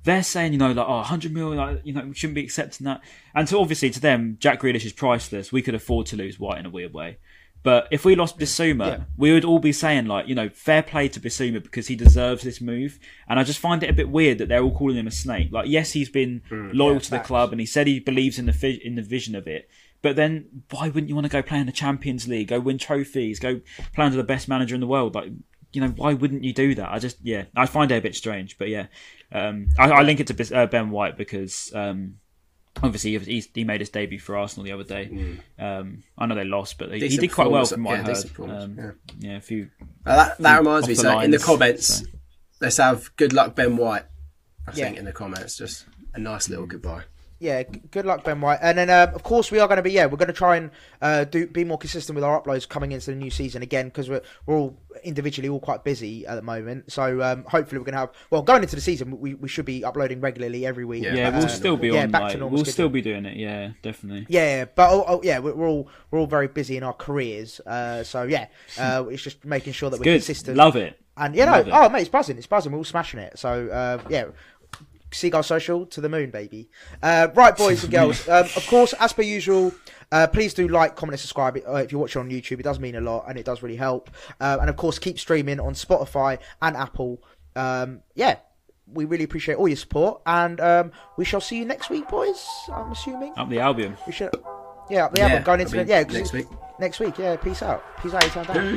They're 0.04 0.22
saying, 0.22 0.52
you 0.52 0.58
know, 0.58 0.72
like, 0.72 0.86
oh, 0.86 0.96
100 0.96 1.32
million, 1.32 1.56
like, 1.56 1.80
you 1.84 1.92
know, 1.92 2.04
we 2.04 2.14
shouldn't 2.14 2.34
be 2.34 2.42
accepting 2.44 2.84
that. 2.86 3.02
And 3.34 3.48
so 3.48 3.60
obviously 3.60 3.90
to 3.90 4.00
them, 4.00 4.36
Jack 4.40 4.60
Grealish 4.60 4.84
is 4.84 4.92
priceless. 4.92 5.52
We 5.52 5.62
could 5.62 5.74
afford 5.74 6.06
to 6.06 6.16
lose 6.16 6.40
White 6.40 6.58
in 6.58 6.66
a 6.66 6.70
weird 6.70 6.92
way. 6.92 7.18
But 7.62 7.86
if 7.92 8.04
we 8.04 8.16
lost 8.16 8.38
Bissouma, 8.38 8.86
Yeah. 8.86 9.04
we 9.16 9.32
would 9.32 9.44
all 9.44 9.60
be 9.60 9.72
saying, 9.72 10.06
like, 10.06 10.26
you 10.26 10.34
know, 10.34 10.48
fair 10.48 10.82
play 10.82 11.08
to 11.08 11.20
Bissouma 11.20 11.62
because 11.62 11.86
he 11.86 11.94
deserves 11.94 12.42
this 12.42 12.60
move. 12.60 12.98
And 13.28 13.38
I 13.38 13.44
just 13.44 13.60
find 13.60 13.82
it 13.84 13.90
a 13.90 13.92
bit 13.92 14.08
weird 14.08 14.38
that 14.38 14.48
they're 14.48 14.62
all 14.62 14.76
calling 14.76 14.96
him 14.96 15.06
a 15.06 15.12
snake. 15.12 15.52
Like, 15.52 15.68
yes, 15.68 15.92
he's 15.92 16.08
been 16.08 16.42
hmm. 16.48 16.70
loyal 16.72 16.98
to 16.98 17.10
the 17.10 17.18
facts. 17.18 17.28
club 17.28 17.52
and 17.52 17.60
he 17.60 17.66
said 17.66 17.86
he 17.86 18.00
believes 18.00 18.38
in 18.38 18.46
the 18.46 18.52
fi- 18.52 18.80
in 18.82 18.96
the 18.96 19.02
vision 19.02 19.36
of 19.36 19.46
it. 19.46 19.68
But 20.02 20.16
then, 20.16 20.64
why 20.70 20.88
wouldn't 20.88 21.08
you 21.08 21.14
want 21.14 21.26
to 21.26 21.30
go 21.30 21.42
play 21.42 21.60
in 21.60 21.66
the 21.66 21.72
Champions 21.72 22.26
League, 22.26 22.48
go 22.48 22.58
win 22.58 22.76
trophies, 22.76 23.38
go 23.38 23.60
play 23.94 24.04
under 24.04 24.16
the 24.16 24.24
best 24.24 24.48
manager 24.48 24.74
in 24.74 24.80
the 24.80 24.86
world? 24.88 25.14
Like, 25.14 25.30
you 25.72 25.80
know, 25.80 25.88
why 25.88 26.14
wouldn't 26.14 26.44
you 26.44 26.52
do 26.52 26.74
that? 26.74 26.90
I 26.92 26.98
just, 26.98 27.18
yeah, 27.22 27.44
I 27.56 27.66
find 27.66 27.90
it 27.90 27.96
a 27.96 28.00
bit 28.00 28.14
strange. 28.14 28.58
But 28.58 28.68
yeah, 28.68 28.86
um, 29.32 29.68
I, 29.78 29.90
I 29.90 30.02
link 30.02 30.20
it 30.20 30.26
to 30.28 30.56
uh, 30.56 30.66
Ben 30.66 30.90
White 30.90 31.16
because 31.16 31.72
um, 31.74 32.16
obviously 32.82 33.18
he, 33.18 33.44
he 33.54 33.64
made 33.64 33.80
his 33.80 33.90
debut 33.90 34.18
for 34.18 34.36
Arsenal 34.36 34.64
the 34.64 34.72
other 34.72 34.84
day. 34.84 35.38
Um, 35.58 36.02
I 36.18 36.26
know 36.26 36.34
they 36.34 36.44
lost, 36.44 36.78
but 36.78 36.92
he, 36.92 37.00
he 37.08 37.16
did 37.16 37.32
quite 37.32 37.50
well 37.50 37.64
from 37.64 37.84
what 37.84 37.98
yeah, 37.98 38.02
I 38.02 38.14
heard. 38.14 38.50
Um, 38.50 38.92
yeah. 39.18 39.36
a 39.36 39.40
few. 39.40 39.70
Uh, 40.04 40.16
that 40.16 40.38
that 40.38 40.58
reminds 40.58 40.88
me. 40.88 40.94
So 40.94 41.18
in 41.20 41.30
the 41.30 41.38
comments, 41.38 42.00
so. 42.00 42.06
let's 42.60 42.76
have 42.76 43.14
good 43.16 43.32
luck 43.32 43.54
Ben 43.54 43.76
White. 43.76 44.04
I 44.66 44.72
Yeah. 44.74 44.84
think 44.84 44.98
in 44.98 45.04
the 45.04 45.12
comments, 45.12 45.56
just 45.56 45.86
a 46.14 46.18
nice 46.18 46.48
little 46.48 46.66
goodbye. 46.66 47.04
Yeah, 47.42 47.64
good 47.90 48.06
luck, 48.06 48.22
Ben 48.24 48.40
White. 48.40 48.60
And 48.62 48.78
then, 48.78 48.88
um, 48.88 49.14
of 49.14 49.22
course, 49.24 49.50
we 49.50 49.58
are 49.58 49.66
going 49.66 49.76
to 49.76 49.82
be 49.82 49.90
yeah, 49.90 50.06
we're 50.06 50.16
going 50.16 50.28
to 50.28 50.32
try 50.32 50.56
and 50.56 50.70
uh, 51.00 51.24
do 51.24 51.46
be 51.46 51.64
more 51.64 51.76
consistent 51.76 52.14
with 52.14 52.22
our 52.24 52.40
uploads 52.40 52.68
coming 52.68 52.92
into 52.92 53.10
the 53.10 53.16
new 53.16 53.30
season 53.30 53.62
again 53.62 53.86
because 53.86 54.08
we're 54.08 54.22
we're 54.46 54.56
all 54.56 54.78
individually 55.02 55.48
all 55.48 55.58
quite 55.58 55.82
busy 55.82 56.24
at 56.26 56.36
the 56.36 56.42
moment. 56.42 56.92
So 56.92 57.20
um, 57.20 57.44
hopefully 57.44 57.78
we're 57.80 57.84
going 57.84 57.94
to 57.94 57.98
have 58.00 58.10
well 58.30 58.42
going 58.42 58.62
into 58.62 58.76
the 58.76 58.82
season 58.82 59.18
we, 59.20 59.34
we 59.34 59.48
should 59.48 59.64
be 59.64 59.84
uploading 59.84 60.20
regularly 60.20 60.64
every 60.64 60.84
week. 60.84 61.02
Yeah, 61.02 61.14
Yeah, 61.14 61.30
we'll 61.30 61.42
to 61.42 61.48
still 61.48 61.76
be 61.76 61.88
yeah, 61.88 62.04
on. 62.04 62.10
back 62.12 62.30
to 62.32 62.38
normal 62.38 62.50
we'll 62.50 62.64
schedule. 62.64 62.72
still 62.72 62.88
be 62.88 63.02
doing 63.02 63.26
it. 63.26 63.36
Yeah, 63.36 63.72
definitely. 63.82 64.26
Yeah, 64.28 64.66
but 64.66 64.90
oh, 64.92 65.04
oh, 65.08 65.20
yeah, 65.24 65.40
we're, 65.40 65.54
we're 65.54 65.68
all 65.68 65.88
we're 66.10 66.20
all 66.20 66.26
very 66.28 66.48
busy 66.48 66.76
in 66.76 66.84
our 66.84 66.92
careers. 66.94 67.60
Uh, 67.66 68.04
so 68.04 68.22
yeah, 68.22 68.46
uh, 68.78 69.04
it's 69.10 69.22
just 69.22 69.44
making 69.44 69.72
sure 69.72 69.90
that 69.90 69.98
we're 69.98 70.04
Good. 70.04 70.20
consistent. 70.20 70.56
Love 70.56 70.76
it. 70.76 70.98
And 71.16 71.34
you 71.36 71.44
know, 71.44 71.64
oh 71.72 71.88
mate, 71.90 72.02
it's 72.02 72.08
buzzing, 72.08 72.38
it's 72.38 72.46
buzzing. 72.46 72.72
We're 72.72 72.78
all 72.78 72.84
smashing 72.84 73.20
it. 73.20 73.38
So 73.38 73.68
uh, 73.68 74.02
yeah, 74.08 74.26
Seagull 75.12 75.42
Social 75.42 75.86
to 75.86 76.00
the 76.00 76.08
moon, 76.08 76.30
baby. 76.30 76.68
Uh, 77.02 77.28
right, 77.34 77.56
boys 77.56 77.82
and 77.84 77.92
girls. 77.92 78.26
Um, 78.28 78.44
of 78.56 78.66
course, 78.66 78.94
as 79.00 79.12
per 79.12 79.22
usual, 79.22 79.72
uh, 80.10 80.26
please 80.26 80.54
do 80.54 80.68
like, 80.68 80.96
comment, 80.96 81.14
and 81.14 81.20
subscribe 81.20 81.56
uh, 81.68 81.74
if 81.76 81.92
you're 81.92 82.00
watching 82.00 82.20
on 82.20 82.30
YouTube. 82.30 82.60
It 82.60 82.62
does 82.62 82.78
mean 82.80 82.94
a 82.96 83.00
lot, 83.00 83.24
and 83.28 83.38
it 83.38 83.44
does 83.44 83.62
really 83.62 83.76
help. 83.76 84.10
Uh, 84.40 84.58
and 84.60 84.70
of 84.70 84.76
course, 84.76 84.98
keep 84.98 85.18
streaming 85.18 85.60
on 85.60 85.74
Spotify 85.74 86.38
and 86.60 86.76
Apple. 86.76 87.22
Um, 87.56 88.00
yeah, 88.14 88.36
we 88.86 89.04
really 89.04 89.24
appreciate 89.24 89.54
all 89.56 89.68
your 89.68 89.76
support, 89.76 90.22
and 90.26 90.60
um, 90.60 90.92
we 91.18 91.24
shall 91.24 91.40
see 91.40 91.58
you 91.58 91.64
next 91.64 91.90
week, 91.90 92.08
boys. 92.08 92.44
I'm 92.72 92.90
assuming 92.92 93.32
Up 93.36 93.48
the 93.50 93.60
Albion. 93.60 93.96
we 94.06 94.12
should. 94.12 94.30
Yeah, 94.90 95.08
the 95.08 95.18
Yeah, 95.20 95.24
Albion 95.24 95.42
going 95.44 95.60
into 95.60 95.70
I 95.72 95.84
the 95.84 95.84
mean, 95.84 95.88
yeah 95.88 96.04
'cause 96.04 96.14
next 96.14 96.32
week. 96.32 96.46
Next 96.80 97.00
week, 97.00 97.18
yeah. 97.18 97.36
Peace 97.36 97.62
out. 97.62 97.82
Peace 98.02 98.14
out. 98.14 98.22
Turn 98.46 98.76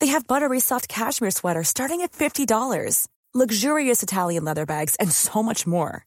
They 0.00 0.08
have 0.08 0.26
buttery 0.26 0.60
soft 0.60 0.88
cashmere 0.88 1.30
sweaters 1.30 1.68
starting 1.68 2.02
at 2.02 2.12
$50, 2.12 3.08
luxurious 3.32 4.02
Italian 4.02 4.44
leather 4.44 4.66
bags, 4.66 4.96
and 4.96 5.10
so 5.10 5.42
much 5.42 5.66
more. 5.66 6.04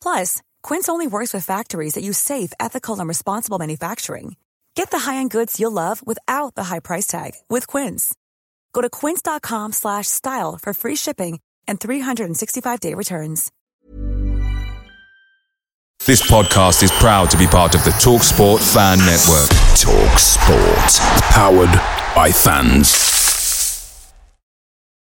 Plus, 0.00 0.42
Quince 0.62 0.88
only 0.88 1.06
works 1.06 1.34
with 1.34 1.44
factories 1.44 1.94
that 1.94 2.04
use 2.04 2.18
safe, 2.18 2.52
ethical, 2.60 2.98
and 3.00 3.08
responsible 3.08 3.58
manufacturing. 3.58 4.36
Get 4.76 4.90
the 4.90 4.98
high-end 4.98 5.30
goods 5.30 5.58
you'll 5.58 5.72
love 5.72 6.06
without 6.06 6.54
the 6.54 6.64
high 6.64 6.80
price 6.80 7.06
tag 7.06 7.32
with 7.48 7.66
Quince. 7.66 8.14
Go 8.72 8.82
to 8.82 8.90
quince.com 8.90 9.72
slash 9.72 10.06
style 10.06 10.58
for 10.60 10.74
free 10.74 10.96
shipping 10.96 11.40
and 11.66 11.80
365-day 11.80 12.92
returns. 12.94 13.50
This 16.04 16.30
podcast 16.30 16.82
is 16.82 16.92
proud 16.92 17.30
to 17.30 17.38
be 17.38 17.46
part 17.46 17.74
of 17.74 17.82
the 17.84 17.90
TalkSport 17.90 18.60
Fan 18.74 18.98
Network. 18.98 19.48
TalkSport, 19.80 21.00
powered 21.30 22.05
by 22.16 22.32
fans. 22.32 23.15